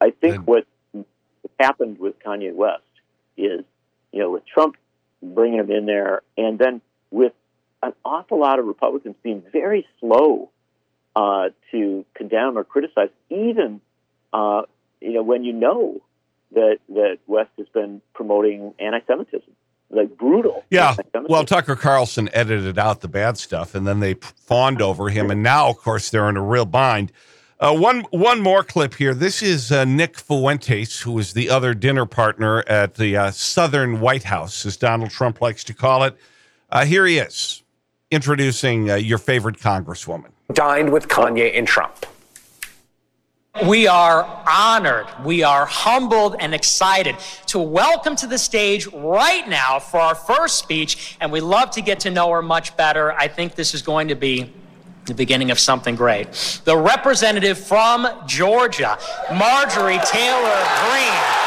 I 0.00 0.10
think 0.20 0.46
what 0.46 0.66
happened 1.58 1.98
with 1.98 2.18
Kanye 2.24 2.54
West 2.54 2.82
is, 3.36 3.64
you 4.12 4.20
know, 4.20 4.30
with 4.30 4.46
Trump 4.46 4.76
bringing 5.22 5.58
him 5.58 5.70
in 5.70 5.86
there, 5.86 6.22
and 6.36 6.58
then 6.58 6.80
with 7.10 7.32
an 7.82 7.92
awful 8.04 8.38
lot 8.38 8.58
of 8.58 8.66
Republicans 8.66 9.16
being 9.22 9.42
very 9.52 9.86
slow 10.00 10.50
uh, 11.16 11.48
to 11.70 12.04
condemn 12.14 12.56
or 12.58 12.64
criticize, 12.64 13.08
even 13.30 13.80
uh, 14.32 14.62
you 15.00 15.12
know 15.12 15.22
when 15.22 15.44
you 15.44 15.52
know 15.52 16.00
that 16.52 16.78
that 16.88 17.18
West 17.26 17.50
has 17.58 17.68
been 17.68 18.00
promoting 18.14 18.74
anti-Semitism, 18.78 19.50
like 19.90 20.16
brutal. 20.16 20.64
Yeah. 20.70 20.96
Well, 21.28 21.44
Tucker 21.44 21.76
Carlson 21.76 22.28
edited 22.32 22.78
out 22.78 23.00
the 23.00 23.08
bad 23.08 23.38
stuff, 23.38 23.74
and 23.74 23.86
then 23.86 24.00
they 24.00 24.14
fawned 24.14 24.82
over 24.82 25.08
him, 25.08 25.30
and 25.30 25.42
now, 25.42 25.68
of 25.68 25.78
course, 25.78 26.10
they're 26.10 26.28
in 26.28 26.36
a 26.36 26.42
real 26.42 26.66
bind. 26.66 27.12
Uh, 27.60 27.74
one 27.74 28.00
one 28.10 28.40
more 28.40 28.64
clip 28.64 28.94
here. 28.94 29.12
This 29.12 29.42
is 29.42 29.70
uh, 29.70 29.84
Nick 29.84 30.18
Fuentes, 30.18 31.00
who 31.00 31.18
is 31.18 31.34
the 31.34 31.50
other 31.50 31.74
dinner 31.74 32.06
partner 32.06 32.64
at 32.66 32.94
the 32.94 33.14
uh, 33.18 33.30
Southern 33.32 34.00
White 34.00 34.22
House, 34.22 34.64
as 34.64 34.78
Donald 34.78 35.10
Trump 35.10 35.42
likes 35.42 35.62
to 35.64 35.74
call 35.74 36.04
it. 36.04 36.16
Uh, 36.70 36.86
here 36.86 37.04
he 37.04 37.18
is, 37.18 37.62
introducing 38.10 38.90
uh, 38.90 38.94
your 38.94 39.18
favorite 39.18 39.58
congresswoman. 39.58 40.30
Dined 40.54 40.90
with 40.90 41.08
Kanye 41.08 41.58
and 41.58 41.68
Trump. 41.68 42.06
We 43.66 43.86
are 43.86 44.24
honored, 44.48 45.08
we 45.22 45.42
are 45.42 45.66
humbled 45.66 46.36
and 46.38 46.54
excited 46.54 47.16
to 47.48 47.58
welcome 47.58 48.16
to 48.16 48.26
the 48.26 48.38
stage 48.38 48.86
right 48.86 49.46
now 49.46 49.80
for 49.80 50.00
our 50.00 50.14
first 50.14 50.56
speech, 50.56 51.18
and 51.20 51.30
we 51.30 51.40
love 51.40 51.70
to 51.72 51.82
get 51.82 52.00
to 52.00 52.10
know 52.10 52.30
her 52.30 52.40
much 52.40 52.74
better. 52.78 53.12
I 53.12 53.28
think 53.28 53.54
this 53.54 53.74
is 53.74 53.82
going 53.82 54.08
to 54.08 54.14
be 54.14 54.50
the 55.06 55.14
beginning 55.14 55.50
of 55.50 55.58
something 55.58 55.96
great. 55.96 56.60
The 56.64 56.76
representative 56.76 57.58
from 57.58 58.08
Georgia, 58.26 58.98
Marjorie 59.32 60.00
Taylor 60.04 60.64
Greene. 60.84 61.40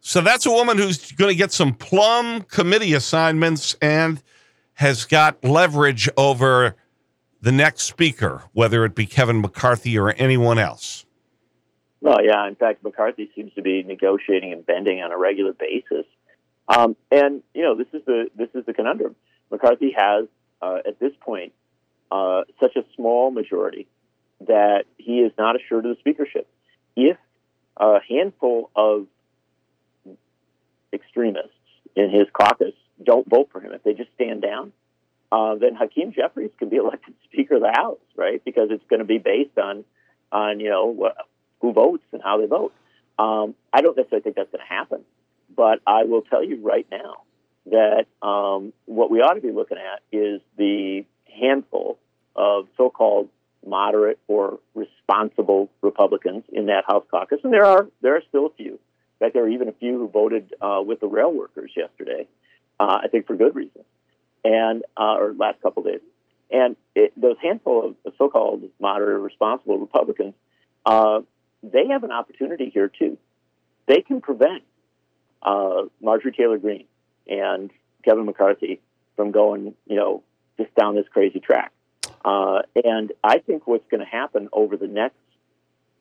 So 0.00 0.20
that's 0.20 0.46
a 0.46 0.50
woman 0.50 0.78
who's 0.78 1.12
going 1.12 1.30
to 1.30 1.36
get 1.36 1.52
some 1.52 1.74
plum 1.74 2.42
committee 2.42 2.94
assignments 2.94 3.76
and 3.82 4.22
has 4.74 5.04
got 5.04 5.44
leverage 5.44 6.08
over 6.16 6.76
the 7.40 7.52
next 7.52 7.82
speaker, 7.82 8.44
whether 8.52 8.84
it 8.84 8.94
be 8.94 9.04
Kevin 9.04 9.40
McCarthy 9.40 9.98
or 9.98 10.14
anyone 10.16 10.58
else. 10.58 11.04
Well, 12.00 12.24
yeah. 12.24 12.46
In 12.46 12.54
fact, 12.54 12.82
McCarthy 12.82 13.30
seems 13.34 13.52
to 13.54 13.62
be 13.62 13.82
negotiating 13.82 14.52
and 14.52 14.64
bending 14.64 15.02
on 15.02 15.12
a 15.12 15.18
regular 15.18 15.52
basis 15.52 16.06
um, 16.68 16.96
and 17.10 17.42
you 17.54 17.62
know, 17.62 17.76
this 17.76 17.88
is 17.92 18.04
the 18.06 18.30
this 18.36 18.48
is 18.54 18.64
the 18.66 18.72
conundrum. 18.72 19.14
McCarthy 19.50 19.94
has 19.96 20.26
uh, 20.60 20.78
at 20.86 20.98
this 20.98 21.12
point 21.20 21.52
uh, 22.10 22.42
such 22.60 22.76
a 22.76 22.84
small 22.94 23.30
majority 23.30 23.86
that 24.40 24.84
he 24.98 25.20
is 25.20 25.32
not 25.38 25.56
assured 25.56 25.86
of 25.86 25.96
the 25.96 26.00
speakership. 26.00 26.48
If 26.96 27.16
a 27.76 27.98
handful 28.08 28.70
of 28.74 29.06
extremists 30.92 31.50
in 31.94 32.10
his 32.10 32.26
caucus 32.32 32.74
don't 33.02 33.28
vote 33.28 33.48
for 33.52 33.60
him, 33.60 33.72
if 33.72 33.82
they 33.82 33.94
just 33.94 34.10
stand 34.14 34.42
down, 34.42 34.72
uh, 35.30 35.56
then 35.56 35.74
Hakeem 35.74 36.12
Jeffries 36.12 36.50
can 36.58 36.68
be 36.68 36.76
elected 36.86 37.14
Speaker 37.24 37.56
of 37.56 37.62
the 37.62 37.72
House, 37.72 37.98
right? 38.16 38.42
Because 38.44 38.68
it's 38.70 38.84
going 38.88 39.00
to 39.00 39.06
be 39.06 39.18
based 39.18 39.58
on 39.58 39.84
on 40.32 40.58
you 40.58 40.68
know 40.68 41.12
who 41.60 41.72
votes 41.72 42.04
and 42.12 42.22
how 42.22 42.40
they 42.40 42.46
vote. 42.46 42.72
Um, 43.18 43.54
I 43.72 43.80
don't 43.80 43.96
necessarily 43.96 44.22
think 44.22 44.36
that's 44.36 44.50
going 44.50 44.64
to 44.66 44.74
happen. 44.74 45.04
But 45.54 45.80
I 45.86 46.04
will 46.04 46.22
tell 46.22 46.44
you 46.44 46.60
right 46.62 46.86
now 46.90 47.22
that 47.66 48.06
um, 48.26 48.72
what 48.86 49.10
we 49.10 49.20
ought 49.20 49.34
to 49.34 49.40
be 49.40 49.52
looking 49.52 49.78
at 49.78 50.02
is 50.12 50.40
the 50.56 51.04
handful 51.40 51.98
of 52.34 52.66
so-called 52.76 53.28
moderate 53.66 54.18
or 54.28 54.60
responsible 54.74 55.68
Republicans 55.82 56.44
in 56.52 56.66
that 56.66 56.84
House 56.86 57.04
caucus, 57.10 57.40
and 57.42 57.52
there 57.52 57.64
are 57.64 57.88
there 58.00 58.16
are 58.16 58.22
still 58.28 58.46
a 58.46 58.50
few. 58.50 58.72
In 58.72 59.26
fact, 59.26 59.34
there 59.34 59.44
are 59.44 59.48
even 59.48 59.68
a 59.68 59.72
few 59.72 59.98
who 59.98 60.08
voted 60.08 60.54
uh, 60.60 60.82
with 60.84 61.00
the 61.00 61.06
rail 61.06 61.32
workers 61.32 61.70
yesterday. 61.76 62.28
Uh, 62.78 62.98
I 63.04 63.08
think 63.08 63.26
for 63.26 63.34
good 63.34 63.54
reason, 63.54 63.82
and 64.44 64.82
uh, 64.96 65.16
or 65.16 65.34
last 65.34 65.60
couple 65.62 65.82
days. 65.82 66.00
And 66.50 66.76
it, 66.94 67.12
those 67.20 67.36
handful 67.42 67.96
of 68.04 68.14
so-called 68.18 68.62
moderate 68.80 69.16
or 69.16 69.20
responsible 69.20 69.78
Republicans, 69.78 70.34
uh, 70.84 71.20
they 71.62 71.88
have 71.88 72.04
an 72.04 72.12
opportunity 72.12 72.70
here 72.72 72.88
too. 72.88 73.18
They 73.86 74.02
can 74.02 74.20
prevent 74.20 74.62
uh, 75.42 75.82
Marjorie 76.00 76.32
Taylor 76.32 76.58
Greene 76.58 76.86
and 77.28 77.70
Kevin 78.04 78.24
McCarthy 78.24 78.80
from 79.16 79.30
going, 79.30 79.74
you 79.86 79.96
know, 79.96 80.22
just 80.58 80.74
down 80.74 80.94
this 80.94 81.06
crazy 81.10 81.40
track. 81.40 81.72
Uh, 82.24 82.62
and 82.84 83.12
I 83.22 83.38
think 83.38 83.66
what's 83.66 83.86
going 83.90 84.00
to 84.00 84.06
happen 84.06 84.48
over 84.52 84.76
the 84.76 84.88
next 84.88 85.16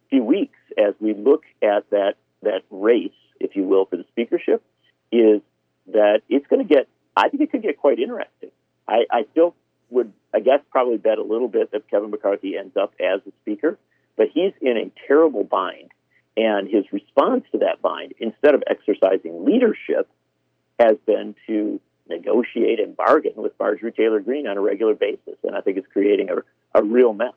few 0.09 0.23
weeks 0.23 0.57
as 0.77 0.93
we 0.99 1.13
look 1.13 1.43
at 1.61 1.89
that 1.91 2.15
that 2.41 2.61
race, 2.69 3.11
if 3.39 3.55
you 3.55 3.63
will, 3.63 3.85
for 3.85 3.97
the 3.97 4.05
speakership, 4.11 4.63
is 5.11 5.41
that 5.87 6.21
it's 6.29 6.45
going 6.47 6.65
to 6.65 6.73
get. 6.73 6.87
I 7.17 7.29
think 7.29 7.43
it 7.43 7.51
could 7.51 7.61
get 7.61 7.77
quite 7.77 7.99
interesting. 7.99 8.51
I, 8.87 9.05
I 9.09 9.25
still 9.31 9.55
would, 9.89 10.11
I 10.33 10.39
guess, 10.39 10.59
probably 10.69 10.97
bet 10.97 11.17
a 11.17 11.23
little 11.23 11.47
bit 11.47 11.71
that 11.71 11.89
Kevin 11.89 12.11
McCarthy 12.11 12.57
ends 12.57 12.75
up 12.75 12.93
as 12.99 13.21
the 13.25 13.31
speaker, 13.41 13.77
but 14.17 14.27
he's 14.33 14.51
in 14.61 14.77
a 14.77 14.91
terrible 15.07 15.43
bind 15.43 15.91
and 16.37 16.69
his 16.69 16.85
response 16.91 17.45
to 17.51 17.59
that 17.59 17.81
bind, 17.81 18.13
instead 18.19 18.55
of 18.55 18.63
exercising 18.67 19.45
leadership, 19.45 20.09
has 20.79 20.97
been 21.05 21.35
to 21.47 21.79
negotiate 22.07 22.79
and 22.79 22.95
bargain 22.95 23.33
with 23.35 23.53
Marjorie 23.59 23.91
Taylor 23.91 24.19
Greene 24.19 24.47
on 24.47 24.57
a 24.57 24.61
regular 24.61 24.93
basis. 24.93 25.35
And 25.43 25.55
I 25.55 25.61
think 25.61 25.77
it's 25.77 25.87
creating 25.91 26.29
a, 26.29 26.79
a 26.79 26.83
real 26.83 27.13
mess. 27.13 27.33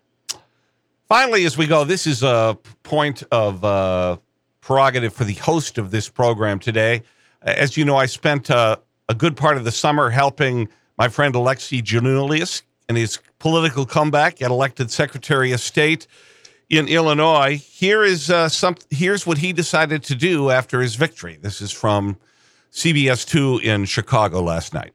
Finally, 1.08 1.44
as 1.44 1.56
we 1.56 1.66
go, 1.66 1.84
this 1.84 2.06
is 2.06 2.22
a 2.22 2.58
point 2.82 3.22
of 3.30 3.64
uh, 3.64 4.18
prerogative 4.60 5.14
for 5.14 5.24
the 5.24 5.34
host 5.34 5.78
of 5.78 5.90
this 5.90 6.08
program 6.08 6.58
today. 6.58 7.02
As 7.40 7.76
you 7.76 7.84
know, 7.84 7.96
I 7.96 8.06
spent 8.06 8.50
uh, 8.50 8.76
a 9.08 9.14
good 9.14 9.36
part 9.36 9.56
of 9.56 9.64
the 9.64 9.72
summer 9.72 10.10
helping 10.10 10.68
my 10.98 11.08
friend 11.08 11.34
Alexi 11.34 11.82
Giannoulias 11.82 12.62
in 12.88 12.96
his 12.96 13.20
political 13.38 13.86
comeback, 13.86 14.36
get 14.36 14.50
elected 14.50 14.90
Secretary 14.90 15.52
of 15.52 15.60
State 15.60 16.06
in 16.70 16.88
Illinois. 16.88 17.56
Here 17.56 18.04
is 18.04 18.30
uh, 18.30 18.48
some. 18.48 18.76
Here's 18.90 19.26
what 19.26 19.38
he 19.38 19.52
decided 19.52 20.02
to 20.04 20.14
do 20.14 20.50
after 20.50 20.80
his 20.80 20.96
victory. 20.96 21.38
This 21.40 21.60
is 21.60 21.72
from 21.72 22.16
CBS 22.72 23.26
Two 23.26 23.58
in 23.62 23.84
Chicago 23.84 24.42
last 24.42 24.74
night. 24.74 24.92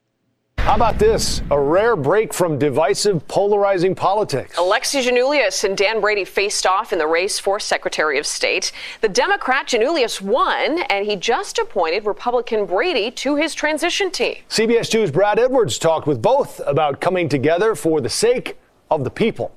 How 0.59 0.75
about 0.75 0.97
this? 0.97 1.41
A 1.51 1.59
rare 1.59 1.97
break 1.97 2.33
from 2.33 2.57
divisive, 2.57 3.27
polarizing 3.27 3.95
politics. 3.95 4.55
Alexi 4.55 5.03
Giannoulias 5.03 5.65
and 5.65 5.75
Dan 5.75 5.99
Brady 5.99 6.23
faced 6.23 6.65
off 6.65 6.93
in 6.93 6.99
the 6.99 7.05
race 7.05 7.37
for 7.37 7.59
Secretary 7.59 8.17
of 8.17 8.25
State. 8.25 8.71
The 9.01 9.09
Democrat 9.09 9.67
Giannoulias 9.67 10.21
won, 10.21 10.79
and 10.83 11.05
he 11.05 11.17
just 11.17 11.59
appointed 11.59 12.05
Republican 12.05 12.65
Brady 12.65 13.11
to 13.11 13.35
his 13.35 13.53
transition 13.53 14.09
team. 14.09 14.37
CBS 14.47 14.89
2's 14.89 15.11
Brad 15.11 15.37
Edwards 15.37 15.77
talked 15.77 16.07
with 16.07 16.21
both 16.21 16.61
about 16.65 17.01
coming 17.01 17.27
together 17.27 17.75
for 17.75 17.99
the 17.99 18.09
sake 18.09 18.57
of 18.89 19.03
the 19.03 19.11
people. 19.11 19.53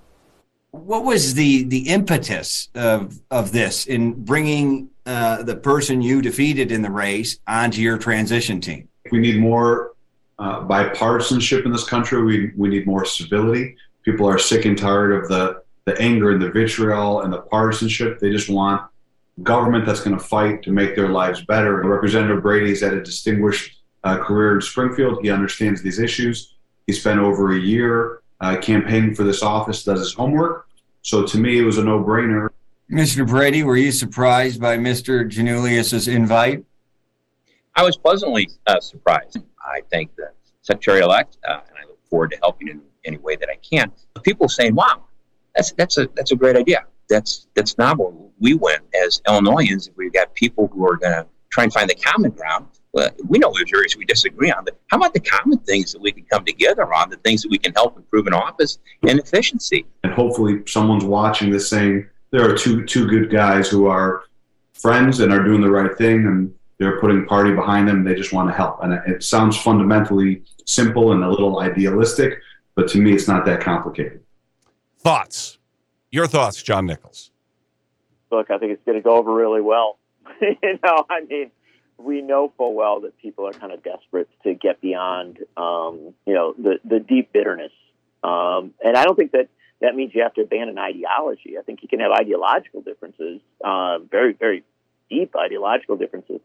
What 0.71 1.05
was 1.05 1.35
the 1.35 1.65
the 1.65 1.89
impetus 1.89 2.69
of 2.75 3.21
of 3.31 3.53
this 3.53 3.87
in 3.87 4.13
bringing 4.25 4.91
uh, 5.07 5.43
the 5.43 5.57
person 5.57 6.03
you 6.03 6.21
defeated 6.21 6.71
in 6.71 6.83
the 6.83 6.91
race 6.91 7.39
onto 7.47 7.81
your 7.81 7.99
transition 7.99 8.61
team? 8.61 8.89
We 9.11 9.19
need 9.19 9.41
more 9.41 9.93
uh, 10.39 10.61
bipartisanship 10.67 11.65
in 11.65 11.73
this 11.73 11.85
country. 11.85 12.23
We, 12.23 12.53
we 12.57 12.69
need 12.69 12.87
more 12.87 13.05
civility. 13.05 13.77
People 14.05 14.29
are 14.29 14.39
sick 14.39 14.65
and 14.65 14.77
tired 14.77 15.13
of 15.13 15.29
the, 15.29 15.63
the 15.85 15.99
anger 16.01 16.31
and 16.31 16.43
the 16.43 16.51
vitriol 16.51 17.23
and 17.23 17.33
the 17.33 17.39
partisanship. 17.43 18.21
They 18.21 18.31
just 18.31 18.49
want 18.49 18.83
government 19.43 19.87
that's 19.87 20.01
going 20.01 20.17
to 20.17 20.23
fight 20.23 20.63
to 20.63 20.73
make 20.73 20.95
their 20.95 21.09
lives 21.09 21.45
better. 21.45 21.81
And 21.81 21.91
Representative 21.91 22.43
Brady's 22.43 22.81
had 22.81 22.95
a 22.95 23.03
distinguished 23.03 23.83
uh, 24.05 24.19
career 24.19 24.55
in 24.55 24.61
Springfield. 24.61 25.21
He 25.23 25.31
understands 25.31 25.83
these 25.83 25.99
issues. 25.99 26.55
He 26.87 26.93
spent 26.93 27.21
over 27.21 27.53
a 27.53 27.59
year 27.59 28.23
uh, 28.41 28.57
campaigning 28.57 29.15
for 29.15 29.25
this 29.25 29.43
office, 29.43 29.85
does 29.85 30.01
his 30.01 30.15
homework. 30.15 30.69
So 31.03 31.25
to 31.25 31.39
me, 31.39 31.59
it 31.59 31.63
was 31.63 31.79
a 31.79 31.85
no 31.85 32.03
brainer. 32.03 32.49
Mr. 32.91 33.27
Brady, 33.27 33.63
were 33.63 33.77
you 33.77 33.91
surprised 33.91 34.61
by 34.61 34.77
Mr. 34.77 35.29
Giannoulias's 35.29 36.09
invite? 36.09 36.65
I 37.75 37.83
was 37.83 37.97
pleasantly 37.97 38.49
uh, 38.67 38.81
surprised. 38.81 39.39
I 39.61 39.83
thank 39.91 40.15
the 40.17 40.31
secretary 40.63 41.01
elect, 41.01 41.37
uh, 41.47 41.61
and 41.69 41.77
I 41.83 41.87
look 41.87 41.99
forward 42.09 42.31
to 42.31 42.39
helping 42.39 42.69
in 42.69 42.81
any 43.05 43.19
way 43.19 43.37
that 43.37 43.49
I 43.51 43.57
can. 43.57 43.93
But 44.15 44.25
people 44.25 44.49
saying, 44.49 44.75
"Wow, 44.75 45.05
that's 45.55 45.73
that's 45.73 45.99
a 45.99 46.09
that's 46.15 46.33
a 46.33 46.37
great 46.37 46.57
idea. 46.57 46.85
That's 47.09 47.49
that's 47.55 47.77
novel." 47.77 48.33
We 48.39 48.55
went 48.55 48.83
as 49.05 49.21
Illinoisans. 49.29 49.91
We've 49.97 50.13
got 50.13 50.33
people 50.35 50.69
who 50.69 50.87
are 50.87 50.97
going 50.97 51.13
to 51.13 51.27
try 51.51 51.65
and 51.65 51.73
find 51.73 51.89
the 51.89 51.95
common 51.95 52.31
ground. 52.31 52.67
Well, 52.97 53.11
we 53.29 53.39
know 53.39 53.53
there's 53.55 53.71
areas 53.75 53.95
we 53.95 54.07
disagree 54.07 54.51
on, 54.51 54.65
but 54.65 54.81
how 54.87 54.97
about 54.97 55.13
the 55.13 55.21
common 55.21 55.59
things 55.59 55.93
that 55.93 56.01
we 56.01 56.13
can 56.13 56.25
come 56.25 56.47
together 56.47 56.95
on? 56.95 57.11
The 57.11 57.19
things 57.19 57.43
that 57.43 57.51
we 57.51 57.59
can 57.59 57.75
help 57.75 57.95
improve 57.95 58.27
in 58.27 58.33
office 58.33 58.79
and 59.07 59.21
efficiency. 59.21 59.85
And 60.03 60.15
hopefully, 60.15 60.63
someone's 60.67 61.05
watching 61.05 61.51
this 61.51 61.69
saying 61.69 62.09
there 62.31 62.49
are 62.51 62.57
two 62.57 62.87
two 62.87 63.07
good 63.07 63.31
guys 63.31 63.69
who 63.69 63.85
are 63.85 64.25
friends 64.73 65.21
and 65.21 65.31
are 65.31 65.45
doing 65.45 65.61
the 65.61 65.71
right 65.71 65.95
thing 65.99 66.27
and 66.27 66.55
they're 66.79 66.99
putting 66.99 67.27
party 67.27 67.53
behind 67.53 67.87
them. 67.87 68.03
They 68.03 68.15
just 68.15 68.33
want 68.33 68.49
to 68.49 68.55
help. 68.55 68.83
And 68.83 68.95
it 69.07 69.23
sounds 69.23 69.59
fundamentally 69.59 70.43
simple 70.65 71.13
and 71.13 71.23
a 71.23 71.29
little 71.29 71.61
idealistic, 71.61 72.41
but 72.77 72.89
to 72.89 72.99
me, 72.99 73.13
it's 73.13 73.29
not 73.29 73.45
that 73.45 73.61
complicated. 73.61 74.23
Thoughts? 75.01 75.59
Your 76.11 76.27
thoughts, 76.27 76.63
John 76.63 76.87
Nichols? 76.87 77.31
Look, 78.33 78.51
I 78.51 78.57
think 78.57 78.73
it's 78.73 78.85
going 78.87 78.97
to 78.97 79.03
go 79.03 79.17
over 79.17 79.35
really 79.35 79.61
well. 79.61 79.99
you 80.41 80.79
know, 80.83 81.05
I 81.11 81.21
mean, 81.29 81.51
we 81.99 82.23
know 82.23 82.53
full 82.57 82.75
well 82.75 83.01
that 83.01 83.17
people 83.19 83.47
are 83.47 83.53
kind 83.53 83.73
of 83.73 83.83
desperate 83.83 84.29
to 84.43 84.55
get 84.55 84.81
beyond, 84.81 85.39
um, 85.57 86.15
you 86.27 86.35
know, 86.35 86.55
the 86.57 86.79
the 86.85 87.01
deep 87.01 87.33
bitterness. 87.33 87.73
Um, 88.23 88.75
and 88.83 88.97
I 88.97 89.05
don't 89.05 89.17
think 89.17 89.33
that 89.33 89.49
that 89.81 89.95
means 89.95 90.13
you 90.15 90.23
have 90.23 90.35
to 90.35 90.43
abandon 90.43 90.79
ideology. 90.79 91.57
I 91.59 91.63
think 91.63 91.83
you 91.83 91.89
can 91.89 92.01
have 92.01 92.11
ideological 92.11 92.81
differences, 92.81 93.41
uh, 93.65 93.99
very, 93.99 94.33
very 94.33 94.65
deep 95.11 95.35
ideological 95.37 95.97
differences, 95.97 96.41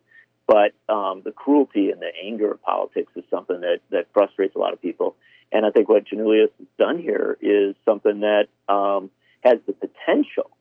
but 0.46 0.74
um, 0.90 1.22
the 1.24 1.32
cruelty 1.32 1.92
and 1.92 2.02
the 2.02 2.12
anger 2.24 2.52
of 2.52 2.62
politics 2.62 3.12
is 3.16 3.24
something 3.30 3.62
that, 3.62 3.80
that 3.90 4.08
frustrates 4.14 4.56
a 4.56 4.60
lot 4.60 4.74
of 4.74 4.82
people. 4.82 5.16
And 5.52 5.66
I 5.66 5.72
think 5.72 5.90
what 5.90 6.06
Giannoulias 6.06 6.50
has 6.58 6.68
done 6.78 7.00
here 7.00 7.38
is 7.42 7.76
something 7.86 8.22
that 8.22 8.48
um, 8.68 9.10
has 9.44 9.60
the 9.66 9.74
potential, 9.74 10.52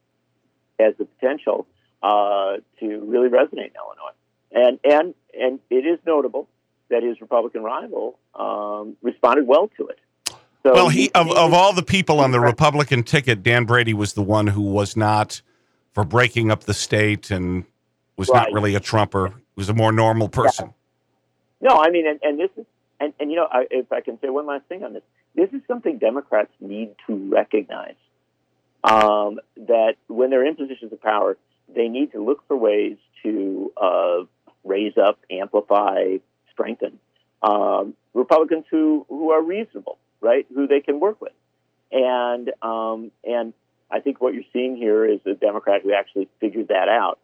has 0.78 0.94
the 0.98 1.04
potential 1.04 1.66
uh, 2.02 2.56
to 2.78 2.86
really 3.04 3.28
resonate 3.28 3.70
in 3.70 3.76
Illinois. 3.76 4.14
And 4.52 4.78
and 4.84 5.14
and 5.38 5.60
it 5.70 5.86
is 5.86 5.98
notable 6.06 6.48
that 6.88 7.02
his 7.02 7.20
Republican 7.20 7.62
rival 7.62 8.18
um, 8.34 8.96
responded 9.00 9.46
well 9.46 9.70
to 9.76 9.88
it. 9.88 9.98
So 10.62 10.74
well, 10.74 10.88
he, 10.88 11.02
he 11.02 11.10
of, 11.12 11.30
of 11.30 11.54
all 11.54 11.72
the 11.72 11.82
people 11.82 12.20
on 12.20 12.32
the 12.32 12.40
Republican 12.40 13.02
ticket, 13.02 13.42
Dan 13.42 13.64
Brady 13.64 13.94
was 13.94 14.12
the 14.12 14.22
one 14.22 14.48
who 14.48 14.62
was 14.62 14.96
not 14.96 15.40
for 15.94 16.04
breaking 16.04 16.50
up 16.50 16.64
the 16.64 16.74
state 16.74 17.30
and 17.30 17.64
was 18.16 18.28
right. 18.28 18.42
not 18.42 18.52
really 18.52 18.74
a 18.74 18.80
Trumper 18.80 19.32
was 19.56 19.68
a 19.68 19.74
more 19.74 19.92
normal 19.92 20.28
person. 20.28 20.72
Yeah. 21.62 21.68
No, 21.68 21.82
I 21.82 21.90
mean, 21.90 22.06
and, 22.06 22.18
and 22.22 22.38
this 22.38 22.50
is, 22.56 22.66
and, 22.98 23.12
and 23.20 23.30
you 23.30 23.36
know, 23.36 23.46
I, 23.50 23.66
if 23.70 23.92
I 23.92 24.00
can 24.00 24.18
say 24.20 24.28
one 24.28 24.46
last 24.46 24.64
thing 24.66 24.82
on 24.82 24.94
this, 24.94 25.02
this 25.34 25.50
is 25.52 25.60
something 25.68 25.98
Democrats 25.98 26.50
need 26.60 26.94
to 27.06 27.14
recognize. 27.30 27.94
Um, 28.82 29.40
that 29.56 29.96
when 30.08 30.30
they're 30.30 30.46
in 30.46 30.56
positions 30.56 30.90
of 30.92 31.02
power, 31.02 31.36
they 31.74 31.88
need 31.88 32.12
to 32.12 32.24
look 32.24 32.46
for 32.48 32.56
ways 32.56 32.96
to 33.22 33.72
uh, 33.76 34.24
raise 34.64 34.96
up, 34.96 35.18
amplify, 35.30 36.16
strengthen 36.52 36.98
um, 37.42 37.94
Republicans 38.14 38.64
who 38.70 39.06
who 39.08 39.30
are 39.30 39.42
reasonable, 39.42 39.98
right? 40.20 40.46
Who 40.54 40.66
they 40.66 40.80
can 40.80 41.00
work 41.00 41.20
with, 41.20 41.32
and 41.90 42.50
um, 42.62 43.10
and 43.24 43.52
I 43.90 44.00
think 44.00 44.20
what 44.20 44.34
you're 44.34 44.44
seeing 44.52 44.76
here 44.76 45.04
is 45.04 45.20
a 45.26 45.34
Democrat 45.34 45.82
who 45.82 45.92
actually 45.92 46.28
figured 46.40 46.68
that 46.68 46.88
out. 46.88 47.18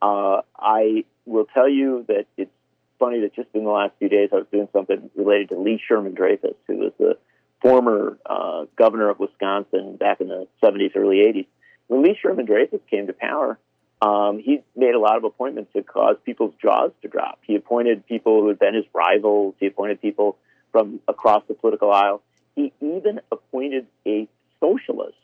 Uh, 0.00 0.42
I 0.58 1.04
will 1.26 1.46
tell 1.46 1.68
you 1.68 2.04
that 2.08 2.26
it's 2.36 2.50
funny 2.98 3.20
that 3.20 3.34
just 3.34 3.48
in 3.54 3.64
the 3.64 3.70
last 3.70 3.92
few 3.98 4.08
days 4.08 4.30
I 4.32 4.36
was 4.36 4.46
doing 4.52 4.68
something 4.72 5.10
related 5.16 5.50
to 5.50 5.58
Lee 5.58 5.80
Sherman 5.86 6.14
Dreyfus, 6.14 6.54
who 6.66 6.76
was 6.78 6.92
the 6.98 7.16
former 7.60 8.18
uh, 8.26 8.66
governor 8.76 9.08
of 9.08 9.20
Wisconsin 9.20 9.96
back 9.96 10.20
in 10.20 10.28
the 10.28 10.48
70s, 10.62 10.96
early 10.96 11.18
80s. 11.18 11.46
When 11.86 12.02
Lee 12.02 12.18
Sherman 12.20 12.46
Dreyfus 12.46 12.80
came 12.90 13.06
to 13.06 13.12
power, 13.12 13.58
um, 14.02 14.40
he 14.40 14.64
made 14.74 14.96
a 14.96 14.98
lot 14.98 15.16
of 15.16 15.22
appointments 15.22 15.70
that 15.74 15.86
caused 15.86 16.24
people's 16.24 16.54
jaws 16.60 16.90
to 17.02 17.08
drop. 17.08 17.38
He 17.46 17.54
appointed 17.54 18.04
people 18.04 18.40
who 18.40 18.48
had 18.48 18.58
been 18.58 18.74
his 18.74 18.84
rivals. 18.92 19.54
He 19.60 19.66
appointed 19.66 20.02
people 20.02 20.36
from 20.72 20.98
across 21.06 21.44
the 21.46 21.54
political 21.54 21.92
aisle. 21.92 22.20
He 22.56 22.72
even 22.80 23.20
appointed 23.30 23.86
a 24.04 24.28
socialist. 24.58 25.14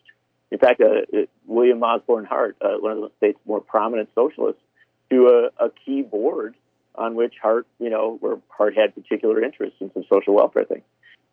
In 0.53 0.59
fact, 0.59 0.81
uh, 0.81 0.85
uh 1.13 1.23
William 1.47 1.83
Osborne 1.83 2.25
Hart, 2.25 2.57
uh, 2.61 2.77
one 2.79 2.93
of 2.93 3.01
the 3.01 3.11
state's 3.17 3.41
more 3.45 3.61
prominent 3.61 4.11
socialists, 4.15 4.63
to 5.11 5.51
a, 5.59 5.67
a 5.67 5.71
key 5.85 6.03
board 6.03 6.55
on 6.95 7.17
which 7.17 7.35
Hart, 7.43 7.67
you 7.81 7.91
know, 7.91 8.17
where 8.21 8.37
Hart 8.49 8.77
had 8.77 8.95
particular 8.95 9.43
interests 9.43 9.77
in 9.81 9.93
some 9.93 10.05
social 10.09 10.35
welfare 10.35 10.65
things. 10.65 10.85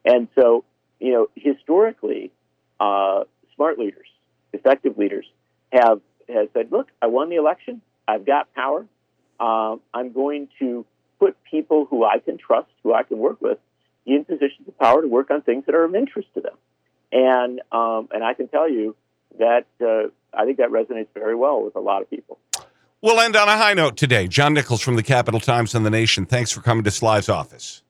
And 0.04 0.30
so, 0.34 0.64
you 1.00 1.12
know, 1.12 1.30
historically, 1.36 2.32
uh, 2.80 3.26
smart 3.56 3.78
leaders, 3.78 4.08
effective 4.52 4.98
leaders, 4.98 5.26
have 5.72 6.02
have 6.34 6.50
said, 6.54 6.72
"Look, 6.72 6.88
I 7.02 7.08
won 7.08 7.30
the 7.30 7.36
election. 7.36 7.82
I've 8.08 8.26
got 8.26 8.54
power. 8.54 8.86
Um, 9.40 9.82
I'm 9.94 10.12
going 10.12 10.50
to 10.60 10.86
put 11.20 11.36
people 11.50 11.88
who 11.90 12.04
I 12.04 12.20
can 12.20 12.38
trust, 12.38 12.68
who 12.84 12.94
I 12.94 13.04
can 13.04 13.18
work 13.18 13.42
with, 13.42 13.58
in 14.06 14.26
positions 14.26 14.68
of 14.68 14.78
power 14.78 15.02
to 15.02 15.08
work 15.08 15.32
on 15.32 15.42
things 15.42 15.66
that 15.66 15.76
are 15.76 15.84
of 15.84 15.96
interest 15.96 16.30
to 16.36 16.42
them." 16.42 16.56
And 17.12 17.62
um, 17.72 18.10
and 18.12 18.24
I 18.24 18.34
can 18.34 18.48
tell 18.48 18.70
you 18.70 18.96
that 19.40 19.66
uh, 19.82 20.10
I 20.34 20.46
think 20.46 20.58
that 20.58 20.70
resonates 20.70 21.08
very 21.14 21.36
well 21.36 21.64
with 21.64 21.76
a 21.76 21.80
lot 21.80 22.02
of 22.02 22.10
people. 22.10 22.40
We'll 23.02 23.20
end 23.20 23.36
on 23.36 23.48
a 23.48 23.58
high 23.58 23.74
note 23.74 23.98
today. 23.98 24.28
John 24.28 24.54
Nichols 24.54 24.82
from 24.82 24.96
the 24.96 25.04
Capital 25.04 25.40
Times 25.40 25.76
and 25.76 25.86
the 25.86 25.92
Nation. 25.92 26.26
Thanks 26.26 26.52
for 26.52 26.62
coming 26.62 26.84
to 26.86 26.92
Sly's 26.92 27.30
office. 27.30 27.84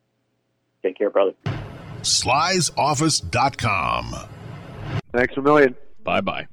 Take 0.83 0.97
care, 0.97 1.09
brother. 1.09 1.31
Sly'sOffice.com. 2.01 4.15
Thanks 5.13 5.37
a 5.37 5.41
million. 5.41 5.75
Bye 6.03 6.19
bye. 6.21 6.47